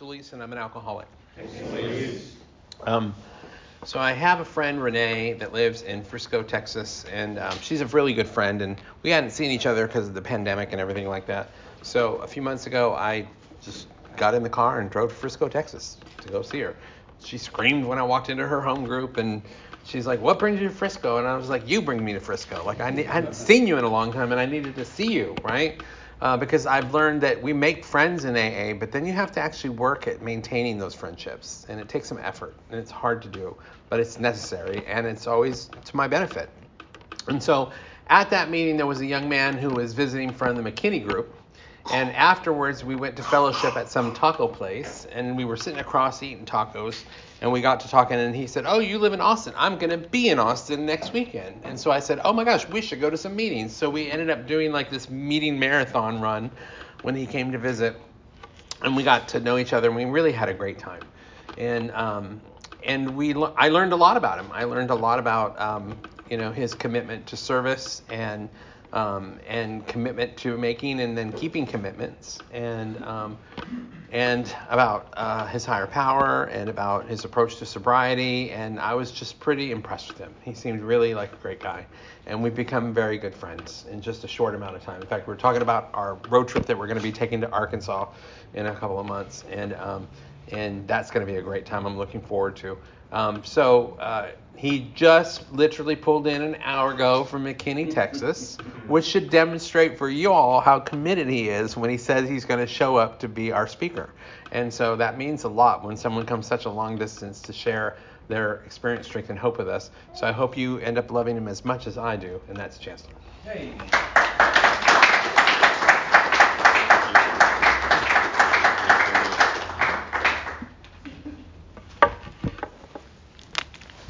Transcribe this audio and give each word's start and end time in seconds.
Solis, 0.00 0.32
and 0.32 0.42
I'm 0.42 0.50
an 0.50 0.56
alcoholic. 0.56 1.06
Um, 2.86 3.14
so 3.84 3.98
I 3.98 4.12
have 4.12 4.40
a 4.40 4.46
friend, 4.46 4.82
Renee, 4.82 5.34
that 5.34 5.52
lives 5.52 5.82
in 5.82 6.02
Frisco, 6.02 6.42
Texas, 6.42 7.04
and 7.12 7.38
um, 7.38 7.58
she's 7.60 7.82
a 7.82 7.86
really 7.88 8.14
good 8.14 8.26
friend, 8.26 8.62
and 8.62 8.78
we 9.02 9.10
hadn't 9.10 9.28
seen 9.28 9.50
each 9.50 9.66
other 9.66 9.86
because 9.86 10.08
of 10.08 10.14
the 10.14 10.22
pandemic 10.22 10.72
and 10.72 10.80
everything 10.80 11.06
like 11.06 11.26
that. 11.26 11.52
So 11.82 12.16
a 12.16 12.26
few 12.26 12.40
months 12.40 12.66
ago, 12.66 12.94
I 12.94 13.28
just 13.60 13.88
got 14.16 14.32
in 14.32 14.42
the 14.42 14.48
car 14.48 14.80
and 14.80 14.90
drove 14.90 15.10
to 15.10 15.14
Frisco, 15.14 15.50
Texas 15.50 15.98
to 16.22 16.30
go 16.30 16.40
see 16.40 16.60
her. 16.60 16.74
She 17.18 17.36
screamed 17.36 17.84
when 17.84 17.98
I 17.98 18.02
walked 18.02 18.30
into 18.30 18.46
her 18.46 18.62
home 18.62 18.86
group, 18.86 19.18
and 19.18 19.42
she's 19.84 20.06
like, 20.06 20.22
"What 20.22 20.38
brings 20.38 20.62
you 20.62 20.68
to 20.68 20.74
Frisco?" 20.74 21.18
And 21.18 21.26
I 21.26 21.36
was 21.36 21.50
like, 21.50 21.68
"You 21.68 21.82
bring 21.82 22.02
me 22.02 22.14
to 22.14 22.20
Frisco. 22.20 22.64
Like 22.64 22.80
I, 22.80 22.88
ne- 22.88 23.06
I 23.06 23.12
hadn't 23.12 23.34
seen 23.34 23.66
you 23.66 23.76
in 23.76 23.84
a 23.84 23.90
long 23.90 24.14
time, 24.14 24.32
and 24.32 24.40
I 24.40 24.46
needed 24.46 24.76
to 24.76 24.84
see 24.86 25.12
you, 25.12 25.36
right?" 25.44 25.78
Uh, 26.20 26.36
because 26.36 26.66
I've 26.66 26.92
learned 26.92 27.22
that 27.22 27.42
we 27.42 27.54
make 27.54 27.82
friends 27.82 28.24
in 28.24 28.36
AA, 28.36 28.78
but 28.78 28.92
then 28.92 29.06
you 29.06 29.12
have 29.14 29.32
to 29.32 29.40
actually 29.40 29.70
work 29.70 30.06
at 30.06 30.20
maintaining 30.20 30.76
those 30.76 30.94
friendships, 30.94 31.64
and 31.68 31.80
it 31.80 31.88
takes 31.88 32.08
some 32.08 32.18
effort, 32.22 32.56
and 32.70 32.78
it's 32.78 32.90
hard 32.90 33.22
to 33.22 33.28
do, 33.28 33.56
but 33.88 34.00
it's 34.00 34.18
necessary, 34.20 34.84
and 34.86 35.06
it's 35.06 35.26
always 35.26 35.70
to 35.86 35.96
my 35.96 36.06
benefit. 36.06 36.50
And 37.26 37.42
so, 37.42 37.72
at 38.08 38.28
that 38.30 38.50
meeting, 38.50 38.76
there 38.76 38.86
was 38.86 39.00
a 39.00 39.06
young 39.06 39.28
man 39.30 39.56
who 39.56 39.70
was 39.70 39.94
visiting 39.94 40.32
from 40.32 40.56
the 40.56 40.70
McKinney 40.70 41.02
group, 41.02 41.34
and 41.88 42.10
afterwards, 42.12 42.84
we 42.84 42.94
went 42.94 43.16
to 43.16 43.22
fellowship 43.22 43.76
at 43.76 43.88
some 43.88 44.12
taco 44.12 44.46
place, 44.46 45.06
and 45.12 45.36
we 45.36 45.44
were 45.44 45.56
sitting 45.56 45.80
across 45.80 46.22
eating 46.22 46.44
tacos, 46.44 47.04
and 47.40 47.50
we 47.50 47.60
got 47.60 47.80
to 47.80 47.88
talking, 47.88 48.18
and 48.18 48.34
he 48.34 48.46
said, 48.46 48.64
"Oh, 48.66 48.78
you 48.78 48.98
live 48.98 49.12
in 49.12 49.20
Austin? 49.20 49.54
I'm 49.56 49.78
gonna 49.78 49.96
be 49.96 50.28
in 50.28 50.38
Austin 50.38 50.86
next 50.86 51.12
weekend." 51.12 51.60
And 51.64 51.78
so 51.78 51.90
I 51.90 52.00
said, 52.00 52.20
"Oh 52.24 52.32
my 52.32 52.44
gosh, 52.44 52.68
we 52.68 52.80
should 52.80 53.00
go 53.00 53.10
to 53.10 53.16
some 53.16 53.34
meetings." 53.34 53.74
So 53.76 53.90
we 53.90 54.10
ended 54.10 54.30
up 54.30 54.46
doing 54.46 54.72
like 54.72 54.90
this 54.90 55.08
meeting 55.10 55.58
marathon 55.58 56.20
run 56.20 56.50
when 57.02 57.14
he 57.16 57.26
came 57.26 57.52
to 57.52 57.58
visit, 57.58 57.96
and 58.82 58.96
we 58.96 59.02
got 59.02 59.28
to 59.28 59.40
know 59.40 59.58
each 59.58 59.72
other, 59.72 59.88
and 59.88 59.96
we 59.96 60.04
really 60.04 60.32
had 60.32 60.48
a 60.48 60.54
great 60.54 60.78
time. 60.78 61.04
And 61.56 61.90
um, 61.92 62.40
and 62.84 63.16
we 63.16 63.34
I 63.34 63.68
learned 63.68 63.92
a 63.92 63.96
lot 63.96 64.16
about 64.16 64.38
him. 64.38 64.50
I 64.52 64.64
learned 64.64 64.90
a 64.90 64.94
lot 64.94 65.18
about 65.18 65.60
um, 65.60 65.96
you 66.30 66.36
know 66.36 66.52
his 66.52 66.74
commitment 66.74 67.26
to 67.26 67.36
service 67.36 68.02
and 68.08 68.48
um, 68.92 69.38
and 69.46 69.86
commitment 69.86 70.36
to 70.38 70.56
making 70.56 71.00
and 71.00 71.16
then 71.16 71.32
keeping 71.32 71.66
commitments 71.66 72.38
and 72.52 73.02
um, 73.04 73.38
and 74.10 74.54
about 74.68 75.12
uh, 75.16 75.46
his 75.46 75.64
higher 75.64 75.86
power 75.86 76.44
and 76.44 76.68
about 76.68 77.06
his 77.06 77.24
approach 77.24 77.56
to 77.56 77.66
sobriety 77.66 78.50
and 78.50 78.80
I 78.80 78.94
was 78.94 79.12
just 79.12 79.38
pretty 79.38 79.70
impressed 79.70 80.08
with 80.08 80.18
him. 80.18 80.34
He 80.42 80.54
seemed 80.54 80.80
really 80.82 81.14
like 81.14 81.32
a 81.32 81.36
great 81.36 81.60
guy 81.60 81.86
and 82.26 82.42
we've 82.42 82.54
become 82.54 82.92
very 82.92 83.18
good 83.18 83.34
friends 83.34 83.86
in 83.90 84.00
just 84.00 84.24
a 84.24 84.28
short 84.28 84.54
amount 84.54 84.74
of 84.74 84.82
time. 84.82 85.00
In 85.00 85.06
fact, 85.06 85.28
we're 85.28 85.36
talking 85.36 85.62
about 85.62 85.90
our 85.94 86.14
road 86.28 86.48
trip 86.48 86.66
that 86.66 86.76
we're 86.76 86.88
going 86.88 86.98
to 86.98 87.02
be 87.02 87.12
taking 87.12 87.40
to 87.42 87.50
Arkansas 87.50 88.08
in 88.54 88.66
a 88.66 88.74
couple 88.74 88.98
of 88.98 89.06
months 89.06 89.44
and 89.50 89.74
um, 89.74 90.08
and 90.52 90.86
that's 90.88 91.12
going 91.12 91.24
to 91.24 91.32
be 91.32 91.38
a 91.38 91.42
great 91.42 91.64
time. 91.64 91.86
I'm 91.86 91.96
looking 91.96 92.20
forward 92.20 92.56
to. 92.56 92.76
Um, 93.12 93.44
so 93.44 93.96
uh, 94.00 94.30
he 94.60 94.90
just 94.94 95.50
literally 95.52 95.96
pulled 95.96 96.26
in 96.26 96.42
an 96.42 96.54
hour 96.62 96.92
ago 96.92 97.24
from 97.24 97.46
McKinney, 97.46 97.90
Texas, 97.90 98.58
which 98.88 99.06
should 99.06 99.30
demonstrate 99.30 99.96
for 99.96 100.10
you 100.10 100.30
all 100.30 100.60
how 100.60 100.78
committed 100.78 101.28
he 101.28 101.48
is 101.48 101.78
when 101.78 101.88
he 101.88 101.96
says 101.96 102.28
he's 102.28 102.44
going 102.44 102.60
to 102.60 102.66
show 102.66 102.94
up 102.96 103.18
to 103.20 103.26
be 103.26 103.52
our 103.52 103.66
speaker. 103.66 104.10
And 104.52 104.72
so 104.72 104.96
that 104.96 105.16
means 105.16 105.44
a 105.44 105.48
lot 105.48 105.82
when 105.82 105.96
someone 105.96 106.26
comes 106.26 106.46
such 106.46 106.66
a 106.66 106.70
long 106.70 106.98
distance 106.98 107.40
to 107.40 107.54
share 107.54 107.96
their 108.28 108.56
experience, 108.66 109.06
strength, 109.06 109.30
and 109.30 109.38
hope 109.38 109.56
with 109.56 109.68
us. 109.68 109.90
So 110.12 110.26
I 110.26 110.32
hope 110.32 110.58
you 110.58 110.76
end 110.80 110.98
up 110.98 111.10
loving 111.10 111.38
him 111.38 111.48
as 111.48 111.64
much 111.64 111.86
as 111.86 111.96
I 111.96 112.16
do, 112.16 112.38
and 112.46 112.54
that's 112.54 112.76
Chancelor. 112.76 113.14
Hey. 113.44 114.59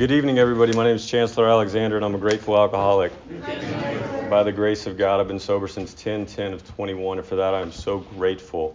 Good 0.00 0.12
evening, 0.12 0.38
everybody. 0.38 0.72
My 0.72 0.84
name 0.84 0.96
is 0.96 1.04
Chancelor 1.04 1.46
Alexander, 1.46 1.96
and 1.96 2.04
I'm 2.06 2.14
a 2.14 2.18
grateful 2.18 2.56
alcoholic. 2.56 3.12
By 4.30 4.42
the 4.42 4.50
grace 4.50 4.86
of 4.86 4.96
God, 4.96 5.20
I've 5.20 5.28
been 5.28 5.38
sober 5.38 5.68
since 5.68 5.92
10 5.92 6.24
10 6.24 6.54
of 6.54 6.66
21, 6.74 7.18
and 7.18 7.26
for 7.26 7.36
that 7.36 7.52
I'm 7.52 7.70
so 7.70 7.98
grateful. 7.98 8.74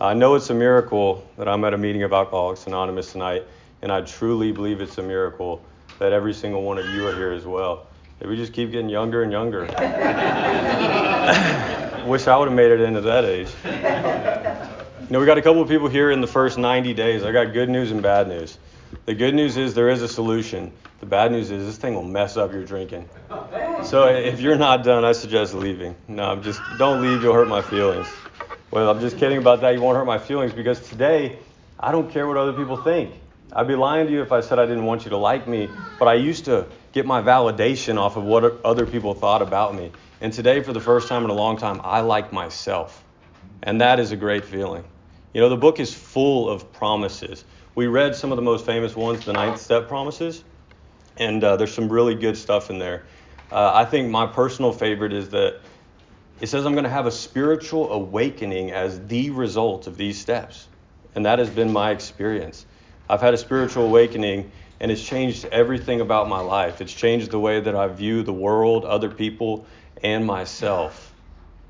I 0.00 0.14
know 0.14 0.34
it's 0.34 0.48
a 0.48 0.54
miracle 0.54 1.28
that 1.36 1.46
I'm 1.46 1.62
at 1.64 1.74
a 1.74 1.76
meeting 1.76 2.04
of 2.04 2.14
Alcoholics 2.14 2.66
Anonymous 2.66 3.12
tonight, 3.12 3.42
and 3.82 3.92
I 3.92 4.00
truly 4.00 4.50
believe 4.50 4.80
it's 4.80 4.96
a 4.96 5.02
miracle 5.02 5.62
that 5.98 6.14
every 6.14 6.32
single 6.32 6.62
one 6.62 6.78
of 6.78 6.88
you 6.88 7.06
are 7.06 7.14
here 7.14 7.32
as 7.32 7.44
well. 7.44 7.86
We 8.24 8.36
just 8.36 8.54
keep 8.54 8.70
getting 8.70 8.88
younger 8.88 9.22
and 9.22 9.30
younger. 9.30 9.64
Wish 12.06 12.26
I 12.26 12.38
would 12.38 12.48
have 12.48 12.56
made 12.56 12.70
it 12.70 12.80
into 12.80 13.02
that 13.02 13.26
age. 13.26 13.48
You 13.62 15.10
know, 15.10 15.20
we 15.20 15.26
got 15.26 15.36
a 15.36 15.42
couple 15.42 15.60
of 15.60 15.68
people 15.68 15.88
here 15.88 16.10
in 16.10 16.22
the 16.22 16.26
first 16.26 16.56
90 16.56 16.94
days. 16.94 17.24
I 17.24 17.32
got 17.32 17.52
good 17.52 17.68
news 17.68 17.90
and 17.90 18.02
bad 18.02 18.26
news. 18.26 18.56
The 19.04 19.14
good 19.14 19.34
news 19.34 19.56
is 19.56 19.74
there 19.74 19.88
is 19.88 20.00
a 20.00 20.06
solution. 20.06 20.72
The 21.00 21.06
bad 21.06 21.32
news 21.32 21.50
is 21.50 21.66
this 21.66 21.76
thing 21.76 21.94
will 21.94 22.04
mess 22.04 22.36
up 22.36 22.52
your 22.52 22.64
drinking. 22.64 23.08
So 23.82 24.06
if 24.06 24.40
you're 24.40 24.56
not 24.56 24.84
done, 24.84 25.04
I 25.04 25.10
suggest 25.10 25.54
leaving. 25.54 25.96
No, 26.06 26.22
I'm 26.22 26.42
just 26.44 26.60
don't 26.78 27.02
leave. 27.02 27.20
You'll 27.20 27.34
hurt 27.34 27.48
my 27.48 27.62
feelings. 27.62 28.06
Well, 28.70 28.88
I'm 28.88 29.00
just 29.00 29.18
kidding 29.18 29.38
about 29.38 29.62
that. 29.62 29.74
You 29.74 29.80
won't 29.80 29.96
hurt 29.96 30.04
my 30.04 30.18
feelings 30.18 30.52
because 30.52 30.78
today 30.88 31.36
I 31.80 31.90
don't 31.90 32.12
care 32.12 32.28
what 32.28 32.36
other 32.36 32.52
people 32.52 32.76
think. 32.76 33.12
I'd 33.52 33.66
be 33.66 33.74
lying 33.74 34.06
to 34.06 34.12
you 34.12 34.22
if 34.22 34.30
I 34.30 34.40
said 34.40 34.60
I 34.60 34.66
didn't 34.66 34.84
want 34.84 35.04
you 35.04 35.10
to 35.10 35.16
like 35.16 35.48
me, 35.48 35.68
but 35.98 36.06
I 36.06 36.14
used 36.14 36.44
to 36.44 36.66
get 36.92 37.04
my 37.04 37.20
validation 37.22 37.98
off 37.98 38.16
of 38.16 38.22
what 38.22 38.64
other 38.64 38.86
people 38.86 39.14
thought 39.14 39.42
about 39.42 39.74
me. 39.74 39.90
And 40.20 40.32
today, 40.32 40.62
for 40.62 40.72
the 40.72 40.80
first 40.80 41.08
time 41.08 41.24
in 41.24 41.30
a 41.30 41.34
long 41.34 41.56
time, 41.56 41.80
I 41.82 42.02
like 42.02 42.32
myself. 42.32 43.04
And 43.64 43.80
that 43.80 43.98
is 43.98 44.12
a 44.12 44.16
great 44.16 44.44
feeling. 44.44 44.84
You 45.34 45.40
know, 45.40 45.48
the 45.48 45.56
book 45.56 45.80
is 45.80 45.92
full 45.92 46.48
of 46.48 46.72
promises 46.72 47.44
we 47.74 47.86
read 47.86 48.14
some 48.14 48.32
of 48.32 48.36
the 48.36 48.42
most 48.42 48.66
famous 48.66 48.94
ones, 48.94 49.24
the 49.24 49.32
ninth 49.32 49.60
step 49.60 49.88
promises, 49.88 50.44
and 51.16 51.42
uh, 51.42 51.56
there's 51.56 51.72
some 51.72 51.88
really 51.88 52.14
good 52.14 52.36
stuff 52.36 52.70
in 52.70 52.78
there. 52.78 53.04
Uh, 53.50 53.70
I 53.74 53.84
think 53.84 54.10
my 54.10 54.26
personal 54.26 54.72
favorite 54.72 55.12
is 55.12 55.30
that 55.30 55.60
it 56.40 56.48
says 56.48 56.66
I'm 56.66 56.72
going 56.72 56.84
to 56.84 56.90
have 56.90 57.06
a 57.06 57.10
spiritual 57.10 57.92
awakening 57.92 58.72
as 58.72 59.06
the 59.06 59.30
result 59.30 59.86
of 59.86 59.96
these 59.96 60.20
steps. 60.20 60.66
And 61.14 61.26
that 61.26 61.38
has 61.38 61.48
been 61.48 61.72
my 61.72 61.90
experience. 61.90 62.66
I've 63.08 63.20
had 63.20 63.34
a 63.34 63.38
spiritual 63.38 63.84
awakening, 63.84 64.50
and 64.80 64.90
it's 64.90 65.02
changed 65.02 65.44
everything 65.46 66.00
about 66.00 66.28
my 66.28 66.40
life. 66.40 66.80
It's 66.80 66.92
changed 66.92 67.30
the 67.30 67.38
way 67.38 67.60
that 67.60 67.74
I 67.74 67.86
view 67.88 68.22
the 68.22 68.32
world, 68.32 68.84
other 68.84 69.10
people, 69.10 69.66
and 70.02 70.26
myself. 70.26 71.12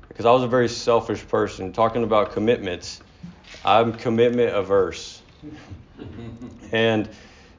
Because 0.07 0.25
I 0.25 0.31
was 0.31 0.43
a 0.43 0.47
very 0.47 0.69
selfish 0.69 1.27
person. 1.27 1.71
Talking 1.73 2.03
about 2.03 2.31
commitments, 2.31 3.01
I'm 3.63 3.93
commitment 3.93 4.55
averse. 4.55 5.21
And, 6.73 7.07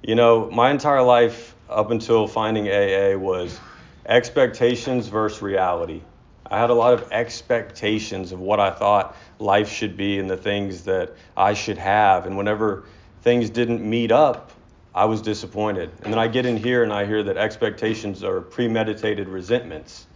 you 0.03 0.17
know, 0.17 0.51
my 0.51 0.71
entire 0.71 1.03
life 1.03 1.55
up 1.71 1.91
until 1.91 2.27
finding 2.27 2.69
AA 2.69 3.17
was 3.17 3.59
expectations 4.07 5.07
versus 5.09 5.41
reality. 5.41 6.03
I 6.51 6.59
had 6.59 6.69
a 6.69 6.75
lot 6.75 6.93
of 6.93 7.11
expectations 7.11 8.33
of 8.33 8.41
what 8.41 8.61
I 8.61 8.71
thought 8.71 9.17
life 9.39 9.71
should 9.71 9.97
be 9.97 10.19
and 10.19 10.29
the 10.29 10.37
things 10.37 10.83
that 10.83 11.15
I 11.37 11.55
should 11.55 11.79
have. 11.79 12.27
And 12.27 12.37
whenever 12.37 12.85
things 13.23 13.49
didn't 13.49 13.89
meet 13.89 14.13
up, 14.13 14.51
I 14.95 15.07
was 15.07 15.23
disappointed. 15.23 15.91
And 16.03 16.13
then 16.13 16.19
I 16.19 16.29
get 16.29 16.45
in 16.45 16.57
here 16.57 16.83
and 16.83 16.93
I 16.93 17.07
hear 17.07 17.23
that 17.23 17.37
expectations 17.37 18.23
are 18.23 18.41
premeditated 18.41 19.29
resentments. 19.29 20.07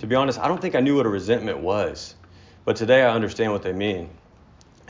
To 0.00 0.06
be 0.06 0.14
honest, 0.14 0.38
I 0.38 0.48
don't 0.48 0.60
think 0.60 0.74
I 0.74 0.80
knew 0.80 0.96
what 0.96 1.06
a 1.06 1.08
resentment 1.08 1.60
was. 1.60 2.14
But 2.64 2.76
today 2.76 3.02
I 3.02 3.14
understand 3.14 3.52
what 3.52 3.62
they 3.62 3.72
mean. 3.72 4.10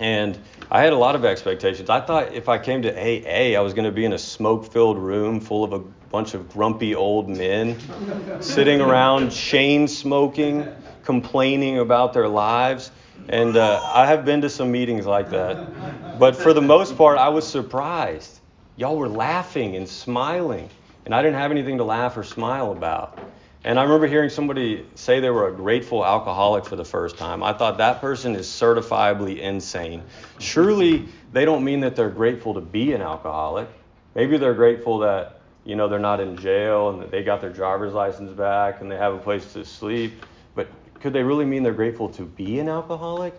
And 0.00 0.38
I 0.70 0.82
had 0.82 0.94
a 0.94 0.96
lot 0.96 1.14
of 1.14 1.26
expectations. 1.26 1.90
I 1.90 2.00
thought 2.00 2.32
if 2.32 2.48
I 2.48 2.58
came 2.58 2.82
to 2.82 2.90
AA, 2.90 3.56
I 3.56 3.60
was 3.60 3.74
going 3.74 3.84
to 3.84 3.92
be 3.92 4.06
in 4.06 4.14
a 4.14 4.18
smoke 4.18 4.72
filled 4.72 4.98
room 4.98 5.40
full 5.40 5.62
of 5.62 5.74
a 5.74 5.78
bunch 5.78 6.32
of 6.32 6.48
grumpy 6.50 6.94
old 6.94 7.28
men 7.28 7.78
sitting 8.40 8.80
around 8.80 9.30
chain 9.30 9.86
smoking, 9.86 10.66
complaining 11.04 11.78
about 11.78 12.14
their 12.14 12.28
lives. 12.28 12.90
And 13.28 13.56
uh, 13.56 13.80
I 13.94 14.06
have 14.06 14.24
been 14.24 14.40
to 14.40 14.48
some 14.48 14.72
meetings 14.72 15.06
like 15.06 15.30
that. 15.30 16.18
But 16.18 16.34
for 16.34 16.54
the 16.54 16.62
most 16.62 16.96
part, 16.96 17.18
I 17.18 17.28
was 17.28 17.46
surprised. 17.46 18.40
Y'all 18.76 18.96
were 18.96 19.08
laughing 19.08 19.76
and 19.76 19.86
smiling, 19.86 20.70
and 21.04 21.14
I 21.14 21.20
didn't 21.20 21.36
have 21.36 21.50
anything 21.50 21.76
to 21.76 21.84
laugh 21.84 22.16
or 22.16 22.24
smile 22.24 22.72
about. 22.72 23.18
And 23.62 23.78
I 23.78 23.82
remember 23.82 24.06
hearing 24.06 24.30
somebody 24.30 24.86
say 24.94 25.20
they 25.20 25.28
were 25.28 25.48
a 25.48 25.52
grateful 25.52 26.04
alcoholic 26.04 26.64
for 26.64 26.76
the 26.76 26.84
first 26.84 27.18
time. 27.18 27.42
I 27.42 27.52
thought 27.52 27.76
that 27.76 28.00
person 28.00 28.34
is 28.34 28.46
certifiably 28.46 29.38
insane. 29.38 30.02
Surely 30.38 31.06
they 31.32 31.44
don't 31.44 31.62
mean 31.62 31.80
that 31.80 31.94
they're 31.94 32.08
grateful 32.08 32.54
to 32.54 32.62
be 32.62 32.94
an 32.94 33.02
alcoholic. 33.02 33.68
Maybe 34.14 34.38
they're 34.38 34.54
grateful 34.54 35.00
that, 35.00 35.42
you 35.64 35.76
know, 35.76 35.88
they're 35.88 35.98
not 35.98 36.20
in 36.20 36.38
jail 36.38 36.88
and 36.88 37.02
that 37.02 37.10
they 37.10 37.22
got 37.22 37.42
their 37.42 37.52
driver's 37.52 37.92
license 37.92 38.32
back 38.32 38.80
and 38.80 38.90
they 38.90 38.96
have 38.96 39.12
a 39.12 39.18
place 39.18 39.52
to 39.52 39.64
sleep. 39.66 40.24
But 40.54 40.68
could 41.00 41.12
they 41.12 41.22
really 41.22 41.44
mean 41.44 41.62
they're 41.62 41.74
grateful 41.74 42.08
to 42.10 42.22
be 42.22 42.60
an 42.60 42.68
alcoholic? 42.70 43.34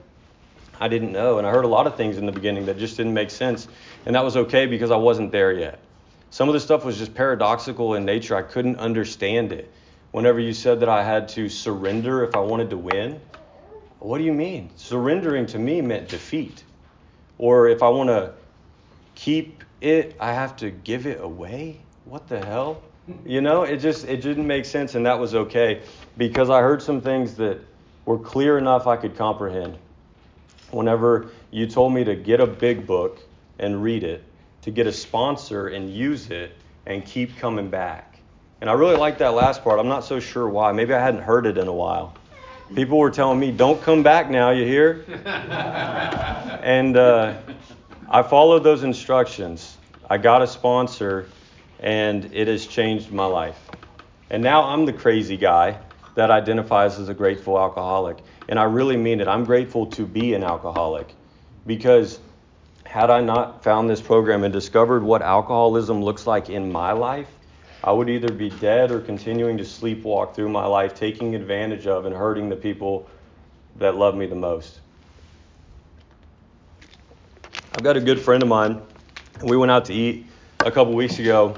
I 0.80 0.88
didn't 0.88 1.12
know. 1.12 1.40
And 1.40 1.48
I 1.48 1.52
heard 1.52 1.66
a 1.66 1.70
lot 1.70 1.88
of 1.88 1.96
things 1.96 2.18
in 2.18 2.28
the 2.28 2.32
beginning 2.32 2.68
that 2.68 2.78
just 2.78 2.96
didn't 2.96 3.16
make 3.16 3.32
sense. 3.32 3.68
And 4.06 4.16
that 4.16 4.24
was 4.24 4.38
okay 4.38 4.68
because 4.68 4.92
I 4.92 4.98
wasn't 4.98 5.32
there 5.32 5.52
yet. 5.52 5.80
Some 6.30 6.48
of 6.48 6.54
the 6.54 6.60
stuff 6.60 6.86
was 6.86 7.00
just 7.00 7.16
paradoxical 7.16 7.96
in 7.96 8.06
nature. 8.06 8.36
I 8.36 8.44
couldn't 8.44 8.78
understand 8.78 9.52
it 9.52 9.72
whenever 10.12 10.40
you 10.40 10.54
said 10.54 10.82
that 10.82 10.90
I 10.90 11.04
had 11.04 11.30
to 11.30 11.50
surrender 11.50 12.24
if 12.24 12.36
I 12.36 12.40
wanted 12.40 12.70
to 12.72 12.78
win. 12.78 13.22
What 14.00 14.18
do 14.18 14.24
you 14.24 14.34
mean? 14.34 14.72
Surrendering 14.76 15.46
to 15.48 15.60
me 15.60 15.82
meant 15.82 16.10
defeat. 16.10 16.64
Or 17.38 17.68
if 17.68 17.84
I 17.84 17.90
want 17.90 18.10
to 18.10 18.34
keep 19.16 19.64
it, 19.80 20.16
I 20.20 20.34
have 20.34 20.56
to 20.58 20.70
give 20.72 21.06
it 21.06 21.22
away? 21.22 21.82
What 22.06 22.28
the 22.28 22.44
hell? 22.44 22.82
You 23.26 23.42
know, 23.42 23.64
it 23.64 23.78
just 23.78 24.06
it 24.08 24.22
didn't 24.22 24.48
make 24.48 24.66
sense 24.66 24.96
and 24.96 25.06
that 25.06 25.20
was 25.20 25.36
okay 25.36 25.82
because 26.18 26.50
I 26.50 26.62
heard 26.62 26.82
some 26.82 27.02
things 27.02 27.36
that 27.36 27.60
were 28.06 28.20
clear 28.20 28.58
enough 28.58 28.88
I 28.88 28.96
could 28.98 29.18
comprehend. 29.18 29.78
Whenever 30.72 31.32
you 31.52 31.68
told 31.68 31.94
me 31.94 32.04
to 32.04 32.16
get 32.16 32.40
a 32.40 32.48
big 32.48 32.88
book 32.88 33.20
and 33.60 33.84
read 33.84 34.04
it, 34.04 34.24
to 34.62 34.72
get 34.72 34.88
a 34.88 34.92
sponsor 34.92 35.68
and 35.68 35.94
use 35.94 36.30
it 36.30 36.56
and 36.86 37.06
keep 37.06 37.38
coming 37.38 37.70
back. 37.70 38.11
And 38.62 38.70
I 38.70 38.74
really 38.74 38.96
like 38.96 39.18
that 39.18 39.34
last 39.34 39.64
part. 39.64 39.80
I'm 39.80 39.88
not 39.88 40.04
so 40.04 40.20
sure 40.20 40.48
why. 40.48 40.72
Maybe 40.72 40.94
I 40.94 41.00
hadn't 41.00 41.24
heard 41.24 41.48
it 41.48 41.58
in 41.58 41.68
a 41.68 41.74
while. 41.74 42.14
People 42.76 43.00
were 43.00 43.10
telling 43.10 43.40
me, 43.40 43.52
"Don't 43.52 43.82
come 43.82 44.04
back 44.04 44.30
now." 44.30 44.52
You 44.52 44.66
hear? 44.66 45.04
and 45.26 46.96
uh, 46.96 47.38
I 48.08 48.22
followed 48.22 48.64
those 48.64 48.84
instructions. 48.84 49.76
I 50.10 50.20
got 50.20 50.44
a 50.44 50.48
sponsor, 50.48 51.28
and 51.80 52.30
it 52.34 52.48
has 52.48 52.68
changed 52.68 53.12
my 53.12 53.26
life. 53.26 53.60
And 54.30 54.44
now 54.44 54.64
I'm 54.66 54.86
the 54.86 54.94
crazy 54.94 55.38
guy 55.38 55.80
that 56.16 56.30
identifies 56.30 57.00
as 57.00 57.10
a 57.10 57.14
grateful 57.14 57.58
alcoholic. 57.58 58.18
And 58.48 58.60
I 58.60 58.66
really 58.66 58.98
mean 58.98 59.22
it. 59.22 59.28
I'm 59.28 59.44
grateful 59.44 59.88
to 59.88 60.06
be 60.06 60.34
an 60.34 60.44
alcoholic 60.44 61.14
because 61.66 62.20
had 62.86 63.10
I 63.10 63.22
not 63.22 63.64
found 63.64 63.90
this 63.90 64.02
program 64.02 64.44
and 64.44 64.54
discovered 64.54 65.04
what 65.04 65.22
alcoholism 65.22 66.04
looks 66.04 66.28
like 66.28 66.50
in 66.50 66.72
my 66.72 66.92
life, 66.92 67.28
I 67.84 67.92
would 67.92 68.10
either 68.10 68.32
be 68.32 68.50
dead 68.50 68.92
or 68.92 69.00
continuing 69.00 69.58
to 69.58 69.64
sleepwalk 69.64 70.36
through 70.36 70.50
my 70.50 70.66
life, 70.66 70.94
taking 70.94 71.34
advantage 71.36 71.88
of 71.88 72.06
and 72.06 72.16
hurting 72.16 72.50
the 72.50 72.56
people 72.56 73.10
that 73.78 73.96
love 73.96 74.16
me 74.16 74.28
the 74.28 74.36
most. 74.36 74.80
I've 77.74 77.84
got 77.84 77.98
a 77.98 78.02
good 78.02 78.20
friend 78.20 78.44
of 78.44 78.50
mine, 78.50 78.82
and 79.40 79.50
we 79.50 79.58
went 79.58 79.72
out 79.72 79.86
to 79.86 79.94
eat 79.94 80.28
a 80.60 80.70
couple 80.70 80.94
weeks 80.94 81.18
ago, 81.18 81.56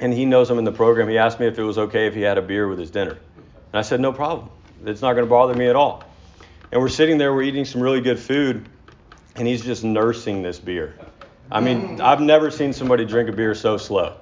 and 0.00 0.12
he 0.12 0.24
knows 0.24 0.50
I'm 0.50 0.58
in 0.58 0.64
the 0.64 0.72
program. 0.72 1.08
He 1.08 1.18
asked 1.18 1.38
me 1.38 1.46
if 1.46 1.58
it 1.58 1.62
was 1.62 1.78
okay 1.78 2.06
if 2.08 2.14
he 2.14 2.22
had 2.22 2.38
a 2.38 2.42
beer 2.42 2.66
with 2.66 2.78
his 2.78 2.90
dinner. 2.90 3.12
And 3.12 3.74
I 3.78 3.82
said, 3.82 4.00
no 4.00 4.12
problem. 4.12 4.50
It's 4.84 5.02
not 5.02 5.12
going 5.12 5.24
to 5.24 5.30
bother 5.30 5.54
me 5.54 5.66
at 5.66 5.76
all. 5.76 6.02
And 6.72 6.80
we're 6.80 6.88
sitting 6.88 7.18
there, 7.18 7.32
we're 7.32 7.42
eating 7.42 7.64
some 7.64 7.80
really 7.80 8.00
good 8.00 8.18
food, 8.18 8.68
and 9.36 9.46
he's 9.46 9.62
just 9.62 9.84
nursing 9.84 10.42
this 10.42 10.58
beer. 10.58 10.96
I 11.52 11.60
mean, 11.60 12.00
I've 12.00 12.20
never 12.20 12.50
seen 12.50 12.72
somebody 12.72 13.04
drink 13.04 13.28
a 13.28 13.32
beer 13.32 13.54
so 13.54 13.76
slow. 13.76 14.16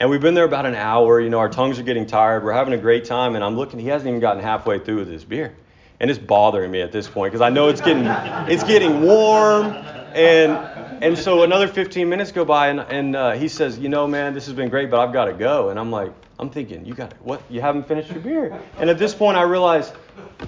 And 0.00 0.08
we've 0.08 0.22
been 0.22 0.32
there 0.32 0.46
about 0.46 0.64
an 0.64 0.74
hour. 0.74 1.20
You 1.20 1.28
know, 1.28 1.40
our 1.40 1.50
tongues 1.50 1.78
are 1.78 1.82
getting 1.82 2.06
tired. 2.06 2.42
We're 2.42 2.54
having 2.54 2.72
a 2.72 2.78
great 2.78 3.04
time, 3.04 3.34
and 3.34 3.44
I'm 3.44 3.54
looking. 3.54 3.78
He 3.78 3.88
hasn't 3.88 4.08
even 4.08 4.18
gotten 4.18 4.42
halfway 4.42 4.78
through 4.78 4.96
with 4.96 5.10
his 5.10 5.26
beer, 5.26 5.54
and 6.00 6.10
it's 6.10 6.18
bothering 6.18 6.70
me 6.70 6.80
at 6.80 6.90
this 6.90 7.06
point 7.06 7.30
because 7.30 7.42
I 7.42 7.50
know 7.50 7.68
it's 7.68 7.82
getting 7.82 8.06
it's 8.50 8.64
getting 8.64 9.02
warm, 9.02 9.66
and 9.66 10.52
and 11.04 11.18
so 11.18 11.42
another 11.42 11.68
15 11.68 12.08
minutes 12.08 12.32
go 12.32 12.46
by, 12.46 12.68
and 12.68 12.80
and 12.80 13.14
uh, 13.14 13.32
he 13.32 13.48
says, 13.48 13.78
you 13.78 13.90
know, 13.90 14.06
man, 14.06 14.32
this 14.32 14.46
has 14.46 14.54
been 14.54 14.70
great, 14.70 14.90
but 14.90 15.00
I've 15.00 15.12
got 15.12 15.26
to 15.26 15.34
go. 15.34 15.68
And 15.68 15.78
I'm 15.78 15.90
like, 15.90 16.12
I'm 16.38 16.48
thinking, 16.48 16.86
you 16.86 16.94
got 16.94 17.12
what? 17.22 17.42
You 17.50 17.60
haven't 17.60 17.86
finished 17.86 18.10
your 18.10 18.20
beer? 18.20 18.58
And 18.78 18.88
at 18.88 18.98
this 18.98 19.14
point, 19.14 19.36
I 19.36 19.42
realize 19.42 19.92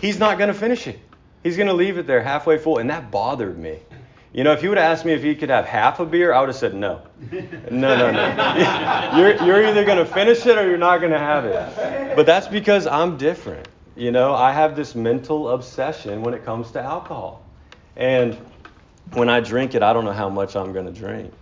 he's 0.00 0.18
not 0.18 0.38
going 0.38 0.48
to 0.48 0.58
finish 0.58 0.86
it. 0.86 0.98
He's 1.42 1.58
going 1.58 1.68
to 1.68 1.74
leave 1.74 1.98
it 1.98 2.06
there 2.06 2.22
halfway 2.22 2.56
full, 2.56 2.78
and 2.78 2.88
that 2.88 3.10
bothered 3.10 3.58
me. 3.58 3.80
You 4.32 4.44
know, 4.44 4.52
if 4.52 4.62
you 4.62 4.70
would 4.70 4.78
have 4.78 4.92
asked 4.92 5.04
me 5.04 5.12
if 5.12 5.22
he 5.22 5.34
could 5.34 5.50
have 5.50 5.66
half 5.66 6.00
a 6.00 6.06
beer, 6.06 6.32
I 6.32 6.40
would 6.40 6.48
have 6.48 6.56
said 6.56 6.74
no. 6.74 7.02
No, 7.30 7.96
no, 7.96 8.10
no. 8.10 9.12
You're, 9.16 9.44
you're 9.44 9.66
either 9.66 9.84
going 9.84 9.98
to 9.98 10.06
finish 10.06 10.46
it 10.46 10.56
or 10.56 10.66
you're 10.66 10.78
not 10.78 11.00
going 11.00 11.12
to 11.12 11.18
have 11.18 11.44
it. 11.44 12.16
But 12.16 12.24
that's 12.24 12.48
because 12.48 12.86
I'm 12.86 13.18
different. 13.18 13.68
You 13.94 14.10
know, 14.10 14.34
I 14.34 14.52
have 14.52 14.74
this 14.74 14.94
mental 14.94 15.50
obsession 15.50 16.22
when 16.22 16.32
it 16.32 16.46
comes 16.46 16.70
to 16.70 16.80
alcohol. 16.80 17.44
And 17.94 18.38
when 19.12 19.28
I 19.28 19.40
drink 19.40 19.74
it, 19.74 19.82
I 19.82 19.92
don't 19.92 20.06
know 20.06 20.12
how 20.12 20.30
much 20.30 20.56
I'm 20.56 20.72
going 20.72 20.86
to 20.86 20.98
drink. 20.98 21.32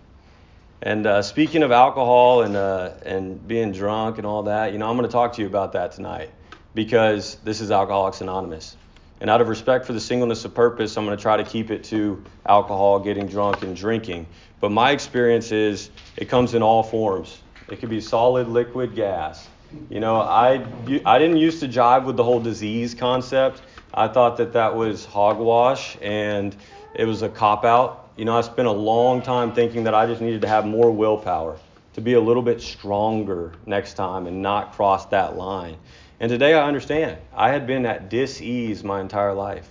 And 0.81 1.07
uh, 1.07 1.21
speaking 1.21 1.63
of 1.63 1.71
alcohol 1.71 2.41
and, 2.41 2.57
uh, 2.57 2.91
and 3.05 3.47
being 3.47 3.71
drunk 3.71 4.17
and 4.17 4.27
all 4.27 4.43
that, 4.43 4.73
you 4.73 4.79
know, 4.79 4.89
I'm 4.89 4.97
going 4.97 5.07
to 5.07 5.13
talk 5.13 5.33
to 5.33 5.41
you 5.41 5.47
about 5.47 5.73
that 5.73 5.93
tonight 5.93 6.29
because 6.73 7.35
this 7.43 7.61
is 7.61 7.71
Alcoholics 7.71 8.19
Anonymous. 8.19 8.75
And 9.21 9.29
out 9.29 9.39
of 9.39 9.47
respect 9.47 9.85
for 9.85 9.93
the 9.93 9.99
singleness 9.99 10.45
of 10.45 10.55
purpose, 10.55 10.97
I'm 10.97 11.05
going 11.05 11.15
to 11.15 11.21
try 11.21 11.37
to 11.37 11.43
keep 11.43 11.69
it 11.69 11.83
to 11.85 12.21
alcohol, 12.47 12.99
getting 12.99 13.27
drunk, 13.27 13.61
and 13.61 13.75
drinking. 13.75 14.25
But 14.59 14.71
my 14.71 14.91
experience 14.91 15.51
is 15.51 15.91
it 16.17 16.25
comes 16.25 16.55
in 16.55 16.63
all 16.63 16.81
forms. 16.81 17.39
It 17.69 17.79
could 17.79 17.89
be 17.89 18.01
solid, 18.01 18.47
liquid, 18.47 18.95
gas. 18.95 19.47
You 19.89 19.99
know, 19.99 20.17
I, 20.17 20.65
I 21.05 21.19
didn't 21.19 21.37
used 21.37 21.59
to 21.61 21.67
jive 21.67 22.03
with 22.03 22.17
the 22.17 22.23
whole 22.23 22.39
disease 22.39 22.95
concept. 22.95 23.61
I 23.93 24.07
thought 24.07 24.37
that 24.37 24.53
that 24.53 24.75
was 24.75 25.05
hogwash 25.05 25.97
and 26.01 26.55
it 26.95 27.05
was 27.05 27.21
a 27.21 27.29
cop 27.29 27.63
out. 27.63 28.09
You 28.17 28.25
know, 28.25 28.35
I 28.35 28.41
spent 28.41 28.67
a 28.67 28.73
long 28.73 29.21
time 29.21 29.53
thinking 29.53 29.83
that 29.83 29.93
I 29.93 30.07
just 30.07 30.21
needed 30.21 30.41
to 30.41 30.47
have 30.47 30.65
more 30.65 30.91
willpower 30.91 31.57
to 31.93 32.01
be 32.01 32.13
a 32.13 32.19
little 32.19 32.43
bit 32.43 32.61
stronger 32.61 33.53
next 33.65 33.93
time 33.93 34.25
and 34.25 34.41
not 34.41 34.73
cross 34.73 35.05
that 35.07 35.37
line. 35.37 35.77
And 36.21 36.29
today 36.29 36.53
I 36.53 36.67
understand. 36.67 37.17
I 37.35 37.49
had 37.49 37.65
been 37.65 37.83
at 37.87 38.11
dis-ease 38.11 38.83
my 38.83 39.01
entire 39.01 39.33
life. 39.33 39.67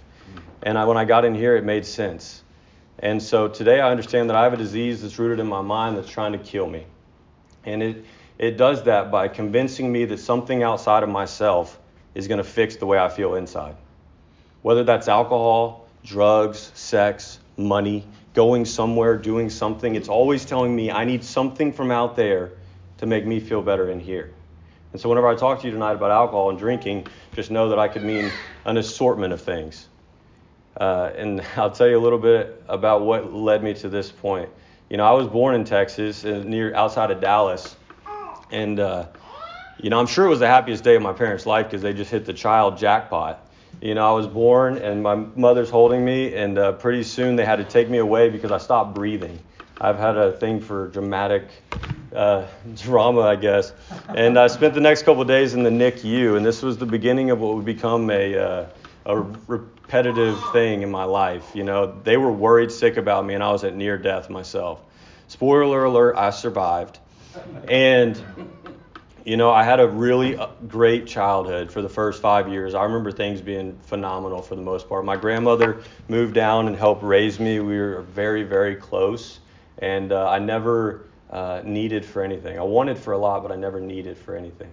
And 0.64 0.76
I, 0.76 0.85
when 0.85 0.97
I 0.97 1.05
got 1.05 1.25
in 1.25 1.32
here, 1.32 1.55
it 1.56 1.62
made 1.62 1.87
sense. 1.87 2.43
And 2.99 3.23
so 3.23 3.47
today 3.47 3.79
I 3.79 3.88
understand 3.88 4.29
that 4.29 4.37
I 4.37 4.43
have 4.43 4.52
a 4.52 4.56
disease 4.56 5.00
that's 5.00 5.17
rooted 5.17 5.38
in 5.38 5.47
my 5.47 5.61
mind 5.61 5.97
that's 5.97 6.11
trying 6.11 6.32
to 6.32 6.38
kill 6.38 6.69
me. 6.69 6.87
And 7.64 7.85
it, 7.85 8.05
it 8.37 8.56
does 8.56 8.82
that 8.82 9.12
by 9.12 9.29
convincing 9.29 9.93
me 9.93 10.06
that 10.06 10.19
something 10.19 10.64
outside 10.64 11.05
of 11.05 11.08
myself 11.08 11.79
is 12.17 12.26
going 12.26 12.38
to 12.38 12.44
fix 12.44 12.75
the 12.75 12.85
way 12.85 12.99
I 12.99 13.11
feel 13.11 13.37
inside. 13.37 13.76
Whether 14.62 14.82
that's 14.82 15.06
alcohol, 15.06 15.87
drugs, 16.02 16.73
sex, 16.75 17.38
money, 17.58 18.05
going 18.35 18.64
somewhere, 18.64 19.17
doing 19.17 19.50
something, 19.50 19.94
it's 19.94 20.08
always 20.08 20.44
telling 20.44 20.75
me 20.75 20.91
I 20.91 21.05
need 21.05 21.23
something 21.23 21.73
from 21.73 21.93
out 21.93 22.17
there 22.17 22.50
to 22.99 23.06
make 23.06 23.25
me 23.25 23.38
feel 23.38 23.62
better 23.62 23.88
in 23.88 24.00
here. 24.00 24.32
And 24.93 25.01
so, 25.01 25.09
whenever 25.09 25.29
I 25.29 25.35
talk 25.35 25.61
to 25.61 25.67
you 25.67 25.73
tonight 25.73 25.93
about 25.93 26.11
alcohol 26.11 26.51
and 26.51 26.59
drinking, 26.59 27.07
just 27.35 27.51
know 27.51 27.69
that 27.69 27.79
I 27.79 27.89
could 27.89 28.03
mean 28.03 28.33
an 28.65 28.77
assortment 28.77 29.33
of 29.33 29.41
things. 29.41 29.89
Uh, 30.79 31.11
and 31.17 31.43
I'll 31.57 31.71
tell 31.71 31.89
you 31.89 31.99
a 31.99 32.03
little 32.03 32.19
bit 32.19 32.63
about 32.69 33.03
what 33.03 33.33
led 33.33 33.63
me 33.63 33.75
to 33.75 33.89
this 33.89 34.11
point. 34.11 34.49
You 34.89 34.97
know, 34.97 35.05
I 35.05 35.13
was 35.13 35.29
born 35.29 35.55
in 35.55 35.65
Texas, 35.65 36.25
uh, 36.25 36.43
near 36.45 36.75
outside 36.75 37.11
of 37.11 37.21
Dallas, 37.21 37.77
and 38.51 38.81
uh, 38.81 39.07
you 39.77 39.89
know, 39.89 39.99
I'm 39.99 40.07
sure 40.07 40.27
it 40.27 40.29
was 40.29 40.41
the 40.41 40.49
happiest 40.49 40.85
day 40.85 40.97
of 40.97 41.03
my 41.03 41.13
parents' 41.13 41.47
life 41.47 41.67
because 41.67 41.81
they 41.83 41.93
just 41.93 42.11
hit 42.11 42.25
the 42.27 42.35
child 42.35 42.77
jackpot. 42.77 43.47
You 43.81 43.95
know, 43.95 44.07
I 44.07 44.13
was 44.13 44.27
born 44.27 44.77
and 44.77 45.03
my 45.03 45.15
mother's 45.15 45.71
holding 45.71 46.05
me, 46.05 46.35
and 46.35 46.59
uh, 46.59 46.73
pretty 46.73 47.03
soon 47.03 47.37
they 47.37 47.47
had 47.47 47.57
to 47.57 47.65
take 47.65 47.89
me 47.89 47.99
away 47.99 48.29
because 48.29 48.51
I 48.51 48.59
stopped 48.59 48.95
breathing. 48.95 49.39
I've 49.81 49.99
had 49.99 50.19
a 50.19 50.32
thing 50.32 50.61
for 50.61 50.88
dramatic 50.88 51.49
uh, 52.14 52.47
drama, 52.76 53.23
I 53.23 53.37
guess. 53.37 53.73
And 54.09 54.38
I 54.38 54.49
spent 54.49 54.75
the 54.75 54.81
next 54.81 55.05
couple 55.05 55.25
days 55.25 55.55
in 55.55 55.62
the 55.62 55.71
NICU, 55.71 56.37
and 56.37 56.45
this 56.45 56.61
was 56.61 56.76
the 56.76 56.85
beginning 56.85 57.31
of 57.31 57.40
what 57.40 57.57
would 57.57 57.64
become 57.64 58.11
a, 58.11 58.37
uh, 58.37 58.66
a 59.07 59.16
repetitive 59.16 60.38
thing 60.52 60.83
in 60.83 60.90
my 60.90 61.05
life. 61.05 61.52
You 61.55 61.64
know, 61.64 61.99
they 62.05 62.19
were 62.19 62.31
worried 62.31 62.71
sick 62.71 62.99
about 62.99 63.25
me, 63.25 63.33
and 63.33 63.43
I 63.43 63.52
was 63.52 63.64
at 63.64 63.75
near 63.75 63.97
death 63.97 64.28
myself. 64.28 64.83
Spoiler 65.28 65.85
alert, 65.85 66.14
I 66.14 66.28
survived. 66.28 66.99
And, 67.66 68.23
you 69.25 69.38
know, 69.38 69.50
I 69.50 69.62
had 69.62 69.81
a 69.81 69.88
really 69.88 70.37
uh, 70.37 70.49
great 70.69 71.07
childhood 71.07 71.73
for 71.73 71.81
the 71.81 71.88
first 71.88 72.21
five 72.21 72.50
years. 72.50 72.75
I 72.75 72.85
remember 72.85 73.12
things 73.12 73.40
being 73.40 73.78
phenomenal 73.87 74.43
for 74.43 74.57
the 74.57 74.62
most 74.62 74.90
part. 74.90 75.07
My 75.07 75.16
grandmother 75.16 75.83
moved 76.07 76.35
down 76.35 76.66
and 76.66 76.76
helped 76.76 77.02
raise 77.02 77.40
me. 77.40 77.61
We 77.61 77.78
were 77.78 78.02
very, 78.02 78.43
very 78.43 78.76
close 78.76 79.38
and 79.81 80.13
uh, 80.13 80.29
I 80.29 80.39
never 80.39 81.07
uh, 81.31 81.63
needed 81.65 82.05
for 82.05 82.23
anything. 82.23 82.59
I 82.59 82.63
wanted 82.63 82.99
for 82.99 83.13
a 83.13 83.19
lot, 83.19 83.43
but 83.43 83.51
I 83.51 83.57
never 83.57 83.81
needed 83.81 84.17
for 84.17 84.37
anything. 84.37 84.71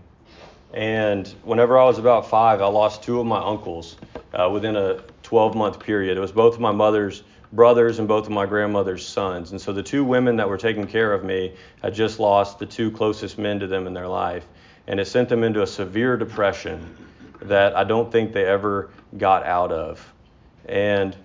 And 0.74 1.28
whenever 1.44 1.78
I 1.78 1.86
was 1.86 1.98
about 1.98 2.30
five, 2.30 2.62
I 2.62 2.68
lost 2.68 3.04
two 3.04 3.20
of 3.20 3.26
my 3.26 3.40
uncles 3.40 3.96
uh, 4.34 4.50
within 4.52 4.76
a 4.76 5.02
12 5.24 5.56
month 5.56 5.80
period. 5.80 6.18
It 6.18 6.20
was 6.20 6.32
both 6.32 6.56
of 6.56 6.60
my 6.60 6.72
mother's 6.72 7.24
brothers 7.54 8.00
and 8.00 8.08
both 8.08 8.26
of 8.26 8.32
my 8.32 8.46
grandmother's 8.46 9.08
sons. 9.08 9.52
And 9.52 9.62
so 9.62 9.72
the 9.72 9.84
two 9.84 10.04
women 10.04 10.36
that 10.36 10.50
were 10.50 10.58
taking 10.58 10.86
care 10.86 11.14
of 11.14 11.24
me 11.24 11.54
had 11.82 11.94
just 11.94 12.20
lost 12.20 12.60
the 12.60 12.66
two 12.66 12.92
closest 12.92 13.38
men 13.38 13.60
to 13.62 13.68
them 13.68 13.88
in 13.88 13.94
their 13.94 14.08
life. 14.08 14.46
And 14.88 15.00
it 15.00 15.06
sent 15.06 15.30
them 15.30 15.44
into 15.44 15.62
a 15.62 15.68
severe 15.68 16.18
depression 16.18 16.98
that 17.42 17.76
I 17.76 17.84
don't 17.86 18.12
think 18.12 18.34
they 18.34 18.46
ever 18.46 18.90
got 19.18 19.46
out 19.46 19.72
of. 19.72 20.14
And 20.66 21.16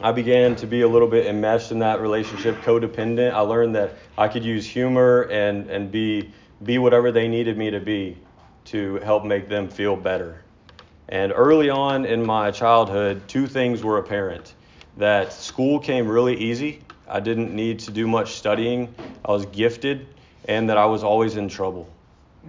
I 0.00 0.12
began 0.12 0.56
to 0.56 0.66
be 0.66 0.80
a 0.80 0.88
little 0.88 1.08
bit 1.08 1.26
enmeshed 1.26 1.70
in 1.70 1.78
that 1.80 2.00
relationship, 2.00 2.56
codependent. 2.62 3.32
I 3.32 3.40
learned 3.40 3.74
that 3.76 3.94
I 4.16 4.28
could 4.28 4.44
use 4.44 4.66
humor 4.66 5.22
and, 5.22 5.68
and 5.70 5.90
be, 5.90 6.32
be 6.62 6.78
whatever 6.78 7.12
they 7.12 7.28
needed 7.28 7.56
me 7.56 7.70
to 7.70 7.80
be 7.80 8.16
to 8.66 8.96
help 8.96 9.24
make 9.24 9.48
them 9.48 9.68
feel 9.68 9.96
better. 9.96 10.42
And 11.08 11.32
early 11.34 11.68
on 11.68 12.04
in 12.04 12.24
my 12.24 12.50
childhood, 12.50 13.28
two 13.28 13.46
things 13.46 13.84
were 13.84 13.98
apparent 13.98 14.54
that 14.96 15.32
school 15.32 15.78
came 15.78 16.08
really 16.08 16.36
easy. 16.36 16.80
I 17.08 17.20
didn't 17.20 17.54
need 17.54 17.80
to 17.80 17.90
do 17.90 18.06
much 18.06 18.32
studying. 18.34 18.94
I 19.24 19.32
was 19.32 19.46
gifted, 19.46 20.06
and 20.46 20.68
that 20.70 20.78
I 20.78 20.86
was 20.86 21.02
always 21.02 21.36
in 21.36 21.48
trouble. 21.48 21.88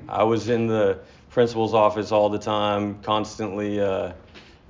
I 0.08 0.24
was 0.24 0.50
in 0.50 0.68
the 0.68 1.00
principal's 1.30 1.74
office 1.74 2.12
all 2.12 2.30
the 2.30 2.40
time, 2.40 3.02
constantly 3.02 3.80
uh, 3.80 4.14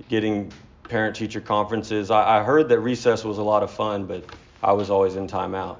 getting 0.08 0.52
parent 0.88 1.16
teacher 1.16 1.40
conferences. 1.40 2.10
I, 2.10 2.40
I, 2.40 2.42
heard 2.42 2.68
that 2.68 2.80
recess 2.80 3.24
was 3.24 3.38
a 3.38 3.42
lot 3.42 3.62
of 3.62 3.70
fun, 3.70 4.06
but 4.06 4.24
I 4.62 4.72
was 4.72 4.90
always 4.90 5.16
in 5.16 5.26
timeout. 5.26 5.78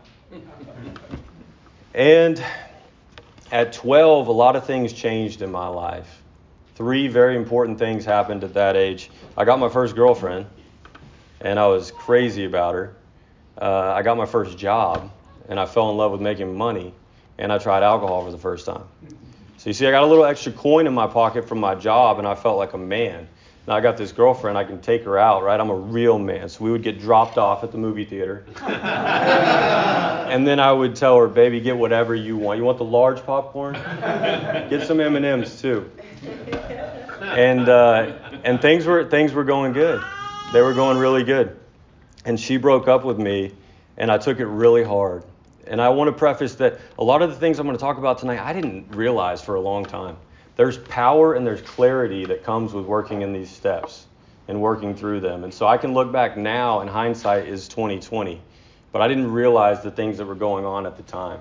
And 1.95 2.43
at 3.53 3.73
12, 3.73 4.27
a 4.27 4.33
lot 4.33 4.57
of 4.57 4.67
things 4.67 4.93
changed 4.93 5.43
in 5.43 5.51
my 5.51 5.69
life. 5.69 6.23
Three 6.75 7.07
very 7.07 7.37
important 7.37 7.79
things 7.79 8.05
happened 8.05 8.43
at 8.43 8.55
that 8.55 8.77
age. 8.77 9.11
I 9.37 9.45
got 9.45 9.61
my 9.61 9.69
first 9.69 9.95
girlfriend, 9.95 10.47
and 11.41 11.59
I 11.59 11.67
was 11.69 11.93
crazy 11.93 12.45
about 12.47 12.75
her. 12.75 12.97
Uh, 13.61 13.93
I 13.95 14.03
got 14.03 14.17
my 14.17 14.27
first 14.27 14.59
job, 14.59 15.11
and 15.49 15.61
I 15.61 15.67
fell 15.67 15.91
in 15.91 15.97
love 15.97 16.11
with 16.11 16.21
making 16.21 16.57
money, 16.57 16.93
and 17.39 17.53
I 17.53 17.59
tried 17.59 17.85
alcohol 17.85 18.25
for 18.25 18.33
the 18.33 18.39
first 18.39 18.67
time. 18.67 18.85
So 19.59 19.71
you 19.71 19.75
see, 19.75 19.87
I 19.87 19.93
got 19.93 20.03
a 20.03 20.07
little 20.07 20.25
extra 20.25 20.51
coin 20.51 20.89
in 20.89 20.95
my 20.95 21.07
pocket 21.07 21.49
from 21.49 21.61
my 21.61 21.77
job, 21.77 22.19
and 22.19 22.27
I 22.27 22.35
felt 22.35 22.59
like 22.59 22.73
a 22.73 22.79
man. 22.79 23.29
Now 23.67 23.77
I 23.77 23.81
got 23.81 23.97
this 23.97 24.13
girlfriend, 24.13 24.59
I 24.59 24.65
can 24.65 24.81
take 24.81 25.05
her 25.05 25.19
out, 25.19 25.43
right? 25.43 25.59
I'm 25.59 25.71
a 25.71 25.75
real 25.75 26.19
man. 26.19 26.49
So 26.51 26.65
we 26.65 26.71
would 26.71 26.83
get 26.83 27.01
dropped 27.01 27.39
off 27.39 27.65
at 27.65 27.73
the 27.73 27.79
movie 27.79 28.05
theater. 28.05 28.45
and 28.63 30.47
then 30.47 30.61
I 30.61 30.71
would 30.71 30.95
tell 30.95 31.19
her, 31.19 31.29
baby, 31.29 31.61
get 31.61 31.77
whatever 31.77 32.15
you 32.15 32.37
want. 32.37 32.59
You 32.59 32.65
want 32.65 32.77
the 32.77 32.85
large 32.85 33.25
popcorn? 33.25 33.75
Get 34.69 34.87
some 34.87 35.01
M&Ms 35.01 35.63
too. 35.63 35.91
And 37.23 37.69
uh, 37.69 38.13
and 38.45 38.61
things 38.61 38.85
were 38.85 39.09
things 39.09 39.33
were 39.33 39.45
going 39.45 39.73
good. 39.73 40.03
They 40.53 40.61
were 40.61 40.75
going 40.75 40.99
really 40.99 41.25
good. 41.25 41.59
And 42.27 42.39
she 42.39 42.59
broke 42.59 42.87
up 42.87 43.03
with 43.05 43.19
me, 43.19 43.53
and 43.97 44.11
I 44.11 44.19
took 44.19 44.41
it 44.41 44.47
really 44.47 44.85
hard. 44.85 45.25
And 45.67 45.81
I 45.81 45.89
want 45.89 46.09
to 46.09 46.13
preface 46.13 46.55
that 46.57 46.81
a 46.99 47.05
lot 47.05 47.23
of 47.23 47.31
the 47.31 47.37
things 47.37 47.59
I'm 47.59 47.67
going 47.67 47.77
to 47.77 47.81
talk 47.81 47.97
about 47.97 48.19
tonight, 48.19 48.41
I 48.41 48.53
didn't 48.53 48.95
realize 48.95 49.41
for 49.41 49.55
a 49.55 49.61
long 49.61 49.87
time. 49.87 50.17
There's 50.57 50.79
power 50.79 51.35
and 51.35 51.47
there's 51.47 51.63
clarity 51.63 52.25
that 52.27 52.45
comes 52.45 52.73
with 52.73 52.85
working 52.85 53.23
in 53.23 53.33
these 53.33 53.51
steps 53.51 54.07
and 54.47 54.61
working 54.61 54.95
through 54.95 55.21
them. 55.21 55.45
And 55.45 55.53
so 55.53 55.67
I 55.67 55.79
can 55.79 55.95
look 55.95 56.13
back 56.13 56.37
now, 56.37 56.81
and 56.81 56.89
hindsight 56.89 57.47
is 57.49 57.67
2020, 57.69 58.41
but 58.93 59.03
I 59.03 59.09
didn't 59.09 59.33
realize 59.33 59.83
the 59.83 59.91
things 59.91 60.19
that 60.19 60.27
were 60.27 60.35
going 60.35 60.65
on 60.65 60.87
at 60.87 60.97
the 60.97 61.03
time. 61.03 61.41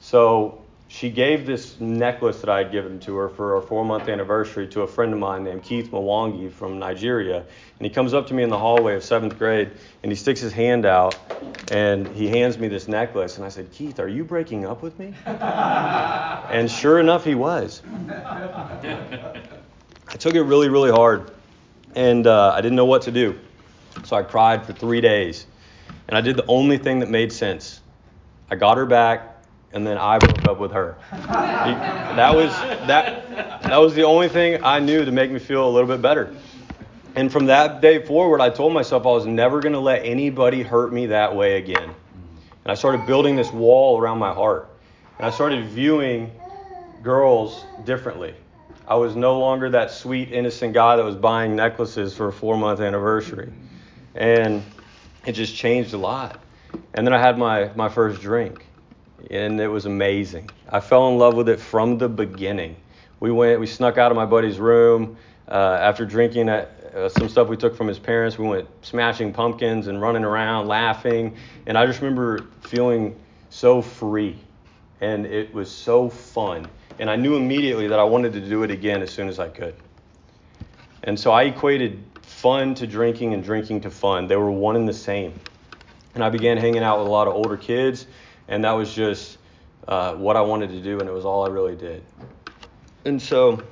So 0.00 0.62
she 0.90 1.10
gave 1.10 1.44
this 1.44 1.78
necklace 1.80 2.40
that 2.40 2.48
I 2.48 2.58
had 2.58 2.72
given 2.72 2.98
to 3.00 3.14
her 3.16 3.28
for 3.28 3.54
our 3.54 3.60
four 3.60 3.84
month 3.84 4.08
anniversary 4.08 4.66
to 4.68 4.82
a 4.82 4.86
friend 4.86 5.12
of 5.12 5.18
mine 5.18 5.44
named 5.44 5.62
Keith 5.62 5.90
Mwangi 5.90 6.50
from 6.50 6.78
Nigeria. 6.78 7.36
And 7.36 7.86
he 7.86 7.90
comes 7.90 8.14
up 8.14 8.26
to 8.28 8.34
me 8.34 8.42
in 8.42 8.48
the 8.48 8.58
hallway 8.58 8.96
of 8.96 9.04
seventh 9.04 9.38
grade 9.38 9.70
and 10.02 10.10
he 10.10 10.16
sticks 10.16 10.40
his 10.40 10.52
hand 10.52 10.86
out 10.86 11.16
and 11.70 12.08
he 12.08 12.26
hands 12.26 12.56
me 12.56 12.68
this 12.68 12.88
necklace. 12.88 13.36
And 13.36 13.44
I 13.44 13.50
said, 13.50 13.70
Keith, 13.70 14.00
are 14.00 14.08
you 14.08 14.24
breaking 14.24 14.64
up 14.64 14.80
with 14.80 14.98
me? 14.98 15.14
and 15.26 16.70
sure 16.70 16.98
enough, 16.98 17.22
he 17.22 17.34
was. 17.34 17.82
I 18.08 19.36
took 20.18 20.34
it 20.34 20.42
really, 20.42 20.70
really 20.70 20.90
hard 20.90 21.32
and 21.94 22.26
uh, 22.26 22.52
I 22.54 22.62
didn't 22.62 22.76
know 22.76 22.86
what 22.86 23.02
to 23.02 23.12
do. 23.12 23.38
So 24.04 24.16
I 24.16 24.22
cried 24.22 24.64
for 24.64 24.72
three 24.72 25.02
days. 25.02 25.46
And 26.08 26.16
I 26.16 26.22
did 26.22 26.36
the 26.36 26.46
only 26.46 26.78
thing 26.78 27.00
that 27.00 27.10
made 27.10 27.30
sense. 27.30 27.82
I 28.50 28.56
got 28.56 28.78
her 28.78 28.86
back 28.86 29.27
and 29.72 29.86
then 29.86 29.98
I 29.98 30.18
broke 30.18 30.46
up 30.46 30.58
with 30.58 30.72
her. 30.72 30.96
that 31.12 32.34
was 32.34 32.50
that 32.86 33.62
that 33.62 33.76
was 33.76 33.94
the 33.94 34.04
only 34.04 34.28
thing 34.28 34.64
I 34.64 34.78
knew 34.78 35.04
to 35.04 35.12
make 35.12 35.30
me 35.30 35.38
feel 35.38 35.68
a 35.68 35.70
little 35.70 35.88
bit 35.88 36.00
better. 36.00 36.34
And 37.14 37.30
from 37.30 37.46
that 37.46 37.80
day 37.80 38.04
forward, 38.04 38.40
I 38.40 38.50
told 38.50 38.72
myself 38.72 39.04
I 39.04 39.10
was 39.10 39.26
never 39.26 39.60
going 39.60 39.72
to 39.72 39.80
let 39.80 40.04
anybody 40.04 40.62
hurt 40.62 40.92
me 40.92 41.06
that 41.06 41.34
way 41.34 41.56
again. 41.56 41.82
And 41.82 42.72
I 42.72 42.74
started 42.74 43.06
building 43.06 43.34
this 43.34 43.52
wall 43.52 44.00
around 44.00 44.18
my 44.18 44.32
heart. 44.32 44.70
And 45.18 45.26
I 45.26 45.30
started 45.30 45.66
viewing 45.66 46.30
girls 47.02 47.66
differently. 47.82 48.34
I 48.86 48.94
was 48.94 49.16
no 49.16 49.38
longer 49.38 49.70
that 49.70 49.90
sweet, 49.90 50.32
innocent 50.32 50.74
guy 50.74 50.96
that 50.96 51.04
was 51.04 51.16
buying 51.16 51.56
necklaces 51.56 52.14
for 52.14 52.28
a 52.28 52.32
four 52.32 52.56
month 52.56 52.80
anniversary. 52.80 53.52
And 54.14 54.62
it 55.26 55.32
just 55.32 55.56
changed 55.56 55.92
a 55.94 55.98
lot. 55.98 56.40
And 56.94 57.06
then 57.06 57.12
I 57.12 57.18
had 57.18 57.36
my, 57.36 57.70
my 57.74 57.88
first 57.88 58.20
drink 58.20 58.67
and 59.30 59.60
it 59.60 59.68
was 59.68 59.86
amazing. 59.86 60.50
I 60.68 60.80
fell 60.80 61.08
in 61.08 61.18
love 61.18 61.34
with 61.34 61.48
it 61.48 61.60
from 61.60 61.98
the 61.98 62.08
beginning. 62.08 62.76
We 63.20 63.30
went, 63.30 63.60
we 63.60 63.66
snuck 63.66 63.98
out 63.98 64.10
of 64.10 64.16
my 64.16 64.26
buddy's 64.26 64.58
room 64.58 65.16
uh, 65.48 65.78
after 65.80 66.04
drinking 66.04 66.48
at, 66.48 66.70
uh, 66.94 67.08
some 67.08 67.28
stuff 67.28 67.48
we 67.48 67.56
took 67.56 67.76
from 67.76 67.88
his 67.88 67.98
parents. 67.98 68.38
We 68.38 68.46
went 68.46 68.68
smashing 68.82 69.32
pumpkins 69.32 69.88
and 69.88 70.00
running 70.00 70.24
around, 70.24 70.68
laughing, 70.68 71.36
and 71.66 71.76
I 71.76 71.86
just 71.86 72.00
remember 72.00 72.46
feeling 72.60 73.18
so 73.50 73.82
free, 73.82 74.38
and 75.00 75.26
it 75.26 75.52
was 75.52 75.70
so 75.70 76.08
fun. 76.08 76.68
And 76.98 77.10
I 77.10 77.16
knew 77.16 77.36
immediately 77.36 77.88
that 77.88 77.98
I 77.98 78.04
wanted 78.04 78.32
to 78.34 78.40
do 78.40 78.62
it 78.62 78.70
again 78.70 79.02
as 79.02 79.10
soon 79.10 79.28
as 79.28 79.38
I 79.38 79.48
could. 79.48 79.74
And 81.04 81.18
so 81.18 81.30
I 81.30 81.44
equated 81.44 82.02
fun 82.22 82.74
to 82.76 82.86
drinking 82.86 83.34
and 83.34 83.42
drinking 83.42 83.82
to 83.82 83.90
fun. 83.90 84.26
They 84.26 84.36
were 84.36 84.50
one 84.50 84.76
and 84.76 84.88
the 84.88 84.92
same. 84.92 85.38
And 86.14 86.24
I 86.24 86.30
began 86.30 86.56
hanging 86.56 86.82
out 86.82 86.98
with 86.98 87.06
a 87.06 87.10
lot 87.10 87.28
of 87.28 87.34
older 87.34 87.56
kids 87.56 88.06
and 88.48 88.64
that 88.64 88.72
was 88.72 88.92
just 88.92 89.38
uh, 89.86 90.14
what 90.14 90.36
I 90.36 90.40
wanted 90.40 90.70
to 90.70 90.80
do, 90.80 90.98
and 90.98 91.08
it 91.08 91.12
was 91.12 91.24
all 91.24 91.44
I 91.46 91.48
really 91.48 91.76
did. 91.76 92.02
And 93.04 93.20
so 93.20 93.62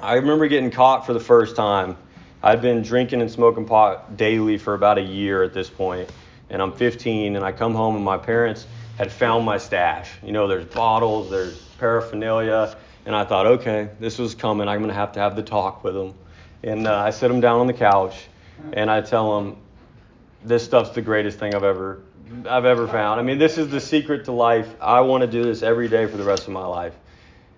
I 0.00 0.14
remember 0.14 0.48
getting 0.48 0.70
caught 0.70 1.06
for 1.06 1.12
the 1.12 1.20
first 1.20 1.56
time. 1.56 1.96
I'd 2.42 2.60
been 2.60 2.82
drinking 2.82 3.20
and 3.20 3.30
smoking 3.30 3.64
pot 3.64 4.16
daily 4.16 4.58
for 4.58 4.74
about 4.74 4.98
a 4.98 5.02
year 5.02 5.42
at 5.42 5.54
this 5.54 5.70
point, 5.70 6.10
and 6.50 6.60
I'm 6.60 6.72
15, 6.72 7.36
and 7.36 7.44
I 7.44 7.52
come 7.52 7.74
home 7.74 7.96
and 7.96 8.04
my 8.04 8.18
parents 8.18 8.66
had 8.98 9.10
found 9.10 9.44
my 9.44 9.58
stash. 9.58 10.10
You 10.22 10.32
know, 10.32 10.46
there's 10.46 10.66
bottles, 10.66 11.30
there's 11.30 11.58
paraphernalia, 11.78 12.76
and 13.06 13.14
I 13.14 13.24
thought, 13.24 13.46
okay, 13.46 13.88
this 13.98 14.18
was 14.18 14.34
coming. 14.34 14.68
I'm 14.68 14.80
gonna 14.80 14.92
have 14.92 15.12
to 15.12 15.20
have 15.20 15.36
the 15.36 15.42
talk 15.42 15.84
with 15.84 15.94
them. 15.94 16.14
And 16.62 16.86
uh, 16.86 16.98
I 16.98 17.10
sit 17.10 17.28
them 17.28 17.40
down 17.40 17.60
on 17.60 17.66
the 17.66 17.72
couch, 17.72 18.26
and 18.72 18.90
I 18.90 19.00
tell 19.00 19.40
them, 19.40 19.56
this 20.44 20.64
stuff's 20.64 20.90
the 20.90 21.02
greatest 21.02 21.38
thing 21.38 21.54
I've 21.54 21.64
ever 21.64 22.02
I've 22.48 22.64
ever 22.64 22.88
found. 22.88 23.20
I 23.20 23.22
mean, 23.22 23.38
this 23.38 23.58
is 23.58 23.68
the 23.68 23.80
secret 23.80 24.26
to 24.26 24.32
life. 24.32 24.68
I 24.80 25.00
want 25.00 25.22
to 25.22 25.26
do 25.26 25.44
this 25.44 25.62
every 25.62 25.88
day 25.88 26.06
for 26.06 26.16
the 26.16 26.24
rest 26.24 26.46
of 26.46 26.52
my 26.52 26.64
life. 26.64 26.94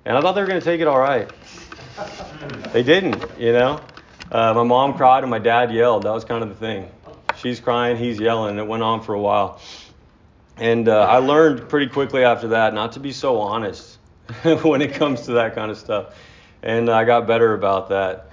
And 0.04 0.16
I 0.16 0.20
thought 0.20 0.32
they 0.32 0.40
were 0.40 0.46
going 0.46 0.61
to 0.61 0.64
take 0.64 0.80
it 0.80 0.87
all 0.87 0.99
right. 0.99 1.30
They 2.73 2.82
didn't, 2.82 3.25
you 3.38 3.52
know. 3.52 3.80
Uh, 4.30 4.54
my 4.54 4.64
mom 4.64 4.94
cried 4.94 5.23
and 5.25 5.30
my 5.30 5.38
dad 5.38 5.73
yelled. 5.73 6.02
That 6.04 6.12
was 6.12 6.25
kind 6.25 6.42
of 6.42 6.49
the 6.49 6.54
thing. 6.54 6.90
She's 7.37 7.61
crying, 7.61 7.96
he's 7.96 8.18
yelling. 8.18 8.58
It 8.58 8.66
went 8.66 8.82
on 8.82 9.02
for 9.02 9.14
a 9.14 9.20
while. 9.20 9.61
And 10.56 10.88
uh, 10.88 11.00
I 11.00 11.18
learned 11.18 11.68
pretty 11.68 11.88
quickly 11.88 12.25
after 12.25 12.49
that 12.49 12.73
not 12.73 12.92
to 12.92 13.00
be 13.00 13.12
so 13.12 13.40
honest 13.40 13.99
when 14.62 14.82
it 14.82 14.94
comes 14.94 15.23
to 15.23 15.32
that 15.32 15.54
kind 15.54 15.70
of 15.70 15.78
stuff. 15.78 16.16
And 16.62 16.88
I 16.88 17.04
got 17.04 17.26
better 17.26 17.54
about 17.54 17.90
that. 17.90 18.30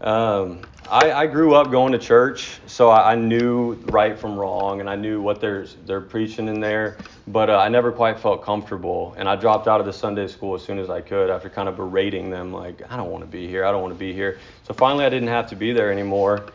Um, 0.00 0.62
I, 0.88 1.12
I, 1.12 1.26
grew 1.26 1.54
up 1.54 1.72
going 1.72 1.92
to 1.92 1.98
church, 1.98 2.60
so 2.66 2.90
I, 2.90 3.12
I, 3.12 3.14
knew 3.16 3.74
right 3.86 4.16
from 4.16 4.38
wrong, 4.38 4.78
and 4.78 4.88
I 4.88 4.94
knew 4.94 5.20
what 5.20 5.40
they're 5.40 5.66
they're 5.84 6.00
preaching 6.00 6.46
in 6.46 6.60
there. 6.60 6.96
But 7.26 7.50
uh, 7.50 7.58
I 7.58 7.68
never 7.68 7.90
quite 7.90 8.20
felt 8.20 8.44
comfortable, 8.44 9.12
and 9.18 9.28
I 9.28 9.34
dropped 9.34 9.66
out 9.66 9.80
of 9.80 9.86
the 9.86 9.92
Sunday 9.92 10.28
school 10.28 10.54
as 10.54 10.62
soon 10.62 10.78
as 10.78 10.88
I 10.88 11.00
could 11.00 11.28
after 11.28 11.50
kind 11.50 11.68
of 11.68 11.76
berating 11.76 12.30
them, 12.30 12.52
like 12.52 12.82
I 12.88 12.96
don't 12.96 13.10
want 13.10 13.24
to 13.24 13.30
be 13.30 13.48
here, 13.48 13.64
I 13.64 13.72
don't 13.72 13.82
want 13.82 13.94
to 13.94 13.98
be 13.98 14.12
here. 14.12 14.38
So 14.62 14.74
finally, 14.74 15.04
I 15.04 15.08
didn't 15.08 15.28
have 15.28 15.48
to 15.48 15.56
be 15.56 15.72
there 15.72 15.90
anymore, 15.90 16.46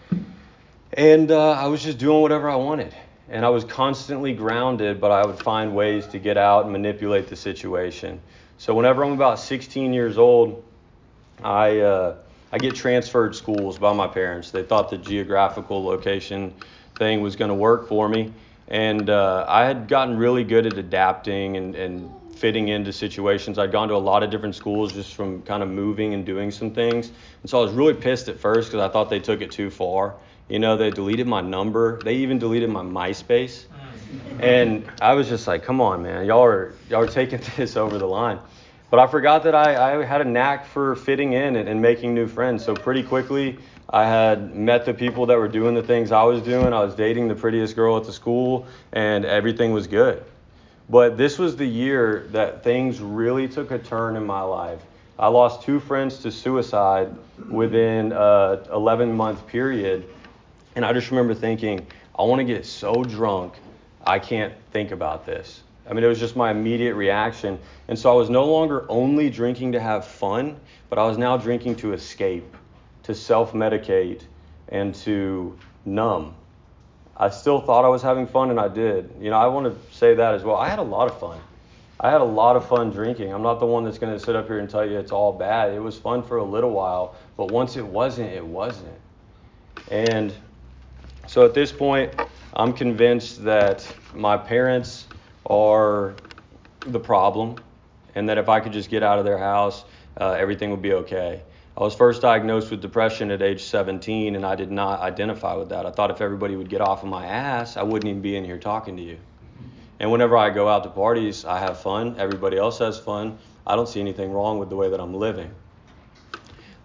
and 0.93 1.29
uh, 1.29 1.51
I 1.51 1.67
was 1.67 1.83
just 1.83 1.97
doing 1.97 2.21
whatever 2.21 2.50
I 2.50 2.55
wanted, 2.55 2.95
and 3.29 3.43
I 3.43 3.50
was 3.50 3.65
constantly 3.65 4.33
grounded, 4.33 5.01
but 5.01 5.11
I 5.11 5.25
would 5.25 5.39
find 5.39 5.75
ways 5.75 6.07
to 6.07 6.19
get 6.19 6.38
out 6.38 6.63
and 6.63 6.71
manipulate 6.71 7.27
the 7.27 7.35
situation. 7.35 8.21
So 8.59 8.73
whenever 8.75 9.03
I'm 9.03 9.11
about 9.11 9.39
16 9.39 9.91
years 9.91 10.17
old, 10.17 10.63
I 11.43 11.79
uh, 11.79 12.15
I 12.51 12.60
get 12.60 12.75
transferred 12.75 13.36
schools 13.36 13.77
by 13.77 13.93
my 13.93 14.08
parents. 14.08 14.51
They 14.51 14.63
thought 14.63 14.89
the 14.89 14.98
geographical 14.98 15.84
location 15.84 16.53
thing 16.98 17.22
was 17.22 17.36
going 17.36 17.50
to 17.50 17.55
work 17.55 17.88
for 17.88 18.10
me. 18.10 18.34
And 18.67 19.10
uh, 19.10 19.46
I 19.48 19.65
had 19.65 19.88
gotten 19.88 20.17
really 20.17 20.43
good 20.43 20.65
at 20.65 20.77
adapting 20.77 21.58
and, 21.58 21.75
and 21.75 22.13
fitting 22.36 22.70
into 22.70 22.91
situations. 22.91 23.60
I'd 23.60 23.72
gone 23.72 23.88
to 23.89 23.96
a 23.96 23.98
lot 23.98 24.24
of 24.24 24.29
different 24.31 24.55
schools 24.55 24.93
just 24.93 25.13
from 25.13 25.41
kind 25.43 25.62
of 25.62 25.70
moving 25.70 26.13
and 26.13 26.25
doing 26.25 26.51
some 26.51 26.72
things. 26.72 27.12
And 27.41 27.50
so 27.50 27.60
I 27.60 27.63
was 27.63 27.74
really 27.74 27.93
pissed 27.93 28.29
at 28.29 28.39
first 28.39 28.72
because 28.72 28.88
I 28.88 28.91
thought 28.91 29.10
they 29.10 29.20
took 29.20 29.41
it 29.41 29.51
too 29.51 29.70
far. 29.70 30.15
You 30.50 30.60
know, 30.60 30.75
they 30.75 30.91
deleted 30.91 31.27
my 31.27 31.41
number. 31.41 32.01
They 32.01 32.15
even 32.15 32.39
deleted 32.39 32.70
my 32.70 32.81
MySpace. 32.81 33.65
And 34.39 34.89
I 35.00 35.13
was 35.13 35.29
just 35.29 35.48
like, 35.48 35.63
come 35.63 35.79
on, 35.79 36.01
man, 36.01 36.25
y'all 36.25 36.43
are 36.43 36.74
y'all 36.89 37.01
are 37.01 37.08
taking 37.08 37.39
this 37.58 37.77
over 37.77 37.98
the 37.98 38.08
line. 38.08 38.39
But 38.91 39.00
I 39.00 39.07
forgot 39.07 39.43
that 39.45 39.55
I, 39.55 40.01
I 40.01 40.03
had 40.03 40.19
a 40.19 40.25
knack 40.25 40.65
for 40.65 40.98
fitting 40.98 41.31
in 41.31 41.55
and, 41.55 41.69
and 41.69 41.81
making 41.81 42.13
new 42.13 42.27
friends. 42.27 42.65
So 42.65 42.75
pretty 42.75 43.03
quickly, 43.03 43.57
I 43.89 44.05
had 44.05 44.53
met 44.53 44.86
the 44.86 44.93
people 44.93 45.27
that 45.27 45.38
were 45.38 45.48
doing 45.48 45.74
the 45.74 45.81
things 45.81 46.12
I 46.12 46.24
was 46.24 46.41
doing. 46.41 46.74
I 46.74 46.83
was 46.83 46.93
dating 46.93 47.29
the 47.29 47.36
prettiest 47.36 47.74
girl 47.74 47.95
at 47.95 48.03
the 48.03 48.12
school, 48.12 48.67
and 48.91 49.24
everything 49.24 49.71
was 49.71 49.88
good. 49.88 50.21
But 50.89 51.17
this 51.17 51.39
was 51.39 51.55
the 51.55 51.65
year 51.65 52.27
that 52.31 52.65
things 52.65 53.00
really 53.00 53.48
took 53.48 53.71
a 53.71 53.79
turn 53.79 54.17
in 54.17 54.25
my 54.25 54.41
life. 54.41 54.81
I 55.17 55.29
lost 55.29 55.63
two 55.63 55.79
friends 55.79 56.17
to 56.19 56.31
suicide 56.31 57.15
within 57.50 58.12
a 58.12 58.62
11 58.74 59.13
month 59.13 59.48
period. 59.48 60.05
And 60.75 60.83
I 60.83 60.91
just 60.91 61.12
remember 61.12 61.33
thinking, 61.33 61.88
I 62.19 62.24
want 62.24 62.39
to 62.39 62.45
get 62.45 62.65
so 62.65 63.05
drunk, 63.05 63.53
I 64.05 64.19
can't 64.19 64.53
think 64.71 64.91
about 64.91 65.25
this. 65.25 65.62
I 65.89 65.93
mean, 65.93 66.03
it 66.03 66.07
was 66.07 66.19
just 66.19 66.35
my 66.35 66.51
immediate 66.51 66.95
reaction. 66.95 67.59
And 67.88 67.97
so 67.97 68.11
I 68.11 68.15
was 68.15 68.29
no 68.29 68.45
longer 68.45 68.85
only 68.89 69.29
drinking 69.29 69.71
to 69.73 69.79
have 69.79 70.05
fun, 70.05 70.59
but 70.89 71.00
I 71.00 71.05
was 71.05 71.17
now 71.17 71.38
drinking 71.38 71.75
to 71.77 71.93
escape, 71.93 72.55
to 73.03 73.15
self 73.15 73.53
medicate, 73.53 74.21
and 74.69 74.93
to 74.95 75.57
numb. 75.85 76.35
I 77.17 77.29
still 77.29 77.61
thought 77.61 77.85
I 77.85 77.89
was 77.89 78.01
having 78.01 78.27
fun, 78.27 78.50
and 78.50 78.59
I 78.59 78.67
did. 78.67 79.09
You 79.19 79.29
know, 79.29 79.38
I 79.38 79.47
want 79.47 79.67
to 79.67 79.95
say 79.95 80.15
that 80.15 80.33
as 80.33 80.43
well. 80.43 80.55
I 80.55 80.69
had 80.69 80.79
a 80.79 80.83
lot 80.83 81.09
of 81.09 81.19
fun. 81.19 81.39
I 82.00 82.09
had 82.09 82.21
a 82.21 82.25
lot 82.25 82.55
of 82.55 82.67
fun 82.67 82.89
drinking. 82.89 83.31
I'm 83.31 83.43
not 83.43 83.59
the 83.59 83.67
one 83.67 83.83
that's 83.83 84.00
going 84.00 84.11
to 84.11 84.19
sit 84.19 84.35
up 84.35 84.47
here 84.47 84.57
and 84.57 84.67
tell 84.67 84.83
you 84.83 84.97
it's 84.97 85.11
all 85.11 85.31
bad. 85.31 85.71
It 85.71 85.79
was 85.79 85.97
fun 85.97 86.23
for 86.23 86.38
a 86.38 86.43
little 86.43 86.71
while, 86.71 87.15
but 87.38 87.51
once 87.51 87.77
it 87.77 87.85
wasn't, 87.85 88.31
it 88.31 88.43
wasn't. 88.43 88.97
And 89.91 90.33
so 91.27 91.45
at 91.45 91.53
this 91.53 91.71
point, 91.71 92.11
I'm 92.53 92.73
convinced 92.73 93.43
that 93.43 93.88
my 94.15 94.35
parents 94.35 95.05
are 95.45 96.15
the 96.86 97.00
problem, 97.00 97.62
and 98.15 98.29
that 98.29 98.38
if 98.38 98.50
I 98.50 98.60
could 98.60 98.74
just 98.74 98.89
get 98.89 99.03
out 99.03 99.19
of 99.19 99.25
their 99.25 99.38
house, 99.38 99.83
uh, 100.19 100.31
everything 100.31 100.71
would 100.71 100.81
be 100.81 100.93
okay. 100.93 101.43
I 101.77 101.83
was 101.83 101.95
first 101.95 102.21
diagnosed 102.21 102.69
with 102.69 102.81
depression 102.81 103.31
at 103.31 103.41
age 103.41 103.63
17, 103.63 104.36
and 104.36 104.45
I 104.45 104.55
did 104.55 104.71
not 104.71 105.00
identify 105.00 105.55
with 105.55 105.69
that. 105.69 105.86
I 105.86 105.91
thought 105.91 106.12
if 106.12 106.19
everybody 106.21 106.55
would 106.55 106.69
get 106.69 106.81
off 106.81 107.03
of 107.03 107.10
my 107.10 107.25
ass, 107.25 107.77
I 107.77 107.83
wouldn't 107.83 108.10
even 108.10 108.21
be 108.21 108.36
in 108.36 108.43
here 108.43 108.60
talking 108.60 108.98
to 108.98 109.03
you. 109.03 109.17
And 110.00 110.12
whenever 110.12 110.36
I 110.36 110.50
go 110.50 110.67
out 110.67 110.83
to 110.83 110.89
parties, 110.89 111.45
I 111.45 111.60
have 111.60 111.79
fun. 111.79 112.15
Everybody 112.17 112.57
else 112.57 112.79
has 112.79 113.00
fun. 113.00 113.38
I 113.65 113.75
don't 113.75 113.88
see 113.88 114.01
anything 114.01 114.31
wrong 114.31 114.57
with 114.57 114.69
the 114.69 114.75
way 114.75 114.89
that 114.89 115.00
I'm 115.00 115.13
living. 115.13 115.53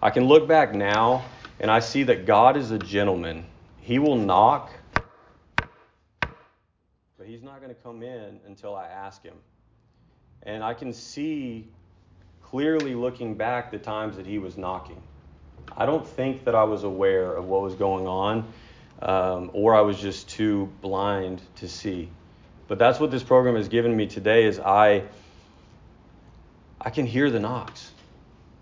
I 0.01 0.11
can 0.11 0.25
look 0.25 0.47
back 0.47 0.75
now 0.75 1.25
and 1.59 1.71
I 1.71 1.79
see 1.79 2.03
that 2.03 2.25
God 2.27 2.55
is 2.55 2.69
a 2.69 2.77
gentleman. 2.77 3.45
He 3.79 3.97
will 3.97 4.15
knock, 4.15 4.69
He's 7.27 7.43
not 7.43 7.61
going 7.61 7.75
to 7.75 7.81
come 7.81 8.03
in 8.03 8.39
until 8.47 8.73
I 8.73 8.87
ask 8.87 9.21
Him. 9.21 9.35
And 10.43 10.63
I 10.63 10.73
can 10.73 10.93
see 10.93 11.67
clearly 12.41 12.95
looking 12.95 13.35
back 13.35 13.69
the 13.69 13.77
times 13.77 14.15
that 14.15 14.25
he 14.25 14.37
was 14.37 14.57
knocking. 14.57 15.01
I 15.75 15.85
don't 15.85 16.07
think 16.07 16.45
that 16.45 16.55
I 16.55 16.63
was 16.63 16.85
aware 16.85 17.33
of 17.33 17.45
what 17.45 17.61
was 17.61 17.75
going 17.75 18.07
on, 18.07 18.53
um, 19.01 19.51
or 19.51 19.75
I 19.75 19.81
was 19.81 19.99
just 19.99 20.29
too 20.29 20.71
blind 20.81 21.41
to 21.57 21.67
see. 21.67 22.09
But 22.69 22.79
that's 22.79 22.99
what 22.99 23.11
this 23.11 23.23
program 23.23 23.55
has 23.55 23.67
given 23.67 23.95
me 23.95 24.07
today 24.07 24.45
is 24.45 24.59
I 24.59 25.03
I 26.79 26.89
can 26.89 27.05
hear 27.05 27.29
the 27.29 27.39
knocks. 27.39 27.91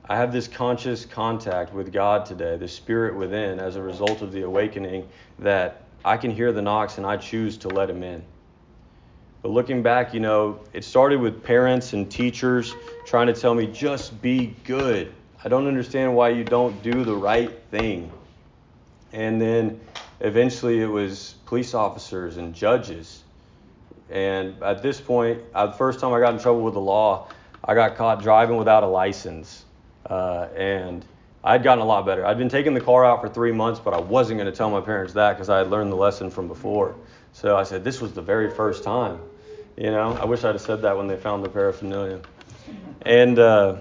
I 0.07 0.15
have 0.15 0.34
this 0.34 0.48
conscious 0.48 1.05
contact 1.05 1.74
with 1.74 1.93
God 1.93 2.25
today, 2.25 2.57
the 2.57 2.67
spirit 2.67 3.15
within, 3.15 3.60
as 3.60 3.75
a 3.75 3.81
result 3.81 4.24
of 4.24 4.31
the 4.31 4.41
awakening, 4.41 5.07
that 5.39 5.84
I 6.03 6.17
can 6.17 6.31
hear 6.31 6.51
the 6.51 6.62
knocks 6.62 6.98
and 6.98 7.05
I 7.05 7.17
choose 7.17 7.57
to 7.57 7.69
let 7.69 7.89
him 7.89 8.01
in. 8.01 8.24
But 9.45 9.51
looking 9.51 9.83
back, 9.83 10.11
you 10.11 10.19
know, 10.19 10.59
it 10.73 10.83
started 10.83 11.19
with 11.19 11.43
parents 11.43 11.93
and 11.93 12.09
teachers 12.09 12.73
trying 13.05 13.27
to 13.27 13.33
tell 13.33 13.53
me, 13.53 13.67
just 13.67 14.19
be 14.19 14.55
good. 14.63 15.13
I 15.43 15.49
don't 15.49 15.67
understand 15.67 16.15
why 16.15 16.29
you 16.29 16.43
don't 16.43 16.81
do 16.81 17.03
the 17.03 17.15
right 17.15 17.51
thing. 17.69 18.11
And 19.13 19.39
then 19.39 19.79
eventually 20.19 20.81
it 20.81 20.87
was 20.87 21.35
police 21.45 21.75
officers 21.75 22.37
and 22.37 22.55
judges. 22.55 23.21
And 24.09 24.63
at 24.63 24.81
this 24.81 24.99
point, 24.99 25.43
uh, 25.53 25.67
the 25.67 25.73
first 25.73 25.99
time 25.99 26.11
I 26.11 26.19
got 26.19 26.33
in 26.33 26.39
trouble 26.39 26.61
with 26.61 26.73
the 26.73 26.81
law, 26.81 27.27
I 27.63 27.75
got 27.75 27.97
caught 27.97 28.23
driving 28.23 28.57
without 28.57 28.81
a 28.81 28.87
license. 28.87 29.63
Uh, 30.09 30.47
and 30.55 31.05
I'd 31.43 31.61
gotten 31.61 31.83
a 31.83 31.87
lot 31.87 32.03
better. 32.03 32.25
I'd 32.25 32.39
been 32.39 32.49
taking 32.49 32.73
the 32.73 32.81
car 32.81 33.05
out 33.05 33.21
for 33.21 33.29
three 33.29 33.51
months, 33.51 33.79
but 33.79 33.93
I 33.93 33.99
wasn't 33.99 34.39
going 34.39 34.51
to 34.51 34.57
tell 34.57 34.71
my 34.71 34.81
parents 34.81 35.13
that 35.13 35.33
because 35.33 35.49
I 35.49 35.59
had 35.59 35.69
learned 35.69 35.91
the 35.91 35.97
lesson 35.97 36.31
from 36.31 36.47
before. 36.47 36.95
So 37.33 37.55
I 37.55 37.61
said, 37.61 37.83
this 37.83 38.01
was 38.01 38.13
the 38.13 38.23
very 38.23 38.49
first 38.49 38.83
time. 38.83 39.19
You 39.77 39.91
know, 39.91 40.13
I 40.13 40.25
wish 40.25 40.44
I'd 40.44 40.53
have 40.53 40.62
said 40.62 40.84
that 40.84 40.96
when 40.96 41.08
they 41.08 41.17
found 41.17 41.44
the 41.44 41.50
paraphernalia. 41.50 42.22
And 43.01 43.38
uh, 43.38 43.77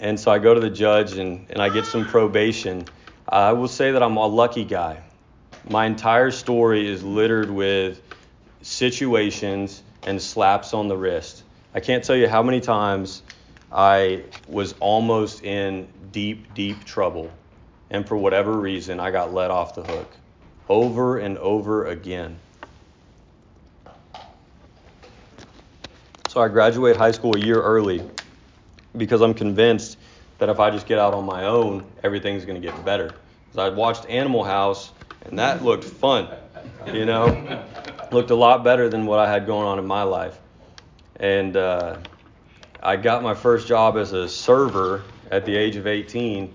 and 0.00 0.18
so 0.18 0.30
I 0.30 0.38
go 0.38 0.54
to 0.54 0.60
the 0.60 0.70
judge 0.70 1.12
and, 1.12 1.46
and 1.50 1.60
I 1.60 1.68
get 1.68 1.86
some 1.86 2.04
probation. 2.04 2.84
I 3.28 3.52
will 3.52 3.68
say 3.68 3.92
that 3.92 4.02
I'm 4.02 4.16
a 4.16 4.26
lucky 4.26 4.64
guy. 4.64 5.02
My 5.68 5.86
entire 5.86 6.30
story 6.30 6.88
is 6.88 7.02
littered 7.02 7.50
with 7.50 8.00
situations 8.62 9.82
and 10.04 10.20
slaps 10.20 10.74
on 10.74 10.88
the 10.88 10.96
wrist. 10.96 11.44
I 11.74 11.80
can't 11.80 12.02
tell 12.02 12.16
you 12.16 12.28
how 12.28 12.42
many 12.42 12.60
times 12.60 13.22
I 13.70 14.24
was 14.48 14.74
almost 14.80 15.44
in 15.44 15.88
deep, 16.10 16.54
deep 16.54 16.84
trouble. 16.84 17.30
And 17.90 18.06
for 18.06 18.16
whatever 18.16 18.52
reason, 18.52 18.98
I 18.98 19.10
got 19.10 19.32
let 19.32 19.50
off 19.50 19.74
the 19.74 19.82
hook 19.82 20.10
over 20.68 21.18
and 21.18 21.38
over 21.38 21.86
again. 21.86 22.38
So 26.38 26.44
I 26.44 26.46
graduate 26.46 26.94
high 26.94 27.10
school 27.10 27.34
a 27.34 27.40
year 27.40 27.60
early 27.60 28.00
because 28.96 29.22
I'm 29.22 29.34
convinced 29.34 29.98
that 30.38 30.48
if 30.48 30.60
I 30.60 30.70
just 30.70 30.86
get 30.86 30.96
out 30.96 31.12
on 31.12 31.26
my 31.26 31.46
own, 31.46 31.84
everything's 32.04 32.44
going 32.44 32.62
to 32.62 32.64
get 32.64 32.84
better. 32.84 33.12
Because 33.46 33.58
I 33.58 33.74
watched 33.74 34.06
Animal 34.06 34.44
House, 34.44 34.92
and 35.24 35.36
that 35.40 35.64
looked 35.64 35.82
fun, 35.82 36.28
you 36.92 37.06
know, 37.06 37.26
looked 38.12 38.30
a 38.30 38.36
lot 38.36 38.62
better 38.62 38.88
than 38.88 39.04
what 39.04 39.18
I 39.18 39.28
had 39.28 39.46
going 39.46 39.66
on 39.66 39.80
in 39.80 39.86
my 39.88 40.04
life. 40.04 40.38
And 41.16 41.56
uh, 41.56 41.96
I 42.84 42.94
got 42.94 43.24
my 43.24 43.34
first 43.34 43.66
job 43.66 43.96
as 43.96 44.12
a 44.12 44.28
server 44.28 45.02
at 45.32 45.44
the 45.44 45.56
age 45.56 45.74
of 45.74 45.88
18, 45.88 46.54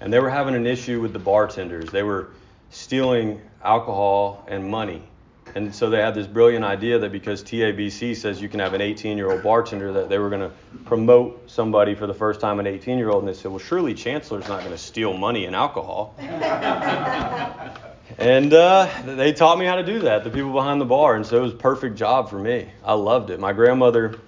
and 0.00 0.12
they 0.12 0.20
were 0.20 0.30
having 0.30 0.54
an 0.54 0.64
issue 0.64 1.00
with 1.00 1.12
the 1.12 1.18
bartenders. 1.18 1.90
They 1.90 2.04
were 2.04 2.28
stealing 2.70 3.40
alcohol 3.64 4.44
and 4.46 4.70
money. 4.70 5.02
And 5.54 5.72
so 5.72 5.88
they 5.88 6.00
had 6.00 6.14
this 6.16 6.26
brilliant 6.26 6.64
idea 6.64 6.98
that 6.98 7.12
because 7.12 7.42
TABC 7.44 8.16
says 8.16 8.42
you 8.42 8.48
can 8.48 8.58
have 8.58 8.74
an 8.74 8.80
18 8.80 9.16
year 9.16 9.30
old 9.30 9.44
bartender, 9.44 9.92
that 9.92 10.08
they 10.08 10.18
were 10.18 10.28
going 10.28 10.40
to 10.40 10.50
promote 10.84 11.48
somebody 11.48 11.94
for 11.94 12.08
the 12.08 12.14
first 12.14 12.40
time, 12.40 12.58
an 12.58 12.66
18 12.66 12.98
year 12.98 13.10
old. 13.10 13.22
And 13.22 13.28
they 13.28 13.38
said, 13.38 13.52
well, 13.52 13.60
surely 13.60 13.94
Chancelor's 13.94 14.48
not 14.48 14.60
going 14.60 14.72
to 14.72 14.78
steal 14.78 15.16
money 15.16 15.44
and 15.44 15.54
alcohol. 15.54 16.16
and 18.18 18.52
uh, 18.52 18.88
they 19.04 19.32
taught 19.32 19.56
me 19.56 19.64
how 19.64 19.76
to 19.76 19.84
do 19.84 20.00
that, 20.00 20.24
the 20.24 20.30
people 20.30 20.52
behind 20.52 20.80
the 20.80 20.86
bar. 20.86 21.14
And 21.14 21.24
so 21.24 21.38
it 21.38 21.42
was 21.42 21.52
a 21.52 21.56
perfect 21.56 21.94
job 21.94 22.28
for 22.28 22.38
me. 22.38 22.68
I 22.84 22.94
loved 22.94 23.30
it. 23.30 23.38
My 23.38 23.52
grandmother 23.52 24.18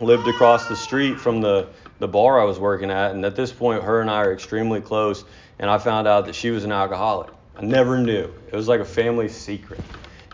lived 0.00 0.28
across 0.28 0.68
the 0.68 0.76
street 0.76 1.18
from 1.18 1.40
the, 1.40 1.68
the 1.98 2.08
bar 2.08 2.38
I 2.38 2.44
was 2.44 2.58
working 2.58 2.90
at. 2.90 3.12
And 3.12 3.24
at 3.24 3.36
this 3.36 3.52
point, 3.52 3.82
her 3.84 4.02
and 4.02 4.10
I 4.10 4.20
are 4.22 4.34
extremely 4.34 4.82
close. 4.82 5.24
And 5.58 5.70
I 5.70 5.78
found 5.78 6.06
out 6.06 6.26
that 6.26 6.34
she 6.34 6.50
was 6.50 6.64
an 6.64 6.72
alcoholic. 6.72 7.30
I 7.56 7.62
never 7.62 7.96
knew. 7.96 8.30
It 8.46 8.54
was 8.54 8.68
like 8.68 8.80
a 8.80 8.84
family 8.84 9.30
secret 9.30 9.80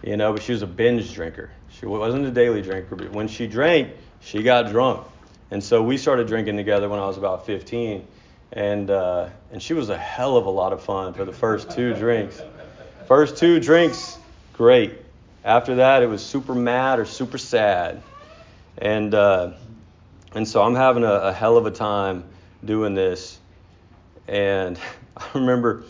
you 0.05 0.19
know, 0.19 0.33
but 0.33 0.43
she 0.43 0.53
was 0.53 0.63
a 0.63 0.67
binge 0.67 1.15
drinker. 1.15 1.51
She 1.71 1.87
wasn't 1.87 2.27
a 2.27 2.31
daily 2.31 2.61
drinker, 2.61 2.95
but 2.95 3.11
when 3.13 3.27
she 3.27 3.47
drank, 3.47 3.91
she 4.21 4.43
got 4.43 4.71
drunk. 4.71 5.07
And 5.51 5.65
so 5.65 5.83
we 5.83 5.97
started 5.97 6.27
drinking 6.27 6.57
together 6.57 6.89
when 6.89 7.01
I 7.01 7.07
was 7.07 7.17
about 7.17 7.47
15. 7.47 8.07
And, 8.53 8.91
uh, 8.91 9.31
and 9.51 9.63
she 9.63 9.73
was 9.73 9.89
a 9.89 9.97
hell 9.97 10.37
of 10.37 10.47
a 10.47 10.51
lot 10.51 10.73
of 10.73 10.83
fun 10.83 11.15
for 11.15 11.25
the 11.25 11.33
first 11.33 11.71
two 11.71 11.95
drinks. 11.95 12.41
First 13.09 13.39
two 13.39 13.61
drinks, 13.61 14.19
great. 14.53 14.99
After 15.43 15.77
that, 15.77 16.03
it 16.03 16.07
was 16.07 16.25
super 16.25 16.55
mad 16.55 16.99
or 16.99 17.07
super 17.07 17.39
sad. 17.39 18.03
And, 18.77 19.15
uh, 19.15 19.53
and 20.35 20.47
so 20.47 20.63
I'm 20.63 20.75
having 20.75 21.05
a, 21.05 21.13
a 21.13 21.33
hell 21.33 21.57
of 21.57 21.65
a 21.65 21.71
time 21.71 22.25
doing 22.65 22.95
this. 22.95 23.39
And 24.29 24.79
I 25.17 25.27
remember, 25.35 25.85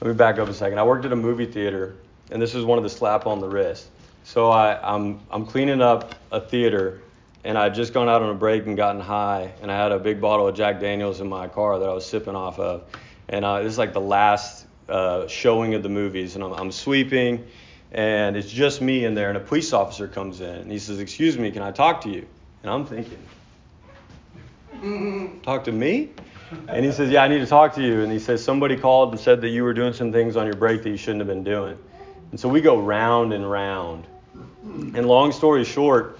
let 0.00 0.08
me 0.08 0.14
back 0.14 0.38
up 0.38 0.48
a 0.48 0.54
second. 0.54 0.78
I 0.78 0.82
worked 0.82 1.04
at 1.04 1.12
a 1.12 1.16
movie 1.16 1.46
theater 1.46 1.96
and 2.30 2.40
this 2.40 2.54
is 2.54 2.64
one 2.64 2.78
of 2.78 2.84
the 2.84 2.90
slap 2.90 3.26
on 3.26 3.40
the 3.40 3.48
wrist. 3.48 3.88
So 4.24 4.50
I, 4.50 4.78
I'm 4.82 5.20
I'm 5.30 5.46
cleaning 5.46 5.80
up 5.80 6.14
a 6.32 6.40
theater, 6.40 7.00
and 7.44 7.56
I'd 7.56 7.74
just 7.74 7.92
gone 7.92 8.08
out 8.08 8.22
on 8.22 8.30
a 8.30 8.34
break 8.34 8.66
and 8.66 8.76
gotten 8.76 9.00
high, 9.00 9.52
and 9.62 9.70
I 9.70 9.76
had 9.76 9.92
a 9.92 9.98
big 9.98 10.20
bottle 10.20 10.48
of 10.48 10.56
Jack 10.56 10.80
Daniels 10.80 11.20
in 11.20 11.28
my 11.28 11.48
car 11.48 11.78
that 11.78 11.88
I 11.88 11.92
was 11.92 12.06
sipping 12.06 12.34
off 12.34 12.58
of, 12.58 12.84
and 13.28 13.44
uh, 13.44 13.62
this 13.62 13.72
is 13.72 13.78
like 13.78 13.92
the 13.92 14.00
last 14.00 14.66
uh, 14.88 15.26
showing 15.28 15.74
of 15.74 15.82
the 15.82 15.88
movies, 15.88 16.34
and 16.34 16.44
I'm, 16.44 16.52
I'm 16.52 16.72
sweeping, 16.72 17.46
and 17.92 18.36
it's 18.36 18.50
just 18.50 18.80
me 18.80 19.04
in 19.04 19.14
there, 19.14 19.28
and 19.28 19.36
a 19.36 19.40
police 19.40 19.72
officer 19.72 20.08
comes 20.08 20.40
in, 20.40 20.54
and 20.54 20.72
he 20.72 20.78
says, 20.78 20.98
"Excuse 20.98 21.38
me, 21.38 21.50
can 21.50 21.62
I 21.62 21.70
talk 21.70 22.00
to 22.02 22.10
you?" 22.10 22.26
And 22.62 22.72
I'm 22.72 22.84
thinking, 22.84 23.18
talk 25.42 25.64
to 25.64 25.72
me? 25.72 26.10
And 26.68 26.84
he 26.84 26.92
says, 26.92 27.10
Yeah, 27.10 27.22
I 27.22 27.28
need 27.28 27.38
to 27.38 27.46
talk 27.46 27.74
to 27.74 27.82
you. 27.82 28.02
And 28.02 28.12
he 28.12 28.18
says, 28.18 28.42
Somebody 28.42 28.76
called 28.76 29.12
and 29.12 29.20
said 29.20 29.40
that 29.40 29.48
you 29.48 29.64
were 29.64 29.74
doing 29.74 29.92
some 29.92 30.12
things 30.12 30.36
on 30.36 30.46
your 30.46 30.56
break 30.56 30.82
that 30.82 30.90
you 30.90 30.96
shouldn't 30.96 31.20
have 31.20 31.28
been 31.28 31.44
doing. 31.44 31.78
And 32.30 32.40
so 32.40 32.48
we 32.48 32.60
go 32.60 32.80
round 32.80 33.32
and 33.32 33.48
round. 33.48 34.06
And 34.64 35.06
long 35.06 35.32
story 35.32 35.64
short, 35.64 36.18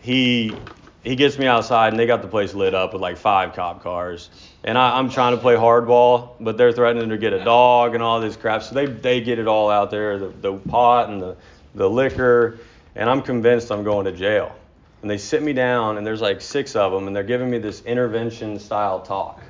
he 0.00 0.56
he 1.04 1.16
gets 1.16 1.38
me 1.38 1.46
outside 1.46 1.92
and 1.92 2.00
they 2.00 2.06
got 2.06 2.22
the 2.22 2.28
place 2.28 2.54
lit 2.54 2.74
up 2.74 2.94
with 2.94 3.02
like 3.02 3.18
five 3.18 3.52
cop 3.52 3.82
cars. 3.82 4.30
And 4.64 4.78
I, 4.78 4.98
am 4.98 5.10
trying 5.10 5.36
to 5.36 5.40
play 5.40 5.54
hardball, 5.54 6.30
but 6.40 6.56
they're 6.56 6.72
threatening 6.72 7.10
to 7.10 7.18
get 7.18 7.34
a 7.34 7.44
dog 7.44 7.94
and 7.94 8.02
all 8.02 8.20
this 8.20 8.36
crap. 8.36 8.62
So 8.62 8.74
they, 8.74 8.86
they 8.86 9.20
get 9.20 9.38
it 9.38 9.46
all 9.46 9.68
out 9.68 9.90
there, 9.90 10.18
the, 10.18 10.28
the 10.28 10.54
pot 10.54 11.10
and 11.10 11.20
the, 11.20 11.36
the 11.74 11.88
liquor. 11.88 12.58
And 12.96 13.10
I'm 13.10 13.20
convinced 13.20 13.70
I'm 13.70 13.84
going 13.84 14.06
to 14.06 14.12
jail. 14.12 14.56
And 15.02 15.10
they 15.10 15.18
sit 15.18 15.42
me 15.42 15.52
down 15.52 15.98
and 15.98 16.06
there's 16.06 16.22
like 16.22 16.40
six 16.40 16.74
of 16.74 16.90
them 16.90 17.06
and 17.06 17.14
they're 17.14 17.22
giving 17.22 17.50
me 17.50 17.58
this 17.58 17.82
intervention 17.82 18.58
style 18.58 19.00
talk. 19.00 19.42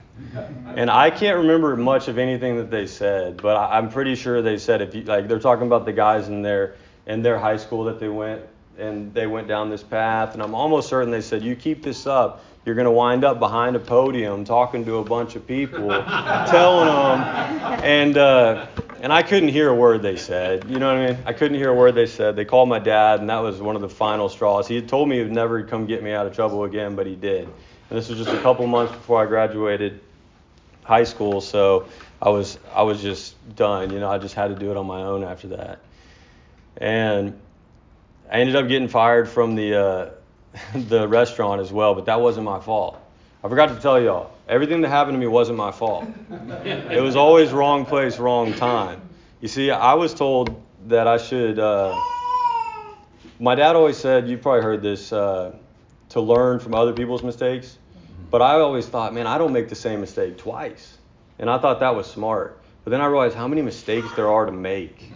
And 0.76 0.90
I 0.90 1.10
can't 1.10 1.38
remember 1.38 1.76
much 1.76 2.08
of 2.08 2.18
anything 2.18 2.56
that 2.56 2.70
they 2.70 2.86
said, 2.86 3.40
but 3.40 3.56
I, 3.56 3.78
am 3.78 3.88
pretty 3.88 4.14
sure 4.14 4.42
they 4.42 4.58
said 4.58 4.80
if 4.80 4.94
you 4.94 5.02
like 5.02 5.28
they're 5.28 5.38
talking 5.40 5.66
about 5.66 5.84
the 5.84 5.92
guys 5.92 6.28
in 6.28 6.42
their 6.42 6.76
in 7.06 7.22
their 7.22 7.38
high 7.38 7.56
school 7.56 7.84
that 7.84 7.98
they 7.98 8.08
went 8.08 8.42
and 8.78 9.12
they 9.14 9.26
went 9.26 9.48
down 9.48 9.70
this 9.70 9.82
path, 9.82 10.34
and 10.34 10.42
I'm 10.42 10.54
almost 10.54 10.88
certain 10.88 11.10
they 11.10 11.20
said 11.20 11.42
you 11.42 11.56
keep 11.56 11.82
this 11.82 12.06
up, 12.06 12.44
you're 12.64 12.74
going 12.74 12.86
to 12.86 12.90
wind 12.90 13.24
up 13.24 13.38
behind 13.38 13.76
a 13.76 13.78
podium 13.78 14.44
talking 14.44 14.84
to 14.84 14.98
a 14.98 15.04
bunch 15.04 15.36
of 15.36 15.46
people, 15.46 15.88
telling 16.48 16.86
them, 16.86 17.84
and 17.84 18.16
uh, 18.16 18.66
and 19.00 19.12
I 19.12 19.22
couldn't 19.22 19.50
hear 19.50 19.68
a 19.68 19.74
word 19.74 20.02
they 20.02 20.16
said. 20.16 20.68
You 20.70 20.78
know 20.78 20.88
what 20.88 21.02
I 21.02 21.12
mean? 21.12 21.22
I 21.26 21.32
couldn't 21.32 21.58
hear 21.58 21.70
a 21.70 21.74
word 21.74 21.94
they 21.94 22.06
said. 22.06 22.36
They 22.36 22.44
called 22.44 22.68
my 22.68 22.78
dad, 22.78 23.20
and 23.20 23.28
that 23.30 23.40
was 23.40 23.60
one 23.60 23.76
of 23.76 23.82
the 23.82 23.88
final 23.88 24.28
straws. 24.28 24.66
He 24.66 24.76
had 24.76 24.88
told 24.88 25.08
me 25.08 25.16
he 25.16 25.22
would 25.22 25.32
never 25.32 25.62
come 25.62 25.86
get 25.86 26.02
me 26.02 26.12
out 26.12 26.26
of 26.26 26.34
trouble 26.34 26.64
again, 26.64 26.96
but 26.96 27.06
he 27.06 27.14
did. 27.14 27.48
And 27.94 28.02
this 28.02 28.08
was 28.08 28.18
just 28.18 28.36
a 28.36 28.40
couple 28.42 28.66
months 28.66 28.92
before 28.92 29.22
I 29.22 29.26
graduated 29.26 30.00
high 30.82 31.04
school, 31.04 31.40
so 31.40 31.86
I 32.20 32.28
was 32.28 32.58
I 32.74 32.82
was 32.82 33.00
just 33.00 33.36
done. 33.54 33.92
You 33.92 34.00
know, 34.00 34.10
I 34.10 34.18
just 34.18 34.34
had 34.34 34.48
to 34.48 34.56
do 34.56 34.72
it 34.72 34.76
on 34.76 34.84
my 34.84 35.02
own 35.02 35.22
after 35.22 35.46
that. 35.46 35.78
And 36.76 37.38
I 38.28 38.40
ended 38.40 38.56
up 38.56 38.66
getting 38.66 38.88
fired 38.88 39.28
from 39.28 39.54
the 39.54 39.80
uh, 39.80 40.10
the 40.74 41.06
restaurant 41.06 41.60
as 41.60 41.72
well, 41.72 41.94
but 41.94 42.06
that 42.06 42.20
wasn't 42.20 42.46
my 42.46 42.58
fault. 42.58 43.00
I 43.44 43.48
forgot 43.48 43.68
to 43.68 43.76
tell 43.76 44.02
y'all, 44.02 44.32
everything 44.48 44.80
that 44.80 44.88
happened 44.88 45.14
to 45.14 45.20
me 45.20 45.28
wasn't 45.28 45.58
my 45.58 45.70
fault. 45.70 46.04
it 46.64 47.00
was 47.00 47.14
always 47.14 47.52
wrong 47.52 47.86
place, 47.86 48.18
wrong 48.18 48.54
time. 48.54 49.02
You 49.40 49.46
see, 49.46 49.70
I 49.70 49.94
was 49.94 50.14
told 50.14 50.60
that 50.88 51.06
I 51.06 51.18
should. 51.18 51.60
Uh, 51.60 51.96
my 53.38 53.54
dad 53.54 53.76
always 53.76 53.96
said, 53.96 54.28
you've 54.28 54.42
probably 54.42 54.62
heard 54.62 54.82
this, 54.82 55.12
uh, 55.12 55.54
to 56.08 56.20
learn 56.20 56.58
from 56.58 56.74
other 56.74 56.92
people's 56.92 57.22
mistakes. 57.22 57.78
But 58.30 58.42
I 58.42 58.54
always 58.60 58.86
thought, 58.86 59.14
man, 59.14 59.26
I 59.26 59.38
don't 59.38 59.52
make 59.52 59.68
the 59.68 59.74
same 59.74 60.00
mistake 60.00 60.38
twice. 60.38 60.98
And 61.38 61.50
I 61.50 61.58
thought 61.58 61.80
that 61.80 61.94
was 61.94 62.06
smart. 62.06 62.60
But 62.84 62.90
then 62.90 63.00
I 63.00 63.06
realized 63.06 63.34
how 63.34 63.48
many 63.48 63.62
mistakes 63.62 64.08
there 64.14 64.28
are 64.28 64.46
to 64.46 64.52
make. 64.52 65.12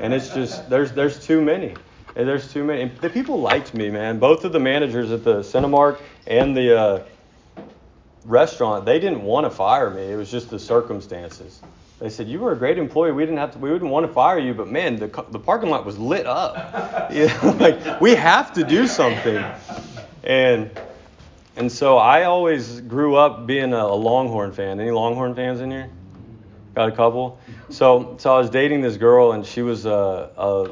And 0.00 0.12
it's 0.12 0.34
just, 0.34 0.68
there's, 0.68 0.92
there's 0.92 1.24
too 1.24 1.40
many. 1.40 1.74
And 2.16 2.28
there's 2.28 2.52
too 2.52 2.64
many. 2.64 2.82
And 2.82 2.96
the 2.98 3.10
people 3.10 3.40
liked 3.40 3.74
me, 3.74 3.90
man. 3.90 4.18
Both 4.18 4.44
of 4.44 4.52
the 4.52 4.58
managers 4.58 5.10
at 5.10 5.24
the 5.24 5.40
Cinemark 5.40 6.00
and 6.26 6.56
the 6.56 6.78
uh, 6.78 7.02
restaurant, 8.24 8.84
they 8.84 8.98
didn't 8.98 9.22
want 9.22 9.46
to 9.46 9.50
fire 9.50 9.90
me. 9.90 10.02
It 10.02 10.16
was 10.16 10.30
just 10.30 10.50
the 10.50 10.58
circumstances. 10.58 11.60
They 12.00 12.10
said 12.10 12.26
you 12.26 12.40
were 12.40 12.50
a 12.50 12.56
great 12.56 12.78
employee. 12.78 13.12
We 13.12 13.22
didn't 13.22 13.38
have 13.38 13.52
to. 13.52 13.58
We 13.58 13.70
wouldn't 13.70 13.90
want 13.90 14.04
to 14.08 14.12
fire 14.12 14.40
you, 14.40 14.54
but 14.54 14.68
man, 14.68 14.96
the 14.96 15.06
the 15.30 15.38
parking 15.38 15.70
lot 15.70 15.86
was 15.86 15.96
lit 15.96 16.26
up. 16.26 17.12
you 17.12 17.28
know, 17.28 17.56
like 17.60 18.00
we 18.00 18.16
have 18.16 18.52
to 18.54 18.64
do 18.64 18.88
something. 18.88 19.44
And 20.24 20.70
and 21.56 21.70
so 21.70 21.98
I 21.98 22.24
always 22.24 22.80
grew 22.80 23.16
up 23.16 23.46
being 23.46 23.72
a, 23.72 23.86
Longhorn 23.86 24.52
fan. 24.52 24.80
Any 24.80 24.90
Longhorn 24.90 25.34
fans 25.34 25.60
in 25.60 25.70
here? 25.70 25.90
Got 26.74 26.88
a 26.88 26.92
couple. 26.92 27.38
So 27.68 28.16
so 28.18 28.34
I 28.34 28.38
was 28.38 28.50
dating 28.50 28.80
this 28.80 28.96
girl, 28.96 29.32
and 29.32 29.44
she 29.44 29.62
was 29.62 29.84
a, 29.84 30.30
a 30.36 30.70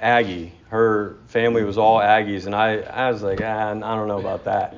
Aggie. 0.00 0.52
Her 0.68 1.16
family 1.28 1.64
was 1.64 1.78
all 1.78 1.98
Aggies, 1.98 2.46
and 2.46 2.54
I 2.54 2.78
I 2.80 3.10
was 3.10 3.22
like, 3.22 3.40
ah, 3.42 3.70
I 3.70 3.74
don't 3.74 4.08
know 4.08 4.18
about 4.18 4.44
that. 4.44 4.76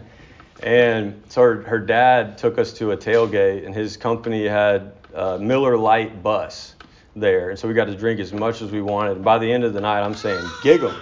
And 0.63 1.23
so 1.29 1.43
her, 1.43 1.63
her 1.63 1.79
dad 1.79 2.37
took 2.37 2.59
us 2.59 2.73
to 2.75 2.93
a 2.93 2.97
tailgate, 2.97 3.65
and 3.65 3.75
his 3.75 3.97
company 3.97 4.47
had 4.47 4.93
a 5.15 5.39
Miller 5.39 5.77
Lite 5.77 6.23
bus 6.23 6.75
there. 7.17 7.51
And 7.51 7.59
so 7.59 7.67
we 7.67 7.75
got 7.75 7.87
to 7.87 7.97
drink 7.97 8.21
as 8.21 8.33
much 8.33 8.63
as 8.63 8.71
we 8.71 8.83
wanted. 8.83 9.17
And 9.17 9.25
by 9.25 9.39
the 9.39 9.51
end 9.51 9.65
of 9.65 9.73
the 9.73 9.81
night, 9.81 10.03
I'm 10.03 10.15
saying, 10.15 10.45
gig 10.63 10.83
'em. 10.83 10.95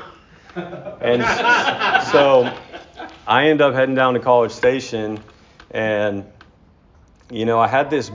And 1.01 1.23
so 2.07 2.53
I 3.29 3.49
end 3.49 3.61
up 3.61 3.75
heading 3.75 3.95
down 3.95 4.15
to 4.15 4.21
College 4.21 4.53
Station, 4.53 5.23
and, 5.71 6.25
you 7.31 7.45
know, 7.45 7.61
I 7.61 7.69
had 7.69 7.91
this 7.91 8.11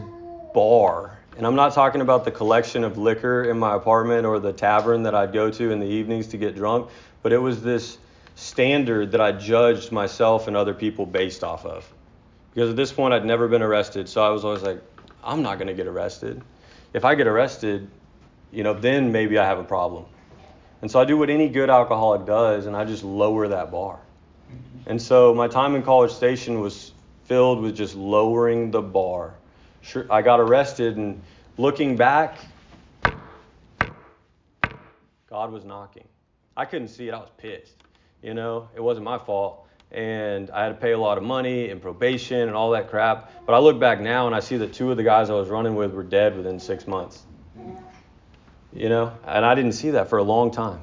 bar. 0.55 1.19
And 1.37 1.45
I'm 1.45 1.53
not 1.53 1.73
talking 1.73 2.01
about 2.01 2.25
the 2.25 2.31
collection 2.31 2.83
of 2.83 2.97
liquor 2.97 3.43
in 3.43 3.59
my 3.59 3.75
apartment 3.75 4.25
or 4.25 4.39
the 4.39 4.51
tavern 4.51 5.03
that 5.03 5.13
I'd 5.13 5.31
go 5.31 5.51
to 5.51 5.69
in 5.69 5.79
the 5.79 5.85
evenings 5.85 6.29
to 6.29 6.37
get 6.37 6.55
drunk, 6.55 6.89
but 7.21 7.31
it 7.31 7.37
was 7.37 7.61
this 7.61 7.99
standard 8.33 9.11
that 9.11 9.21
I 9.21 9.33
judged 9.33 9.91
myself 9.91 10.47
and 10.47 10.57
other 10.57 10.73
people 10.73 11.05
based 11.05 11.43
off 11.43 11.63
of. 11.63 11.87
Because 12.51 12.71
at 12.71 12.75
this 12.75 12.91
point, 12.91 13.13
I'd 13.13 13.23
never 13.23 13.47
been 13.47 13.61
arrested, 13.61 14.09
so 14.09 14.25
I 14.25 14.29
was 14.29 14.43
always 14.43 14.63
like, 14.63 14.81
I'm 15.23 15.43
not 15.43 15.59
going 15.59 15.67
to 15.67 15.75
get 15.75 15.85
arrested. 15.85 16.41
If 16.91 17.05
I 17.05 17.13
get 17.13 17.27
arrested, 17.27 17.87
you 18.51 18.63
know, 18.63 18.73
then 18.73 19.11
maybe 19.11 19.37
I 19.37 19.45
have 19.45 19.59
a 19.59 19.63
problem. 19.63 20.05
And 20.81 20.89
so 20.89 20.99
I 20.99 21.05
do 21.05 21.19
what 21.19 21.29
any 21.29 21.49
good 21.49 21.69
alcoholic 21.69 22.25
does, 22.25 22.65
and 22.65 22.75
I 22.75 22.83
just 22.83 23.03
lower 23.03 23.47
that 23.49 23.69
bar. 23.69 23.99
And 24.85 25.01
so 25.01 25.33
my 25.33 25.47
time 25.47 25.75
in 25.75 25.83
College 25.83 26.11
Station 26.11 26.59
was 26.59 26.91
filled 27.25 27.61
with 27.61 27.75
just 27.75 27.95
lowering 27.95 28.71
the 28.71 28.81
bar. 28.81 29.33
Sure, 29.81 30.05
I 30.09 30.21
got 30.21 30.39
arrested, 30.39 30.97
and 30.97 31.21
looking 31.57 31.95
back, 31.95 32.37
God 35.29 35.51
was 35.51 35.65
knocking. 35.65 36.07
I 36.55 36.65
couldn't 36.65 36.89
see 36.89 37.07
it. 37.07 37.13
I 37.13 37.17
was 37.17 37.31
pissed. 37.37 37.75
You 38.21 38.33
know, 38.33 38.69
it 38.75 38.81
wasn't 38.81 39.05
my 39.05 39.17
fault. 39.17 39.67
And 39.91 40.49
I 40.51 40.63
had 40.63 40.69
to 40.69 40.75
pay 40.75 40.91
a 40.91 40.97
lot 40.97 41.17
of 41.17 41.23
money 41.23 41.69
and 41.69 41.81
probation 41.81 42.47
and 42.47 42.55
all 42.55 42.71
that 42.71 42.89
crap. 42.89 43.31
But 43.45 43.53
I 43.53 43.59
look 43.59 43.79
back 43.79 43.99
now 43.99 44.25
and 44.27 44.35
I 44.35 44.39
see 44.39 44.57
that 44.57 44.73
two 44.73 44.89
of 44.89 44.97
the 44.97 45.03
guys 45.03 45.29
I 45.29 45.33
was 45.33 45.49
running 45.49 45.75
with 45.75 45.93
were 45.93 46.03
dead 46.03 46.35
within 46.35 46.59
six 46.59 46.87
months. 46.87 47.23
You 48.73 48.89
know, 48.89 49.13
and 49.25 49.45
I 49.45 49.53
didn't 49.53 49.73
see 49.73 49.91
that 49.91 50.09
for 50.09 50.17
a 50.17 50.23
long 50.23 50.51
time. 50.51 50.81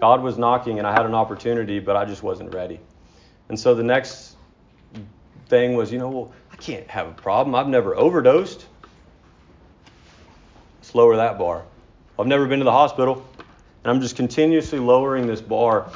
God 0.00 0.22
was 0.22 0.38
knocking 0.38 0.78
and 0.78 0.86
I 0.86 0.92
had 0.92 1.06
an 1.06 1.14
opportunity, 1.14 1.78
but 1.78 1.94
I 1.96 2.04
just 2.04 2.22
wasn't 2.22 2.54
ready. 2.54 2.80
And 3.50 3.58
so 3.58 3.74
the 3.74 3.82
next 3.82 4.36
thing 5.48 5.74
was, 5.74 5.90
you 5.90 5.98
know, 5.98 6.08
well, 6.08 6.32
I 6.52 6.56
can't 6.56 6.86
have 6.86 7.08
a 7.08 7.12
problem. 7.12 7.56
I've 7.56 7.66
never 7.66 7.96
overdosed. 7.96 8.64
Let's 10.78 10.94
lower 10.94 11.16
that 11.16 11.36
bar. 11.36 11.64
I've 12.16 12.28
never 12.28 12.46
been 12.46 12.60
to 12.60 12.64
the 12.64 12.70
hospital. 12.70 13.26
And 13.82 13.90
I'm 13.90 14.00
just 14.00 14.14
continuously 14.14 14.78
lowering 14.78 15.26
this 15.26 15.40
bar 15.40 15.90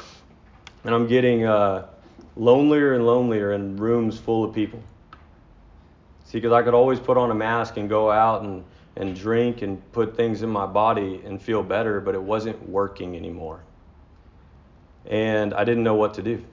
and 0.83 0.93
I'm 0.93 1.07
getting 1.07 1.45
uh, 1.45 1.87
lonelier 2.35 2.93
and 2.93 3.05
lonelier 3.05 3.53
in 3.53 3.77
rooms 3.77 4.19
full 4.19 4.43
of 4.43 4.53
people. 4.53 4.83
See, 6.25 6.39
because 6.39 6.51
I 6.51 6.61
could 6.61 6.73
always 6.73 6.99
put 6.99 7.15
on 7.15 7.31
a 7.31 7.35
mask 7.35 7.77
and 7.77 7.87
go 7.87 8.11
out 8.11 8.41
and, 8.41 8.65
and 8.97 9.15
drink 9.15 9.61
and 9.61 9.81
put 9.93 10.17
things 10.17 10.41
in 10.41 10.49
my 10.49 10.65
body 10.65 11.21
and 11.23 11.41
feel 11.41 11.63
better, 11.63 12.01
but 12.01 12.15
it 12.15 12.21
wasn't 12.21 12.67
working 12.67 13.15
anymore. 13.15 13.61
And 15.05 15.53
I 15.53 15.63
didn't 15.63 15.85
know 15.85 15.95
what 15.95 16.15
to 16.15 16.21
do. 16.21 16.43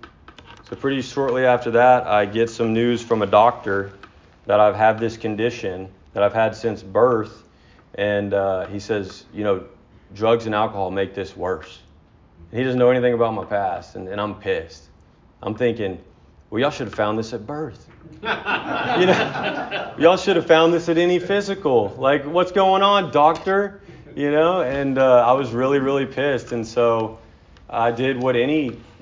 So, 0.73 0.77
pretty 0.77 1.03
shortly 1.03 1.45
after 1.45 1.73
that, 1.73 2.07
I 2.07 2.25
get 2.25 2.49
some 2.49 2.73
news 2.73 3.03
from 3.03 3.21
a 3.21 3.27
doctor 3.27 3.93
that 4.47 4.59
I've 4.59 4.75
had 4.75 4.99
this 4.99 5.19
condition 5.19 5.87
that 6.15 6.23
I've 6.23 6.33
had 6.33 6.57
since 6.57 6.83
birth. 6.83 7.45
And 7.97 8.33
uh, 8.33 8.65
he 8.69 8.81
says, 8.81 9.27
you 9.35 9.45
know, 9.45 9.67
drugs 10.15 10.47
and 10.47 10.55
alcohol 10.55 10.91
make 10.91 11.15
this 11.15 11.37
worse. 11.37 11.81
He 12.53 12.65
doesn't 12.65 12.79
know 12.79 12.89
anything 12.89 13.13
about 13.13 13.35
my 13.35 13.45
past, 13.45 13.97
and, 13.97 14.09
and 14.09 14.19
I'm 14.19 14.35
pissed. 14.37 14.85
I'm 15.43 15.55
thinking, 15.55 16.03
well, 16.49 16.63
y'all 16.63 16.71
should 16.71 16.87
have 16.87 16.95
found 16.95 17.19
this 17.19 17.35
at 17.35 17.47
birth. 17.47 17.87
you 18.23 18.29
know, 18.29 19.95
y'all 19.99 20.17
should 20.17 20.37
have 20.37 20.47
found 20.47 20.73
this 20.73 20.89
at 20.89 20.97
any 20.97 21.19
physical. 21.19 21.95
Like, 21.99 22.25
what's 22.25 22.51
going 22.51 22.81
on, 22.81 23.13
doctor? 23.13 23.83
You 24.17 24.31
know, 24.31 24.63
and 24.63 24.97
uh, 24.97 25.23
I 25.27 25.33
was 25.33 25.51
really, 25.51 25.81
really 25.81 26.07
pissed. 26.07 26.53
And 26.53 26.67
so 26.67 27.19
I 27.69 27.91
did 27.91 28.19
what 28.19 28.37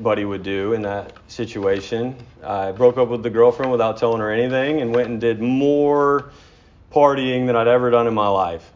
anybody 0.00 0.24
would 0.24 0.42
do 0.42 0.72
in 0.72 0.80
that 0.80 1.12
situation. 1.28 2.16
I 2.42 2.72
broke 2.72 2.96
up 2.96 3.08
with 3.08 3.22
the 3.22 3.28
girlfriend 3.28 3.70
without 3.70 3.98
telling 3.98 4.20
her 4.20 4.30
anything 4.30 4.80
and 4.80 4.94
went 4.94 5.10
and 5.10 5.20
did 5.20 5.42
more 5.42 6.30
partying 6.90 7.46
than 7.46 7.54
I'd 7.54 7.68
ever 7.68 7.90
done 7.90 8.06
in 8.06 8.14
my 8.14 8.28
life 8.28 8.72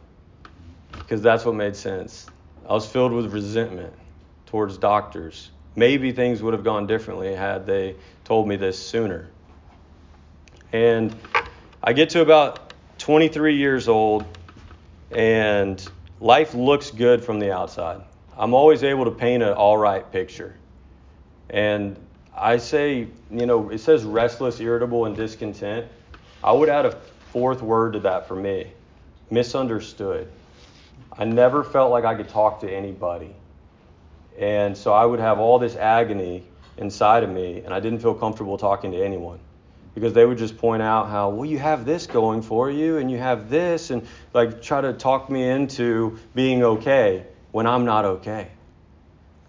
because 0.92 1.22
that's 1.22 1.46
what 1.46 1.54
made 1.54 1.76
sense. 1.76 2.26
I 2.68 2.74
was 2.74 2.87
filled 2.87 3.12
with 3.12 3.32
resentment 3.32 3.94
towards 4.44 4.76
doctors. 4.76 5.50
Maybe 5.74 6.12
things 6.12 6.42
would 6.42 6.52
have 6.52 6.62
gone 6.62 6.87
differently 6.87 7.34
had 7.34 7.64
they 7.64 7.96
told 8.24 8.46
me 8.46 8.56
this 8.56 8.78
sooner. 8.78 9.30
And 10.72 11.16
I 11.82 11.94
get 11.94 12.10
to 12.10 12.20
about 12.20 12.74
23 12.98 13.56
years 13.56 13.88
old, 13.88 14.26
and 15.10 15.82
life 16.20 16.52
looks 16.52 16.90
good 16.90 17.24
from 17.24 17.38
the 17.38 17.50
outside. 17.50 18.02
I'm 18.37 18.52
always 18.52 18.84
able 18.84 19.06
to 19.06 19.10
paint 19.10 19.42
an 19.42 19.54
all 19.54 19.78
right 19.78 20.12
picture. 20.12 20.56
And 21.50 21.96
I 22.37 22.57
say, 22.57 23.09
you 23.30 23.46
know, 23.46 23.70
it 23.70 23.78
says 23.78 24.04
restless, 24.04 24.61
irritable, 24.61 25.07
and 25.07 25.16
discontent. 25.16 25.87
I 26.42 26.52
would 26.52 26.68
add 26.68 26.87
a 26.87 26.92
fourth 27.33 27.62
word 27.62 27.94
to 27.94 28.00
that 28.00 28.28
for 28.28 28.37
me 28.37 28.72
misunderstood. 29.30 30.28
I 31.16 31.24
never 31.24 31.64
felt 31.64 31.90
like 31.90 32.04
I 32.04 32.14
could 32.14 32.28
talk 32.28 32.61
to 32.61 32.70
anybody. 32.70 33.35
And 34.38 34.76
so 34.76 34.92
I 34.92 35.04
would 35.04 35.20
have 35.20 35.38
all 35.38 35.59
this 35.59 35.76
agony 35.76 36.44
inside 36.76 37.22
of 37.22 37.30
me, 37.30 37.62
and 37.64 37.72
I 37.72 37.80
didn't 37.80 38.00
feel 38.00 38.14
comfortable 38.14 38.59
talking 38.59 38.92
to 38.92 39.04
anyone 39.04 39.38
because 39.94 40.12
they 40.12 40.24
would 40.24 40.38
just 40.38 40.59
point 40.59 40.83
out 40.83 41.09
how, 41.09 41.28
well, 41.30 41.44
you 41.44 41.59
have 41.59 41.85
this 41.85 42.09
going 42.09 42.42
for 42.42 42.68
you, 42.68 42.96
and 42.96 43.11
you 43.11 43.18
have 43.18 43.48
this, 43.48 43.90
and 43.90 44.07
like 44.33 44.61
try 44.61 44.80
to 44.80 44.92
talk 44.92 45.30
me 45.30 45.48
into 45.48 46.18
being 46.35 46.64
okay 46.64 47.24
when 47.52 47.66
I'm 47.66 47.85
not 47.85 48.04
okay. 48.04 48.48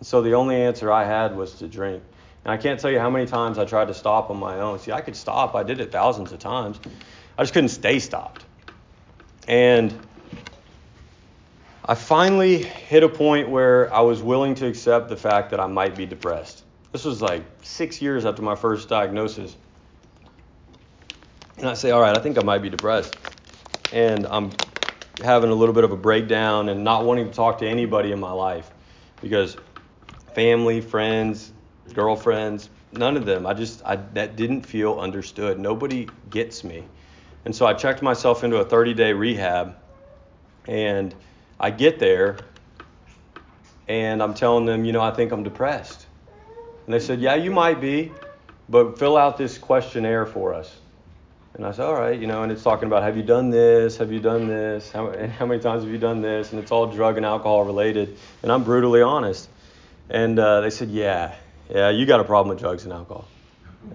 So 0.02 0.22
the 0.22 0.34
only 0.34 0.56
answer 0.56 0.92
I 0.92 1.04
had 1.04 1.36
was 1.36 1.54
to 1.56 1.68
drink. 1.68 2.04
And 2.44 2.52
I 2.52 2.58
can't 2.58 2.80
tell 2.80 2.92
you 2.92 3.00
how 3.00 3.10
many 3.10 3.26
times 3.26 3.58
I 3.58 3.66
tried 3.66 3.88
to 3.88 3.94
stop 3.94 4.30
on 4.30 4.38
my 4.38 4.60
own. 4.60 4.78
See, 4.80 4.92
I 4.92 5.02
could 5.02 5.16
stop, 5.16 5.56
I 5.56 5.64
did 5.64 5.80
it 5.80 5.92
thousands 5.92 6.32
of 6.32 6.40
times. 6.40 6.80
I 7.38 7.44
just 7.44 7.54
couldn't 7.54 7.70
stay 7.70 8.00
stopped. 8.00 8.46
And 9.48 9.98
I 11.84 11.96
finally 11.96 12.64
hit 12.64 13.04
a 13.04 13.10
point 13.10 13.50
where 13.50 13.94
I 13.94 14.02
was 14.02 14.22
willing 14.22 14.56
to 14.56 14.68
accept 14.68 15.10
the 15.10 15.18
fact 15.18 15.52
that 15.52 15.60
I 15.60 15.68
might 15.68 15.96
be 15.96 16.06
depressed. 16.06 16.64
This 16.92 17.04
was 17.04 17.22
like 17.22 17.44
six 17.62 18.02
years 18.02 18.26
after 18.26 18.42
my 18.42 18.56
first 18.56 18.90
diagnosis. 18.90 19.56
And 21.58 21.68
I 21.68 21.74
say, 21.74 21.92
all 21.92 22.02
right, 22.02 22.16
I 22.16 22.20
think 22.22 22.38
I 22.38 22.44
might 22.44 22.62
be 22.62 22.70
depressed. 22.70 23.16
And 23.94 24.26
I'm 24.28 24.52
having 25.24 25.50
a 25.50 25.54
little 25.54 25.74
bit 25.74 25.84
of 25.84 25.92
a 25.92 25.98
breakdown 25.98 26.70
and 26.70 26.84
not 26.84 27.06
wanting 27.06 27.28
to 27.28 27.34
talk 27.34 27.60
to 27.60 27.68
anybody 27.68 28.12
in 28.12 28.20
my 28.20 28.32
life 28.32 28.70
because 29.22 29.58
family, 30.36 30.82
friends, 30.82 31.52
girlfriends, 31.94 32.70
none 32.92 33.18
of 33.18 33.26
them. 33.26 33.48
I 33.48 33.54
just 33.54 33.82
I 33.86 33.96
that 34.14 34.36
didn't 34.36 34.64
feel 34.64 35.00
understood. 35.00 35.58
Nobody 35.58 36.08
gets 36.30 36.64
me. 36.64 36.84
And 37.46 37.56
so 37.56 37.66
I 37.66 37.74
checked 37.74 38.02
myself 38.02 38.44
into 38.44 38.58
a 38.58 38.66
30-day 38.66 39.14
rehab 39.14 39.76
and 40.68 41.14
I 41.60 41.72
get 41.72 42.00
there 42.00 42.38
and 43.88 44.22
I'm 44.22 44.34
telling 44.34 44.66
them, 44.66 44.84
you 44.84 44.92
know, 44.92 45.02
I 45.02 45.12
think 45.12 45.32
I'm 45.32 45.44
depressed. 45.44 46.06
And 46.86 46.94
they 46.94 47.00
said, 47.00 47.20
"Yeah, 47.20 47.36
you 47.36 47.52
might 47.52 47.80
be, 47.80 48.12
but 48.68 49.00
fill 49.00 49.18
out 49.18 49.38
this 49.38 49.58
questionnaire 49.58 50.26
for 50.26 50.54
us." 50.54 50.76
And 51.56 51.66
I 51.66 51.72
said, 51.72 51.86
all 51.86 51.94
right, 51.94 52.20
you 52.20 52.28
know, 52.28 52.44
and 52.44 52.52
it's 52.52 52.64
talking 52.64 52.88
about 52.88 53.04
have 53.04 53.16
you 53.16 53.24
done 53.24 53.50
this? 53.50 53.96
Have 53.98 54.12
you 54.12 54.20
done 54.20 54.46
this? 54.46 54.92
How, 54.92 55.16
how 55.40 55.46
many 55.46 55.62
times 55.62 55.84
have 55.84 55.92
you 55.92 55.98
done 55.98 56.22
this? 56.22 56.52
And 56.52 56.60
it's 56.60 56.72
all 56.72 56.86
drug 56.86 57.16
and 57.16 57.26
alcohol 57.26 57.64
related. 57.64 58.18
And 58.44 58.52
I'm 58.52 58.66
brutally 58.66 59.02
honest. 59.02 59.48
And 60.10 60.38
uh, 60.38 60.62
they 60.62 60.70
said, 60.70 60.90
yeah, 60.90 61.36
yeah, 61.70 61.90
you 61.90 62.06
got 62.06 62.20
a 62.20 62.24
problem 62.24 62.50
with 62.50 62.60
drugs 62.60 62.84
and 62.84 62.94
alcohol. 62.94 63.28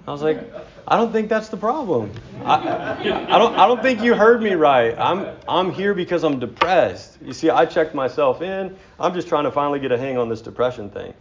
I 0.06 0.12
was 0.12 0.22
like, 0.22 0.38
I 0.86 0.96
don't 0.96 1.12
think 1.12 1.28
that's 1.28 1.48
the 1.48 1.56
problem. 1.56 2.12
I, 2.44 2.96
I, 3.00 3.38
don't, 3.38 3.54
I 3.56 3.66
don't 3.66 3.82
think 3.82 4.02
you 4.02 4.14
heard 4.14 4.42
me 4.42 4.54
right. 4.54 4.96
I'm, 4.98 5.36
I'm 5.48 5.72
here 5.72 5.94
because 5.94 6.24
I'm 6.24 6.38
depressed. 6.38 7.18
You 7.22 7.32
see, 7.32 7.50
I 7.50 7.66
checked 7.66 7.94
myself 7.94 8.40
in. 8.40 8.76
I'm 8.98 9.14
just 9.14 9.28
trying 9.28 9.44
to 9.44 9.50
finally 9.50 9.80
get 9.80 9.92
a 9.92 9.98
hang 9.98 10.16
on 10.16 10.28
this 10.28 10.42
depression 10.42 10.90
thing. 10.90 11.12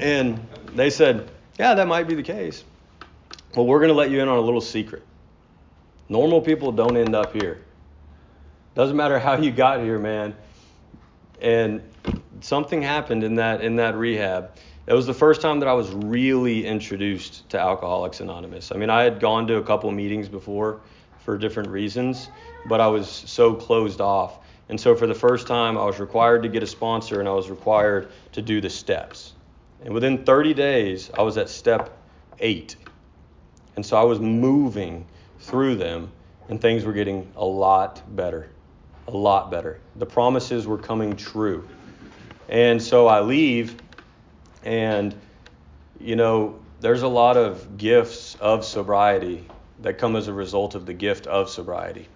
And 0.00 0.44
they 0.74 0.90
said, 0.90 1.30
yeah, 1.58 1.74
that 1.74 1.86
might 1.86 2.08
be 2.08 2.14
the 2.14 2.22
case. 2.22 2.64
Well, 3.54 3.66
we're 3.66 3.78
going 3.78 3.90
to 3.90 3.94
let 3.94 4.10
you 4.10 4.20
in 4.20 4.28
on 4.28 4.36
a 4.36 4.40
little 4.40 4.60
secret. 4.60 5.02
Normal 6.08 6.40
people 6.40 6.72
don't 6.72 6.96
end 6.96 7.14
up 7.14 7.32
here. 7.32 7.62
Doesn't 8.74 8.96
matter 8.96 9.18
how 9.18 9.36
you 9.36 9.52
got 9.52 9.80
here, 9.80 9.98
man. 9.98 10.34
And 11.40 11.82
something 12.44 12.82
happened 12.82 13.24
in 13.24 13.34
that 13.36 13.62
in 13.62 13.76
that 13.76 13.96
rehab. 13.96 14.50
It 14.86 14.92
was 14.92 15.06
the 15.06 15.14
first 15.14 15.40
time 15.40 15.60
that 15.60 15.68
I 15.68 15.72
was 15.72 15.90
really 15.92 16.66
introduced 16.66 17.48
to 17.48 17.58
Alcoholics 17.58 18.20
Anonymous. 18.20 18.70
I 18.70 18.76
mean, 18.76 18.90
I 18.90 19.02
had 19.02 19.18
gone 19.18 19.46
to 19.46 19.56
a 19.56 19.62
couple 19.62 19.90
meetings 19.90 20.28
before 20.28 20.80
for 21.20 21.38
different 21.38 21.70
reasons, 21.70 22.28
but 22.66 22.82
I 22.82 22.86
was 22.86 23.08
so 23.08 23.54
closed 23.54 24.02
off. 24.02 24.40
And 24.68 24.78
so 24.78 24.94
for 24.94 25.06
the 25.06 25.14
first 25.14 25.46
time, 25.46 25.78
I 25.78 25.86
was 25.86 25.98
required 25.98 26.42
to 26.42 26.50
get 26.50 26.62
a 26.62 26.66
sponsor 26.66 27.20
and 27.20 27.28
I 27.28 27.32
was 27.32 27.48
required 27.48 28.10
to 28.32 28.42
do 28.42 28.60
the 28.60 28.68
steps. 28.68 29.32
And 29.82 29.94
within 29.94 30.22
30 30.24 30.52
days, 30.52 31.10
I 31.16 31.22
was 31.22 31.38
at 31.38 31.48
step 31.48 31.96
8. 32.40 32.76
And 33.76 33.84
so 33.84 33.96
I 33.96 34.02
was 34.02 34.20
moving 34.20 35.06
through 35.40 35.76
them, 35.76 36.10
and 36.48 36.60
things 36.60 36.84
were 36.84 36.92
getting 36.92 37.30
a 37.36 37.44
lot 37.44 38.02
better. 38.16 38.50
A 39.08 39.10
lot 39.10 39.50
better. 39.50 39.80
The 39.96 40.06
promises 40.06 40.66
were 40.66 40.78
coming 40.78 41.16
true. 41.16 41.66
And 42.48 42.82
so 42.82 43.06
I 43.06 43.20
leave, 43.20 43.76
and, 44.64 45.14
you 46.00 46.16
know, 46.16 46.58
there's 46.80 47.02
a 47.02 47.08
lot 47.08 47.36
of 47.36 47.78
gifts 47.78 48.36
of 48.36 48.64
sobriety 48.64 49.46
that 49.80 49.98
come 49.98 50.16
as 50.16 50.28
a 50.28 50.32
result 50.32 50.74
of 50.74 50.86
the 50.86 50.94
gift 50.94 51.26
of 51.26 51.48
sobriety. 51.48 52.08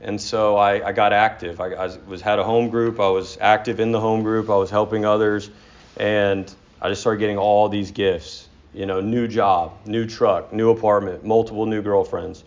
And 0.00 0.20
so 0.20 0.56
I, 0.56 0.88
I 0.88 0.92
got 0.92 1.12
active. 1.12 1.60
I, 1.60 1.72
I, 1.72 1.96
was 2.06 2.20
had 2.20 2.38
a 2.38 2.44
home 2.44 2.68
group. 2.68 3.00
I 3.00 3.08
was 3.08 3.38
active 3.40 3.80
in 3.80 3.92
the 3.92 4.00
home 4.00 4.22
group. 4.22 4.50
I 4.50 4.56
was 4.56 4.70
helping 4.70 5.04
others, 5.04 5.50
and 5.96 6.52
I 6.80 6.88
just 6.88 7.00
started 7.00 7.20
getting 7.20 7.38
all 7.38 7.68
these 7.68 7.90
gifts 7.90 8.48
you 8.76 8.84
know, 8.84 9.00
new 9.00 9.26
job, 9.26 9.72
new 9.86 10.06
truck, 10.06 10.52
new 10.52 10.70
apartment, 10.70 11.24
multiple 11.24 11.64
new 11.64 11.80
girlfriends. 11.80 12.44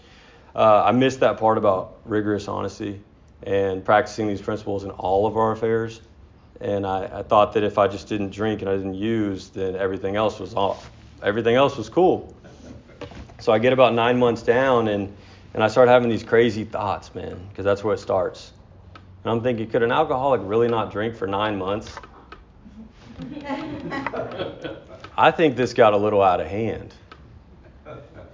Uh, 0.56 0.84
I 0.86 0.92
missed 0.92 1.22
that 1.22 1.40
part 1.40 1.58
about 1.58 1.98
rigorous 2.06 2.48
honesty 2.48 3.02
and 3.44 3.84
practicing 3.84 4.28
these 4.28 4.42
principles 4.42 4.84
in 4.84 4.92
all 4.92 5.26
of 5.26 5.38
our 5.38 5.52
affairs. 5.52 6.02
And 6.62 6.86
I, 6.86 7.20
I 7.20 7.24
thought 7.24 7.54
that 7.54 7.64
if 7.64 7.78
I 7.78 7.88
just 7.88 8.08
didn't 8.08 8.32
drink 8.32 8.62
and 8.62 8.70
I 8.70 8.76
didn't 8.76 8.96
use, 8.96 9.50
then 9.50 9.76
everything 9.76 10.16
else 10.16 10.40
was 10.40 10.54
off. 10.54 10.90
Everything 11.24 11.56
else 11.56 11.78
was 11.78 11.90
cool. 11.90 12.36
So 13.40 13.54
I 13.54 13.60
get 13.60 13.72
about 13.72 13.94
nine 13.94 14.20
months 14.20 14.42
down 14.42 14.90
and, 14.90 15.16
and 15.54 15.64
I 15.64 15.68
start 15.68 15.88
having 15.88 16.10
these 16.10 16.24
crazy 16.24 16.66
thoughts, 16.66 17.16
man, 17.16 17.40
because 17.50 17.64
that's 17.64 17.84
where 17.84 17.94
it 17.94 18.00
starts. 18.00 18.52
And 19.24 19.32
I'm 19.32 19.42
thinking, 19.42 19.70
could 19.70 19.84
an 19.84 19.92
alcoholic 19.92 20.42
really 20.44 20.68
not 20.68 20.92
drink 20.92 21.16
for 21.16 21.28
nine 21.28 21.58
months? 21.58 21.96
I 25.18 25.32
think 25.32 25.56
this 25.56 25.74
got 25.74 25.94
a 25.94 25.98
little 25.98 26.22
out 26.22 26.40
of 26.40 26.48
hand. 26.48 26.94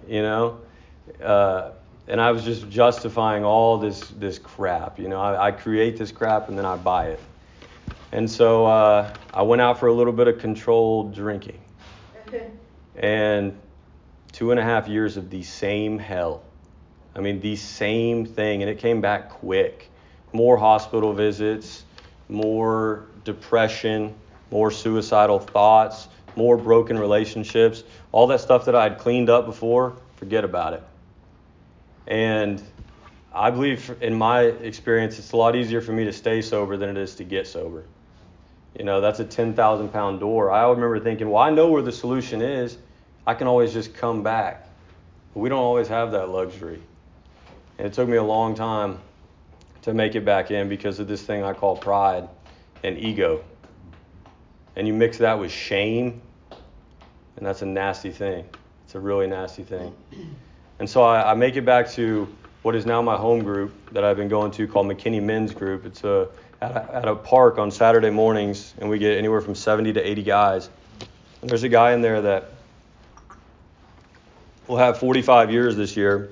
You 0.08 0.22
know? 0.22 0.60
Uh, 1.24 1.72
and 2.08 2.22
I 2.22 2.32
was 2.32 2.44
just 2.44 2.70
justifying 2.70 3.44
all 3.44 3.78
this 3.78 4.00
this 4.20 4.38
crap. 4.38 5.00
You 5.00 5.08
know, 5.08 5.20
I, 5.20 5.48
I, 5.48 5.52
create 5.52 5.98
this 5.98 6.12
crap 6.12 6.50
and 6.50 6.58
then 6.58 6.66
I 6.66 6.76
buy 6.76 7.08
it. 7.08 7.20
And 8.16 8.32
so 8.32 8.66
uh, 8.66 9.14
I 9.34 9.42
went 9.42 9.62
out 9.62 9.78
for 9.78 9.88
a 9.88 9.94
little 9.94 10.14
bit 10.14 10.30
of 10.30 10.40
controlled 10.40 11.14
drinking. 11.14 11.60
And 12.96 13.60
two 14.32 14.52
and 14.52 14.60
a 14.60 14.64
half 14.64 14.88
years 14.88 15.18
of 15.18 15.30
the 15.30 15.44
same 15.44 16.00
hell. 16.00 16.42
I 17.14 17.20
mean, 17.20 17.42
the 17.42 17.58
same 17.58 18.26
thing. 18.26 18.62
And 18.62 18.70
it 18.72 18.80
came 18.80 19.02
back 19.02 19.32
quick. 19.32 19.92
More 20.32 20.56
hospital 20.56 21.12
visits, 21.12 21.84
more 22.30 23.06
depression, 23.26 24.16
more 24.50 24.72
suicidal 24.72 25.40
thoughts, 25.40 26.08
more 26.38 26.56
broken 26.56 26.98
relationships, 26.98 27.84
all 28.14 28.28
that 28.28 28.40
stuff 28.40 28.64
that 28.64 28.76
I 28.76 28.84
had 28.84 28.98
cleaned 28.98 29.30
up 29.30 29.46
before, 29.46 29.98
forget 30.16 30.46
about 30.46 30.72
it. 30.72 30.84
And 32.08 32.64
I 33.34 33.52
believe, 33.52 33.94
in 34.00 34.14
my 34.14 34.44
experience, 34.44 35.20
it's 35.20 35.34
a 35.34 35.38
lot 35.38 35.58
easier 35.58 35.82
for 35.82 35.92
me 35.92 36.06
to 36.06 36.14
stay 36.14 36.42
sober 36.42 36.78
than 36.78 36.88
it 36.88 36.98
is 36.98 37.16
to 37.16 37.26
get 37.26 37.46
sober. 37.46 37.84
You 38.78 38.84
know, 38.84 39.02
that's 39.02 39.20
a 39.20 39.26
10,000 39.26 39.90
pound 39.90 40.20
door. 40.20 40.52
I 40.52 40.70
remember 40.70 41.00
thinking, 41.00 41.30
well, 41.30 41.42
I 41.42 41.50
know 41.50 41.70
where 41.70 41.82
the 41.82 41.92
solution 41.92 42.42
is. 42.42 42.78
I 43.26 43.34
can 43.34 43.48
always 43.48 43.74
just 43.74 43.94
come 43.94 44.24
back. 44.24 44.68
But 45.34 45.40
we 45.40 45.50
don't 45.50 45.60
always 45.60 45.88
have 45.88 46.12
that 46.12 46.30
luxury. 46.30 46.82
And 47.78 47.88
it 47.88 47.94
took 47.94 48.08
me 48.08 48.18
a 48.18 48.24
long 48.24 48.56
time 48.56 49.00
to 49.84 49.94
make 49.94 50.16
it 50.16 50.26
back 50.26 50.52
in 50.52 50.68
because 50.68 51.00
of 51.00 51.08
this 51.08 51.22
thing 51.22 51.44
I 51.44 51.54
call 51.54 51.78
pride 51.78 52.28
and 52.84 52.98
ego. 52.98 53.44
And 54.76 54.88
you 54.88 54.94
mix 54.94 55.18
that 55.20 55.40
with 55.40 55.52
shame 55.52 56.22
and 57.38 57.46
that's 57.46 57.62
a 57.62 57.66
nasty 57.66 58.12
thing. 58.12 58.46
It's 58.86 58.96
a 58.96 59.00
really 59.00 59.28
nasty 59.28 59.64
thing. 59.64 59.94
And 60.80 60.90
so 60.90 61.04
I, 61.04 61.32
I, 61.32 61.34
make 61.34 61.56
it 61.56 61.66
back 61.66 61.90
to 61.92 62.28
what 62.62 62.76
is 62.76 62.86
now 62.86 63.02
my 63.02 63.18
home 63.18 63.44
group 63.44 63.74
that 63.92 64.04
I've 64.04 64.18
been 64.18 64.28
going 64.28 64.52
to 64.52 64.68
called 64.68 64.88
McKinney 64.88 65.22
Men's 65.22 65.54
Group. 65.54 65.86
It's 65.86 66.04
a, 66.04 66.30
at, 66.66 66.76
a, 66.76 66.96
at 66.96 67.08
a 67.08 67.16
park 67.16 67.58
on 67.58 67.72
Saturday 67.72 68.10
mornings, 68.10 68.74
and 68.80 68.90
we 68.90 68.98
get 68.98 69.18
anywhere 69.18 69.42
from 69.42 69.56
70 69.56 69.94
to 69.94 70.02
80 70.02 70.24
guys. 70.24 70.70
And 71.42 71.50
there's 71.50 71.64
a 71.64 71.70
guy 71.70 71.94
in 71.94 72.02
there 72.02 72.22
that 72.22 72.52
will 74.68 74.78
have 74.78 74.98
45 74.98 75.52
years 75.52 75.76
this 75.76 75.96
year, 75.96 76.32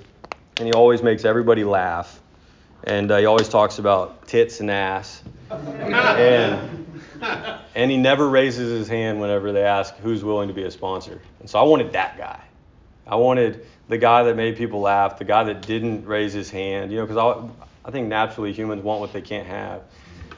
and 0.58 0.68
he 0.68 0.74
always 0.74 1.04
makes 1.04 1.26
everybody 1.26 1.64
laugh. 1.64 2.20
And 2.86 3.12
uh, 3.12 3.18
he 3.18 3.26
always 3.26 3.48
talks 3.48 3.80
about 3.80 4.28
tits 4.28 4.60
and 4.60 4.70
ass. 4.70 5.22
and 5.50 6.80
and 7.76 7.90
he 7.90 7.96
never 7.96 8.28
raises 8.28 8.70
his 8.70 8.88
hand 8.90 9.22
whenever 9.22 9.54
they 9.54 9.64
ask 9.64 9.96
who's 9.98 10.24
willing 10.24 10.50
to 10.50 10.54
be 10.54 10.64
a 10.64 10.72
sponsor. 10.72 11.22
And 11.40 11.50
so 11.50 11.60
I 11.60 11.64
wanted 11.64 11.94
that 11.94 12.18
guy. 12.18 12.42
I 13.08 13.16
wanted 13.16 13.66
the 13.88 13.98
guy 13.98 14.24
that 14.24 14.36
made 14.36 14.58
people 14.58 14.82
laugh, 14.82 15.18
the 15.20 15.26
guy 15.26 15.46
that 15.46 15.66
didn't 15.66 16.06
raise 16.06 16.34
his 16.34 16.50
hand, 16.50 16.92
you 16.92 16.98
know, 16.98 17.06
because 17.06 17.18
I, 17.18 17.88
I 17.88 17.92
think 17.92 18.08
naturally 18.08 18.52
humans 18.52 18.84
want 18.84 19.00
what 19.00 19.14
they 19.14 19.22
can't 19.22 19.48
have. 19.48 19.84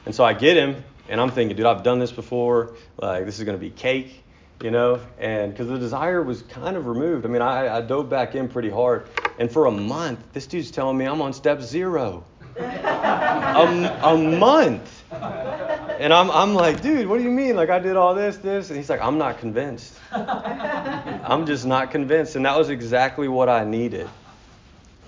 And 0.06 0.14
so 0.14 0.24
I 0.24 0.32
get 0.34 0.56
him, 0.56 0.82
and 1.08 1.20
I'm 1.20 1.30
thinking, 1.30 1.56
dude, 1.56 1.66
I've 1.66 1.82
done 1.82 1.98
this 1.98 2.12
before. 2.12 2.74
Like, 2.96 3.26
this 3.26 3.38
is 3.38 3.44
going 3.44 3.58
to 3.58 3.60
be 3.60 3.70
cake, 3.70 4.22
you 4.62 4.70
know? 4.70 5.00
And 5.18 5.52
because 5.52 5.66
the 5.66 5.78
desire 5.78 6.22
was 6.22 6.42
kind 6.42 6.76
of 6.76 6.86
removed. 6.86 7.26
I 7.26 7.28
mean, 7.28 7.42
I, 7.42 7.78
I 7.78 7.80
dove 7.80 8.08
back 8.08 8.36
in 8.36 8.48
pretty 8.48 8.70
hard. 8.70 9.08
And 9.38 9.50
for 9.50 9.66
a 9.66 9.70
month, 9.72 10.20
this 10.32 10.46
dude's 10.46 10.70
telling 10.70 10.96
me 10.96 11.06
I'm 11.06 11.20
on 11.20 11.32
step 11.32 11.60
zero. 11.60 12.24
a, 12.56 14.00
a 14.02 14.16
month. 14.16 15.04
And 15.10 16.12
I'm, 16.12 16.30
I'm 16.30 16.54
like, 16.54 16.82
dude, 16.82 17.08
what 17.08 17.18
do 17.18 17.24
you 17.24 17.30
mean? 17.30 17.56
Like, 17.56 17.70
I 17.70 17.80
did 17.80 17.96
all 17.96 18.14
this, 18.14 18.36
this. 18.36 18.70
And 18.70 18.76
he's 18.76 18.88
like, 18.88 19.00
I'm 19.00 19.18
not 19.18 19.38
convinced. 19.38 19.98
I'm 20.12 21.46
just 21.46 21.66
not 21.66 21.90
convinced. 21.90 22.36
And 22.36 22.44
that 22.44 22.56
was 22.56 22.68
exactly 22.68 23.26
what 23.28 23.48
I 23.48 23.64
needed. 23.64 24.08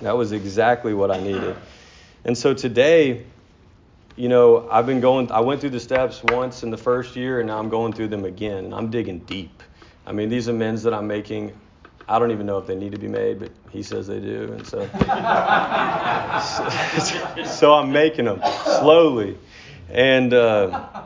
That 0.01 0.17
was 0.17 0.33
exactly 0.33 0.93
what 0.93 1.11
I 1.11 1.21
needed. 1.21 1.57
And 2.25 2.37
so 2.37 2.53
today, 2.53 3.27
you 4.19 4.29
know, 4.29 4.69
I've 4.71 4.87
been 4.87 5.01
going, 5.01 5.31
I 5.31 5.41
went 5.41 5.61
through 5.61 5.71
the 5.71 5.81
steps 5.81 6.23
once 6.25 6.63
in 6.65 6.71
the 6.71 6.77
first 6.77 7.17
year, 7.17 7.41
and 7.41 7.47
now 7.47 7.59
I'm 7.59 7.69
going 7.69 7.93
through 7.93 8.09
them 8.09 8.25
again. 8.25 8.65
And 8.67 8.75
I'm 8.75 8.91
digging 8.91 9.21
deep. 9.21 9.63
I 10.07 10.13
mean, 10.13 10.29
these 10.29 10.49
amends 10.49 10.83
that 10.83 10.93
I'm 10.93 11.07
making, 11.07 11.53
I 12.09 12.19
don't 12.19 12.33
even 12.33 12.47
know 12.47 12.59
if 12.59 12.67
they 12.67 12.75
need 12.75 12.93
to 12.93 12.99
be 12.99 13.09
made, 13.09 13.39
but 13.39 13.53
he 13.71 13.83
says 13.83 14.07
they 14.09 14.21
do. 14.21 14.53
And 14.55 14.67
so, 14.67 14.89
so, 17.39 17.45
so 17.45 17.75
I'm 17.75 17.93
making 17.93 18.25
them 18.25 18.41
slowly. 18.65 19.39
And 19.91 20.35
uh, 20.35 21.05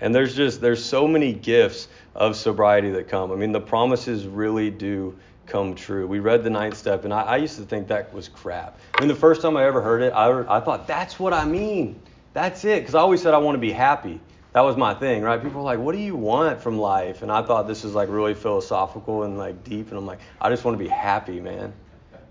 And 0.00 0.14
there's 0.14 0.34
just 0.36 0.60
there's 0.60 0.84
so 0.84 1.08
many 1.08 1.32
gifts 1.32 1.88
of 2.14 2.36
sobriety 2.36 2.90
that 2.92 3.08
come. 3.08 3.32
I 3.32 3.36
mean, 3.36 3.52
the 3.52 3.60
promises 3.60 4.26
really 4.26 4.70
do 4.70 5.18
come 5.46 5.74
true. 5.74 6.06
We 6.06 6.18
read 6.18 6.44
the 6.44 6.50
ninth 6.50 6.76
step, 6.76 7.04
and 7.04 7.12
I, 7.12 7.22
I 7.22 7.36
used 7.36 7.56
to 7.56 7.62
think 7.62 7.88
that 7.88 8.12
was 8.12 8.28
crap. 8.28 8.78
I 8.94 9.00
mean, 9.00 9.08
the 9.08 9.14
first 9.14 9.42
time 9.42 9.56
I 9.56 9.64
ever 9.64 9.80
heard 9.80 10.02
it, 10.02 10.12
I, 10.12 10.56
I 10.56 10.60
thought 10.60 10.86
that's 10.86 11.18
what 11.18 11.32
I 11.32 11.44
mean. 11.44 12.00
That's 12.32 12.64
it, 12.64 12.80
because 12.80 12.94
I 12.94 13.00
always 13.00 13.22
said 13.22 13.34
I 13.34 13.38
want 13.38 13.54
to 13.54 13.60
be 13.60 13.72
happy. 13.72 14.20
That 14.52 14.62
was 14.62 14.76
my 14.76 14.94
thing, 14.94 15.22
right? 15.22 15.42
People 15.42 15.60
were 15.60 15.64
like, 15.64 15.80
"What 15.80 15.94
do 15.94 16.00
you 16.00 16.14
want 16.14 16.60
from 16.60 16.78
life?" 16.78 17.22
And 17.22 17.32
I 17.32 17.42
thought 17.42 17.66
this 17.66 17.84
is 17.84 17.94
like 17.94 18.08
really 18.08 18.34
philosophical 18.34 19.24
and 19.24 19.36
like 19.36 19.64
deep, 19.64 19.88
and 19.88 19.98
I'm 19.98 20.06
like, 20.06 20.20
I 20.40 20.48
just 20.48 20.64
want 20.64 20.78
to 20.78 20.82
be 20.82 20.88
happy, 20.88 21.40
man. 21.40 21.72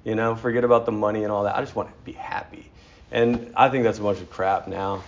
You 0.05 0.15
know, 0.15 0.35
forget 0.35 0.63
about 0.63 0.85
the 0.85 0.91
money 0.91 1.23
and 1.23 1.31
all 1.31 1.43
that. 1.43 1.55
I 1.55 1.61
just 1.61 1.75
want 1.75 1.89
to 1.89 1.95
be 2.03 2.13
happy. 2.13 2.69
And 3.11 3.53
I 3.55 3.69
think 3.69 3.83
that's 3.83 3.99
a 3.99 4.01
bunch 4.01 4.19
of 4.19 4.29
crap 4.29 4.67
now 4.67 5.03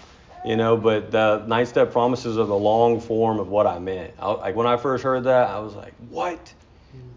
you 0.45 0.55
know 0.55 0.77
but 0.77 1.09
the 1.09 1.43
nine 1.47 1.65
step 1.65 1.91
promises 1.91 2.37
are 2.37 2.45
the 2.45 2.55
long 2.55 3.01
form 3.01 3.39
of 3.39 3.49
what 3.49 3.65
i 3.65 3.79
meant 3.79 4.13
I, 4.19 4.31
like 4.33 4.55
when 4.55 4.67
i 4.67 4.77
first 4.77 5.03
heard 5.03 5.23
that 5.23 5.49
i 5.49 5.59
was 5.59 5.73
like 5.73 5.93
what 6.09 6.53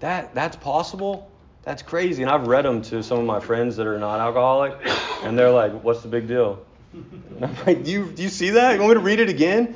that 0.01 0.35
that's 0.35 0.57
possible. 0.57 1.31
That's 1.63 1.83
crazy. 1.83 2.23
And 2.23 2.31
i've 2.31 2.47
read 2.47 2.65
them 2.65 2.83
to 2.83 3.03
some 3.03 3.19
of 3.19 3.25
my 3.27 3.41
friends 3.41 3.77
that 3.77 3.87
are 3.87 3.99
not 3.99 4.21
alcoholic 4.21 4.75
and 5.23 5.39
they're 5.39 5.51
like 5.51 5.73
what's 5.83 6.03
the 6.03 6.09
big 6.09 6.29
deal? 6.29 6.65
And 6.93 7.45
i'm 7.45 7.57
like 7.67 7.85
do 7.85 7.91
you, 7.91 8.11
do 8.11 8.23
you 8.23 8.29
see 8.29 8.51
that? 8.51 8.75
You 8.75 8.81
want 8.81 8.91
me 8.91 8.95
to 8.95 9.01
read 9.01 9.21
it 9.21 9.29
again? 9.29 9.75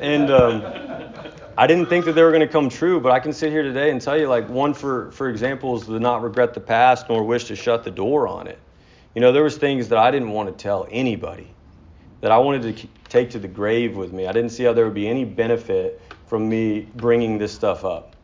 And 0.00 0.30
um, 0.30 0.62
i 1.58 1.66
didn't 1.66 1.86
think 1.86 2.04
that 2.04 2.12
they 2.12 2.22
were 2.22 2.30
going 2.32 2.46
to 2.46 2.52
come 2.52 2.68
true 2.68 3.00
but 3.00 3.12
i 3.12 3.18
can 3.18 3.32
sit 3.32 3.50
here 3.50 3.62
today 3.62 3.90
and 3.90 4.00
tell 4.00 4.18
you 4.18 4.28
like 4.28 4.48
one 4.48 4.74
for 4.74 5.10
for 5.12 5.28
example 5.28 5.76
is 5.76 5.86
to 5.86 5.98
not 5.98 6.22
regret 6.22 6.54
the 6.54 6.60
past 6.60 7.08
nor 7.08 7.22
wish 7.24 7.44
to 7.44 7.56
shut 7.56 7.84
the 7.84 7.90
door 7.90 8.28
on 8.28 8.46
it. 8.46 8.58
You 9.14 9.20
know 9.22 9.32
there 9.32 9.44
was 9.44 9.56
things 9.56 9.88
that 9.88 9.98
i 9.98 10.10
didn't 10.10 10.30
want 10.30 10.48
to 10.48 10.62
tell 10.62 10.86
anybody 10.90 11.48
that 12.20 12.32
I 12.32 12.38
wanted 12.38 12.76
to 12.76 12.88
take 13.08 13.30
to 13.30 13.38
the 13.38 13.48
grave 13.48 13.96
with 13.96 14.12
me. 14.12 14.26
I 14.26 14.32
didn't 14.32 14.50
see 14.50 14.64
how 14.64 14.72
there 14.72 14.84
would 14.84 14.94
be 14.94 15.06
any 15.06 15.24
benefit 15.24 16.00
from 16.26 16.48
me 16.48 16.88
bringing 16.96 17.38
this 17.38 17.52
stuff 17.52 17.84
up. 17.84 18.15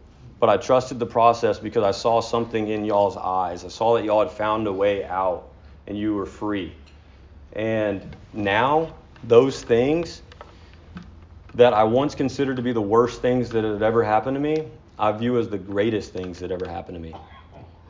But 0.42 0.50
I 0.50 0.56
trusted 0.56 0.98
the 0.98 1.06
process 1.06 1.60
because 1.60 1.84
I 1.84 1.92
saw 1.92 2.20
something 2.20 2.66
in 2.66 2.84
y'all's 2.84 3.16
eyes. 3.16 3.64
I 3.64 3.68
saw 3.68 3.94
that 3.94 4.02
y'all 4.02 4.24
had 4.24 4.32
found 4.32 4.66
a 4.66 4.72
way 4.72 5.04
out 5.04 5.52
and 5.86 5.96
you 5.96 6.16
were 6.16 6.26
free. 6.26 6.74
And 7.52 8.16
now, 8.32 8.96
those 9.22 9.62
things 9.62 10.20
that 11.54 11.72
I 11.74 11.84
once 11.84 12.16
considered 12.16 12.56
to 12.56 12.62
be 12.62 12.72
the 12.72 12.82
worst 12.82 13.22
things 13.22 13.50
that 13.50 13.62
had 13.62 13.84
ever 13.84 14.02
happened 14.02 14.34
to 14.34 14.40
me, 14.40 14.66
I 14.98 15.12
view 15.12 15.38
as 15.38 15.48
the 15.48 15.58
greatest 15.58 16.12
things 16.12 16.40
that 16.40 16.50
ever 16.50 16.66
happened 16.66 16.96
to 16.96 17.00
me. 17.00 17.14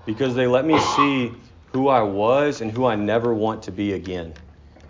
Because 0.05 0.35
they 0.35 0.47
let 0.47 0.67
me 0.67 0.79
see 0.79 1.33
who 1.73 1.89
I 1.89 2.03
was 2.03 2.61
and 2.61 2.71
who 2.71 2.85
I 2.85 2.97
never 2.97 3.33
want 3.33 3.63
to 3.63 3.73
be 3.73 3.95
again. 3.95 4.35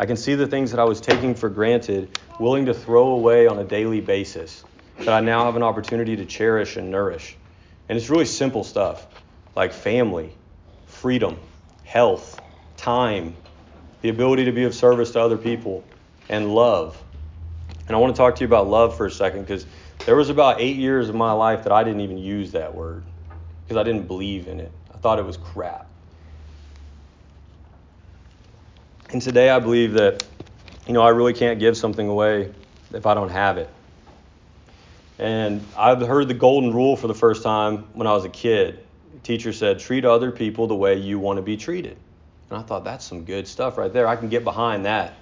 I 0.00 0.06
can 0.06 0.16
see 0.16 0.34
the 0.34 0.48
things 0.48 0.72
that 0.72 0.80
I 0.80 0.84
was 0.84 1.00
taking 1.00 1.36
for 1.36 1.48
granted, 1.48 2.08
willing 2.40 2.66
to 2.66 2.74
throw 2.74 3.12
away 3.12 3.46
on 3.46 3.60
a 3.60 3.64
daily 3.64 4.00
basis, 4.00 4.64
that 4.98 5.10
I 5.10 5.20
now 5.20 5.44
have 5.44 5.54
an 5.54 5.62
opportunity 5.62 6.16
to 6.16 6.24
cherish 6.24 6.76
and 6.76 6.90
nourish. 6.90 7.36
And 7.92 8.00
it's 8.00 8.08
really 8.08 8.24
simple 8.24 8.64
stuff 8.64 9.06
like 9.54 9.74
family, 9.74 10.34
freedom, 10.86 11.36
health, 11.84 12.40
time, 12.78 13.36
the 14.00 14.08
ability 14.08 14.46
to 14.46 14.52
be 14.52 14.64
of 14.64 14.74
service 14.74 15.10
to 15.10 15.20
other 15.20 15.36
people, 15.36 15.84
and 16.30 16.54
love. 16.54 16.98
And 17.86 17.94
I 17.94 17.98
want 17.98 18.16
to 18.16 18.18
talk 18.18 18.36
to 18.36 18.40
you 18.40 18.46
about 18.46 18.66
love 18.66 18.96
for 18.96 19.04
a 19.04 19.10
second 19.10 19.42
because 19.42 19.66
there 20.06 20.16
was 20.16 20.30
about 20.30 20.58
eight 20.58 20.76
years 20.76 21.10
of 21.10 21.14
my 21.14 21.32
life 21.32 21.64
that 21.64 21.72
I 21.72 21.84
didn't 21.84 22.00
even 22.00 22.16
use 22.16 22.52
that 22.52 22.74
word 22.74 23.04
because 23.64 23.76
I 23.76 23.82
didn't 23.82 24.06
believe 24.06 24.48
in 24.48 24.58
it. 24.58 24.72
I 24.94 24.96
thought 24.96 25.18
it 25.18 25.26
was 25.26 25.36
crap. 25.36 25.86
And 29.10 29.20
today 29.20 29.50
I 29.50 29.58
believe 29.58 29.92
that, 29.92 30.24
you 30.86 30.94
know, 30.94 31.02
I 31.02 31.10
really 31.10 31.34
can't 31.34 31.60
give 31.60 31.76
something 31.76 32.08
away 32.08 32.54
if 32.94 33.04
I 33.04 33.12
don't 33.12 33.28
have 33.28 33.58
it. 33.58 33.68
And 35.18 35.64
I've 35.76 36.00
heard 36.00 36.28
the 36.28 36.34
golden 36.34 36.72
rule 36.72 36.96
for 36.96 37.06
the 37.06 37.14
first 37.14 37.42
time 37.42 37.84
when 37.92 38.06
I 38.06 38.12
was 38.12 38.24
a 38.24 38.30
kid. 38.30 38.84
The 39.12 39.20
teacher 39.20 39.52
said, 39.52 39.78
treat 39.78 40.04
other 40.04 40.30
people 40.30 40.66
the 40.66 40.74
way 40.74 40.98
you 40.98 41.18
want 41.18 41.36
to 41.36 41.42
be 41.42 41.56
treated. 41.56 41.96
And 42.50 42.58
I 42.58 42.62
thought, 42.62 42.84
that's 42.84 43.04
some 43.04 43.24
good 43.24 43.46
stuff 43.46 43.78
right 43.78 43.92
there. 43.92 44.06
I 44.06 44.16
can 44.16 44.28
get 44.28 44.44
behind 44.44 44.84
that. 44.84 45.14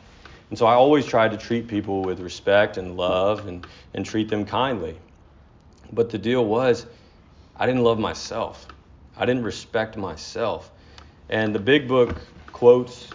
And 0.48 0.58
so 0.58 0.66
I 0.66 0.74
always 0.74 1.06
tried 1.06 1.30
to 1.30 1.36
treat 1.36 1.68
people 1.68 2.02
with 2.02 2.20
respect 2.20 2.76
and 2.76 2.96
love 2.96 3.46
and, 3.46 3.66
and 3.94 4.04
treat 4.04 4.28
them 4.28 4.44
kindly. 4.44 4.96
But 5.92 6.10
the 6.10 6.18
deal 6.18 6.44
was, 6.44 6.86
I 7.56 7.66
didn't 7.66 7.84
love 7.84 7.98
myself. 7.98 8.66
I 9.16 9.26
didn't 9.26 9.44
respect 9.44 9.96
myself. 9.96 10.70
And 11.28 11.54
the 11.54 11.60
big 11.60 11.86
book 11.86 12.16
quotes 12.52 13.08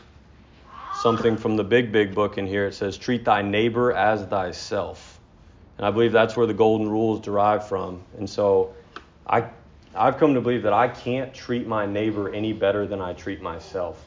something 1.02 1.36
from 1.36 1.58
the 1.58 1.64
big, 1.64 1.92
big 1.92 2.16
book 2.16 2.38
in 2.38 2.48
here. 2.48 2.68
It 2.68 2.74
says, 2.74 2.98
Treat 2.98 3.26
thy 3.26 3.42
neighbor 3.42 3.92
as 3.92 4.24
thyself. 4.26 5.15
And 5.78 5.86
I 5.86 5.92
believe 5.92 6.12
that's 6.12 6.38
where 6.38 6.48
the 6.48 6.54
golden 6.54 6.90
rule 6.90 7.16
is 7.16 7.22
derived 7.22 7.64
from. 7.64 8.02
And 8.18 8.30
so 8.30 8.74
I, 9.28 9.46
I've 9.94 10.18
come 10.18 10.34
to 10.34 10.42
believe 10.42 10.64
that 10.64 10.74
I 10.74 10.88
can't 10.88 11.34
treat 11.34 11.68
my 11.68 11.86
neighbor 11.86 12.34
any 12.34 12.54
better 12.54 12.88
than 12.88 13.02
I 13.02 13.14
treat 13.14 13.42
myself. 13.42 14.04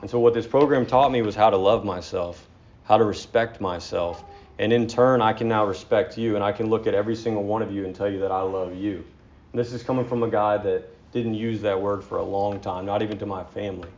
And 0.00 0.10
so 0.10 0.18
what 0.18 0.34
this 0.34 0.46
program 0.46 0.86
taught 0.86 1.12
me 1.12 1.22
was 1.22 1.34
how 1.34 1.50
to 1.50 1.56
love 1.56 1.84
myself, 1.84 2.46
how 2.84 2.98
to 2.98 3.04
respect 3.04 3.60
myself. 3.60 4.24
And 4.58 4.72
in 4.72 4.86
turn, 4.86 5.22
I 5.22 5.32
can 5.32 5.48
now 5.48 5.64
respect 5.64 6.18
you, 6.18 6.34
and 6.34 6.44
I 6.44 6.52
can 6.52 6.68
look 6.68 6.86
at 6.86 6.94
every 6.94 7.16
single 7.16 7.44
one 7.44 7.62
of 7.62 7.72
you 7.72 7.84
and 7.84 7.94
tell 7.94 8.10
you 8.10 8.20
that 8.20 8.32
I 8.32 8.42
love 8.42 8.74
you. 8.74 9.04
And 9.52 9.58
this 9.58 9.72
is 9.72 9.82
coming 9.82 10.06
from 10.06 10.22
a 10.22 10.28
guy 10.28 10.56
that 10.58 10.88
didn't 11.12 11.34
use 11.34 11.60
that 11.62 11.80
word 11.80 12.04
for 12.04 12.18
a 12.18 12.22
long 12.22 12.60
time, 12.60 12.86
not 12.86 13.02
even 13.02 13.18
to 13.18 13.26
my 13.26 13.42
family. 13.44 13.88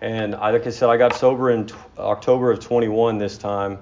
And 0.00 0.34
I, 0.34 0.50
like 0.50 0.66
I 0.66 0.70
said, 0.70 0.88
I 0.88 0.96
got 0.96 1.14
sober 1.14 1.50
in 1.50 1.66
t- 1.66 1.74
October 1.98 2.50
of 2.50 2.60
21 2.60 3.18
this 3.18 3.36
time, 3.36 3.78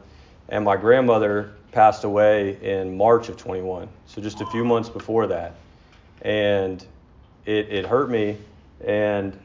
and 0.49 0.65
my 0.65 0.77
grandmother 0.77 1.53
passed 1.73 2.05
away 2.05 2.59
in 2.63 2.97
March 2.97 3.29
of 3.29 3.37
21, 3.37 3.89
so 4.07 4.21
just 4.21 4.41
a 4.41 4.47
few 4.47 4.65
months 4.65 4.89
before 4.89 5.27
that. 5.27 5.55
And 6.23 6.85
it, 7.45 7.71
it 7.71 7.87
hurt 7.87 8.11
me. 8.11 8.39
And 8.85 9.39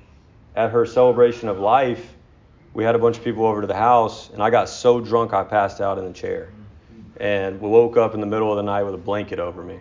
at 0.55 0.71
her 0.71 0.85
celebration 0.85 1.49
of 1.49 1.59
life, 1.59 2.13
we 2.73 2.83
had 2.83 2.95
a 2.95 2.99
bunch 2.99 3.17
of 3.17 3.23
people 3.23 3.45
over 3.45 3.61
to 3.61 3.67
the 3.67 3.75
house, 3.75 4.29
and 4.29 4.41
I 4.41 4.49
got 4.49 4.69
so 4.69 4.99
drunk 4.99 5.33
I 5.33 5.43
passed 5.43 5.81
out 5.81 5.97
in 5.97 6.05
the 6.05 6.13
chair. 6.13 6.49
And 7.17 7.61
woke 7.61 7.95
up 7.95 8.15
in 8.15 8.21
the 8.21 8.25
middle 8.25 8.51
of 8.51 8.57
the 8.57 8.63
night 8.63 8.83
with 8.83 8.95
a 8.95 8.97
blanket 8.97 9.37
over 9.37 9.61
me. 9.61 9.79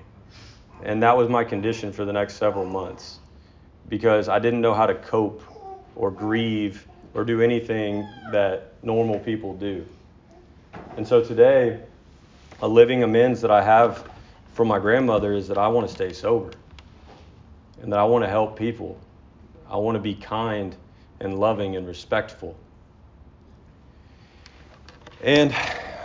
And 0.82 1.02
that 1.02 1.16
was 1.16 1.28
my 1.28 1.44
condition 1.44 1.92
for 1.92 2.04
the 2.04 2.12
next 2.12 2.35
several 2.35 2.66
months 2.66 3.20
because 3.88 4.28
I 4.28 4.38
didn't 4.38 4.61
know 4.61 4.74
how 4.74 4.87
to 4.87 4.94
cope 4.94 5.42
or 5.96 6.11
grieve 6.11 6.87
or 7.14 7.24
do 7.24 7.40
anything 7.40 8.06
that 8.32 8.74
normal 8.82 9.18
people 9.18 9.54
do. 9.54 9.87
And 10.96 11.09
so 11.09 11.24
today, 11.24 11.81
a 12.61 12.68
living 12.68 13.02
amends 13.02 13.40
that 13.40 13.50
I 13.50 13.62
have 13.62 14.09
from 14.52 14.68
my 14.68 14.78
grandmother 14.78 15.33
is 15.33 15.48
that 15.48 15.57
I 15.57 15.68
want 15.68 15.88
to 15.88 15.92
stay 15.92 16.12
sober 16.12 16.52
and 17.81 17.92
that 17.92 17.98
I 17.98 18.05
want 18.05 18.24
to 18.24 18.28
help 18.28 18.59
people. 18.59 18.98
I 19.70 19.76
want 19.76 19.96
to 19.96 20.00
be 20.00 20.14
kind 20.14 20.76
and 21.20 21.40
loving 21.40 21.76
and 21.76 21.87
respectful. 21.87 22.57
And 25.22 25.55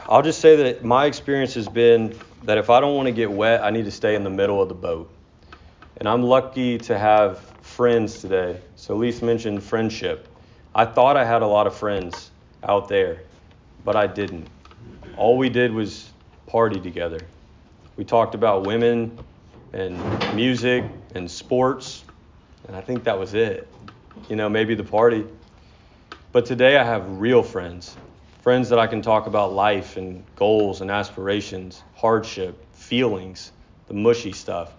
I'll 0.07 0.21
just 0.21 0.39
say 0.39 0.55
that 0.55 0.85
my 0.85 1.05
experience 1.05 1.55
has 1.55 1.67
been 1.67 2.17
that 2.43 2.57
if 2.57 2.69
I 2.69 2.79
don't 2.79 2.95
want 2.95 3.07
to 3.07 3.11
get 3.11 3.29
wet, 3.29 3.63
I 3.63 3.71
need 3.71 3.85
to 3.85 3.91
stay 3.91 4.15
in 4.15 4.23
the 4.23 4.29
middle 4.29 4.61
of 4.61 4.69
the 4.69 4.75
boat. 4.75 5.11
And 5.97 6.07
I'm 6.07 6.23
lucky 6.23 6.77
to 6.77 6.97
have 6.97 7.39
friends 7.61 8.21
today. 8.21 8.61
So 8.75 8.95
Elise 8.95 9.21
mentioned 9.21 9.63
friendship. 9.63 10.27
I 10.73 10.85
thought 10.85 11.17
I 11.17 11.25
had 11.25 11.41
a 11.41 11.47
lot 11.47 11.67
of 11.67 11.75
friends 11.75 12.31
out 12.63 12.87
there, 12.87 13.23
but 13.83 13.95
I 13.95 14.07
didn't. 14.07 14.47
All 15.17 15.37
we 15.37 15.49
did 15.49 15.73
was 15.73 16.11
party 16.45 16.79
together. 16.79 17.19
We 17.95 18.05
talked 18.05 18.35
about 18.35 18.63
women 18.65 19.17
and 19.73 19.97
music 20.35 20.83
and 21.15 21.29
sports, 21.29 22.03
and 22.67 22.75
I 22.75 22.81
think 22.81 23.03
that 23.05 23.17
was 23.17 23.33
it. 23.33 23.67
You 24.29 24.35
know, 24.35 24.49
maybe 24.49 24.75
the 24.75 24.83
party. 24.83 25.25
But 26.31 26.45
today 26.45 26.77
I 26.77 26.83
have 26.83 27.19
real 27.19 27.41
friends, 27.41 27.95
friends 28.43 28.69
that 28.69 28.79
I 28.79 28.87
can 28.87 29.01
talk 29.01 29.27
about 29.27 29.53
life 29.53 29.97
and 29.97 30.23
goals 30.35 30.81
and 30.81 30.91
aspirations, 30.91 31.81
hardship, 31.95 32.73
feelings, 32.75 33.51
the 33.87 33.93
mushy 33.93 34.31
stuff. 34.31 34.71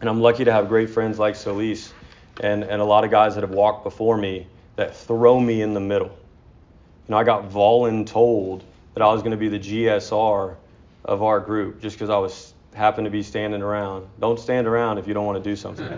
And 0.00 0.08
I'm 0.08 0.20
lucky 0.20 0.44
to 0.44 0.52
have 0.52 0.68
great 0.68 0.90
friends 0.90 1.18
like 1.18 1.34
Solis 1.34 1.92
and, 2.40 2.62
and 2.62 2.80
a 2.80 2.84
lot 2.84 3.04
of 3.04 3.10
guys 3.10 3.34
that 3.34 3.40
have 3.42 3.50
walked 3.50 3.84
before 3.84 4.16
me 4.16 4.46
that 4.76 4.96
throw 4.96 5.40
me 5.40 5.62
in 5.62 5.74
the 5.74 5.80
middle. 5.80 6.08
You 6.08 7.12
know, 7.12 7.16
I 7.16 7.24
got 7.24 7.50
voluntold 7.50 8.62
that 8.94 9.02
I 9.02 9.12
was 9.12 9.22
going 9.22 9.32
to 9.32 9.36
be 9.36 9.48
the 9.48 9.58
GSR 9.58 10.56
of 11.04 11.22
our 11.22 11.40
group 11.40 11.80
just 11.80 11.96
because 11.96 12.10
I 12.10 12.18
was 12.18 12.54
happened 12.74 13.04
to 13.04 13.10
be 13.10 13.22
standing 13.22 13.62
around. 13.62 14.08
Don't 14.20 14.38
stand 14.38 14.66
around 14.66 14.98
if 14.98 15.06
you 15.06 15.14
don't 15.14 15.26
want 15.26 15.42
to 15.42 15.50
do 15.50 15.56
something. 15.56 15.86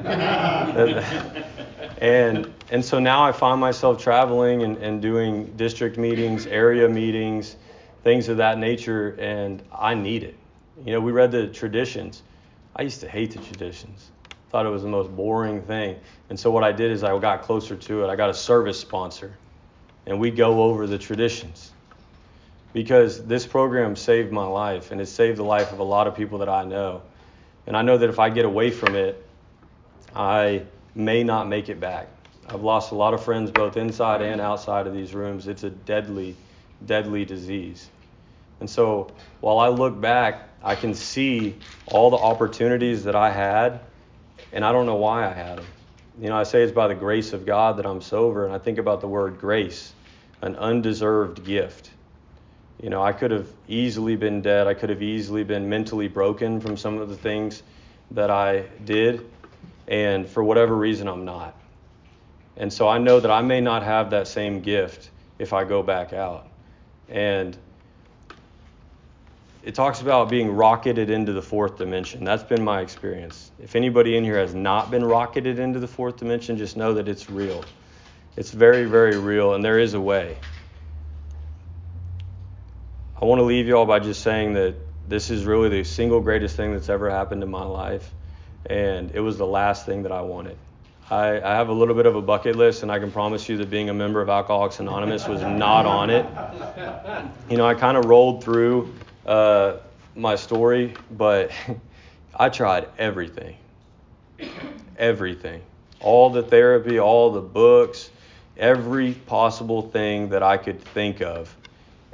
and 1.98 2.52
and 2.70 2.84
so 2.84 2.98
now 2.98 3.24
I 3.24 3.32
find 3.32 3.60
myself 3.60 4.02
traveling 4.02 4.62
and, 4.62 4.76
and 4.78 5.00
doing 5.00 5.46
district 5.56 5.96
meetings, 5.96 6.46
area 6.46 6.88
meetings, 6.88 7.56
things 8.02 8.28
of 8.28 8.36
that 8.38 8.58
nature, 8.58 9.16
and 9.18 9.62
I 9.72 9.94
need 9.94 10.22
it. 10.22 10.36
You 10.84 10.92
know, 10.92 11.00
we 11.00 11.12
read 11.12 11.30
the 11.30 11.46
traditions. 11.46 12.22
I 12.74 12.82
used 12.82 13.00
to 13.00 13.08
hate 13.08 13.30
the 13.32 13.38
traditions. 13.38 14.10
Thought 14.50 14.66
it 14.66 14.70
was 14.70 14.82
the 14.82 14.88
most 14.88 15.14
boring 15.16 15.62
thing. 15.62 15.96
And 16.28 16.38
so 16.38 16.50
what 16.50 16.62
I 16.62 16.72
did 16.72 16.90
is 16.92 17.02
I 17.02 17.18
got 17.18 17.42
closer 17.42 17.74
to 17.74 18.04
it. 18.04 18.08
I 18.08 18.16
got 18.16 18.28
a 18.28 18.34
service 18.34 18.78
sponsor, 18.78 19.36
and 20.06 20.20
we 20.20 20.30
go 20.30 20.62
over 20.62 20.86
the 20.86 20.98
traditions. 20.98 21.72
Because 22.76 23.24
this 23.24 23.46
program 23.46 23.96
saved 23.96 24.30
my 24.30 24.44
life 24.44 24.90
and 24.90 25.00
it 25.00 25.06
saved 25.06 25.38
the 25.38 25.42
life 25.42 25.72
of 25.72 25.78
a 25.78 25.82
lot 25.82 26.06
of 26.06 26.14
people 26.14 26.40
that 26.40 26.48
I 26.50 26.62
know. 26.62 27.00
And 27.66 27.74
I 27.74 27.80
know 27.80 27.96
that 27.96 28.10
if 28.10 28.18
I 28.18 28.28
get 28.28 28.44
away 28.44 28.70
from 28.70 28.94
it, 28.94 29.26
I 30.14 30.62
may 30.94 31.24
not 31.24 31.48
make 31.48 31.70
it 31.70 31.80
back. 31.80 32.08
I've 32.46 32.60
lost 32.60 32.92
a 32.92 32.94
lot 32.94 33.14
of 33.14 33.24
friends 33.24 33.50
both 33.50 33.78
inside 33.78 34.20
and 34.20 34.42
outside 34.42 34.86
of 34.86 34.92
these 34.92 35.14
rooms. 35.14 35.48
It's 35.48 35.64
a 35.64 35.70
deadly, 35.70 36.36
deadly 36.84 37.24
disease. 37.24 37.88
And 38.60 38.68
so 38.68 39.10
while 39.40 39.58
I 39.58 39.68
look 39.68 39.98
back, 39.98 40.46
I 40.62 40.74
can 40.74 40.92
see 40.92 41.56
all 41.86 42.10
the 42.10 42.18
opportunities 42.18 43.04
that 43.04 43.16
I 43.16 43.30
had, 43.30 43.80
and 44.52 44.62
I 44.62 44.72
don't 44.72 44.84
know 44.84 44.96
why 44.96 45.26
I 45.26 45.32
had 45.32 45.60
them. 45.60 45.66
You 46.20 46.28
know, 46.28 46.36
I 46.36 46.42
say 46.42 46.60
it's 46.60 46.72
by 46.72 46.88
the 46.88 46.94
grace 46.94 47.32
of 47.32 47.46
God 47.46 47.78
that 47.78 47.86
I'm 47.86 48.02
sober, 48.02 48.44
and 48.44 48.54
I 48.54 48.58
think 48.58 48.76
about 48.76 49.00
the 49.00 49.08
word 49.08 49.38
grace, 49.40 49.94
an 50.42 50.56
undeserved 50.56 51.42
gift. 51.42 51.92
You 52.82 52.90
know, 52.90 53.02
I 53.02 53.12
could 53.12 53.30
have 53.30 53.48
easily 53.68 54.16
been 54.16 54.42
dead. 54.42 54.66
I 54.66 54.74
could 54.74 54.90
have 54.90 55.02
easily 55.02 55.44
been 55.44 55.68
mentally 55.68 56.08
broken 56.08 56.60
from 56.60 56.76
some 56.76 56.98
of 56.98 57.08
the 57.08 57.16
things 57.16 57.62
that 58.10 58.30
I 58.30 58.66
did, 58.84 59.28
and 59.88 60.28
for 60.28 60.44
whatever 60.44 60.76
reason, 60.76 61.08
I'm 61.08 61.24
not. 61.24 61.58
And 62.56 62.72
so 62.72 62.88
I 62.88 62.98
know 62.98 63.20
that 63.20 63.30
I 63.30 63.42
may 63.42 63.60
not 63.60 63.82
have 63.82 64.10
that 64.10 64.28
same 64.28 64.60
gift 64.60 65.10
if 65.38 65.52
I 65.52 65.64
go 65.64 65.82
back 65.82 66.12
out. 66.12 66.48
And 67.08 67.56
it 69.62 69.74
talks 69.74 70.00
about 70.00 70.28
being 70.28 70.52
rocketed 70.52 71.10
into 71.10 71.32
the 71.32 71.42
fourth 71.42 71.76
dimension. 71.76 72.24
That's 72.24 72.44
been 72.44 72.62
my 72.62 72.82
experience. 72.82 73.50
If 73.60 73.74
anybody 73.74 74.16
in 74.16 74.22
here 74.22 74.38
has 74.38 74.54
not 74.54 74.90
been 74.90 75.04
rocketed 75.04 75.58
into 75.58 75.80
the 75.80 75.88
fourth 75.88 76.18
dimension, 76.18 76.56
just 76.56 76.76
know 76.76 76.94
that 76.94 77.08
it's 77.08 77.28
real. 77.28 77.64
It's 78.36 78.50
very, 78.50 78.84
very 78.84 79.18
real, 79.18 79.54
and 79.54 79.64
there 79.64 79.78
is 79.78 79.94
a 79.94 80.00
way. 80.00 80.36
I 83.20 83.24
want 83.24 83.38
to 83.38 83.44
leave 83.44 83.66
you 83.66 83.74
all 83.74 83.86
by 83.86 83.98
just 83.98 84.22
saying 84.22 84.52
that 84.54 84.74
this 85.08 85.30
is 85.30 85.46
really 85.46 85.70
the 85.70 85.84
single 85.84 86.20
greatest 86.20 86.54
thing 86.54 86.72
that's 86.72 86.90
ever 86.90 87.08
happened 87.08 87.42
in 87.42 87.50
my 87.50 87.64
life, 87.64 88.12
and 88.66 89.10
it 89.14 89.20
was 89.20 89.38
the 89.38 89.46
last 89.46 89.86
thing 89.86 90.02
that 90.02 90.12
I 90.12 90.20
wanted. 90.20 90.58
I, 91.08 91.40
I 91.40 91.54
have 91.54 91.70
a 91.70 91.72
little 91.72 91.94
bit 91.94 92.04
of 92.04 92.14
a 92.14 92.20
bucket 92.20 92.56
list, 92.56 92.82
and 92.82 92.92
I 92.92 92.98
can 92.98 93.10
promise 93.10 93.48
you 93.48 93.56
that 93.56 93.70
being 93.70 93.88
a 93.88 93.94
member 93.94 94.20
of 94.20 94.28
Alcoholics 94.28 94.80
Anonymous 94.80 95.26
was 95.26 95.40
not 95.40 95.86
on 95.86 96.10
it. 96.10 96.26
You 97.48 97.56
know, 97.56 97.64
I 97.64 97.72
kind 97.74 97.96
of 97.96 98.04
rolled 98.04 98.44
through 98.44 98.92
uh, 99.24 99.76
my 100.14 100.36
story, 100.36 100.94
but 101.10 101.52
I 102.36 102.50
tried 102.50 102.88
everything. 102.98 103.56
Everything. 104.98 105.62
All 106.00 106.28
the 106.28 106.42
therapy, 106.42 107.00
all 107.00 107.30
the 107.32 107.40
books, 107.40 108.10
every 108.58 109.12
possible 109.12 109.80
thing 109.80 110.28
that 110.30 110.42
I 110.42 110.58
could 110.58 110.82
think 110.82 111.22
of. 111.22 111.54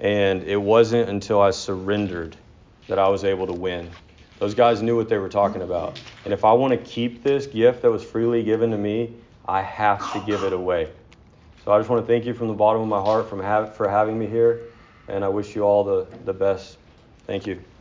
And 0.03 0.42
it 0.42 0.61
wasn't 0.61 1.09
until 1.09 1.40
I 1.40 1.50
surrendered 1.50 2.36
that 2.88 2.98
I 2.98 3.09
was 3.09 3.24
able 3.24 3.46
to 3.46 3.55
win. 3.55 3.88
Those 4.38 4.55
guys 4.55 4.82
knew 4.82 4.96
what 4.96 5.09
they 5.09 5.16
were 5.16 5.30
talking 5.30 5.62
about. 5.62 5.98
And 6.24 6.34
if 6.34 6.44
I 6.44 6.53
want 6.53 6.72
to 6.72 6.78
keep 6.78 7.22
this 7.22 7.46
gift 7.46 7.80
that 7.82 7.90
was 7.90 8.05
freely 8.05 8.42
given 8.42 8.70
to 8.72 8.76
me, 8.76 9.14
I 9.48 9.62
have 9.62 10.12
to 10.12 10.20
give 10.26 10.42
it 10.42 10.53
away. 10.53 10.90
So 11.64 11.72
I 11.72 11.78
just 11.78 11.88
want 11.88 12.05
to 12.05 12.07
thank 12.07 12.26
you 12.26 12.34
from 12.34 12.48
the 12.48 12.55
bottom 12.55 12.82
of 12.82 12.88
my 12.88 13.00
heart 13.00 13.30
from 13.30 13.40
have, 13.40 13.74
for 13.74 13.88
having 13.88 14.18
me 14.18 14.26
here. 14.26 14.61
And 15.09 15.24
I 15.24 15.28
wish 15.28 15.55
you 15.55 15.62
all 15.62 15.84
the, 15.84 16.07
the 16.24 16.32
best 16.32 16.76
Thank 17.26 17.46
you. 17.46 17.72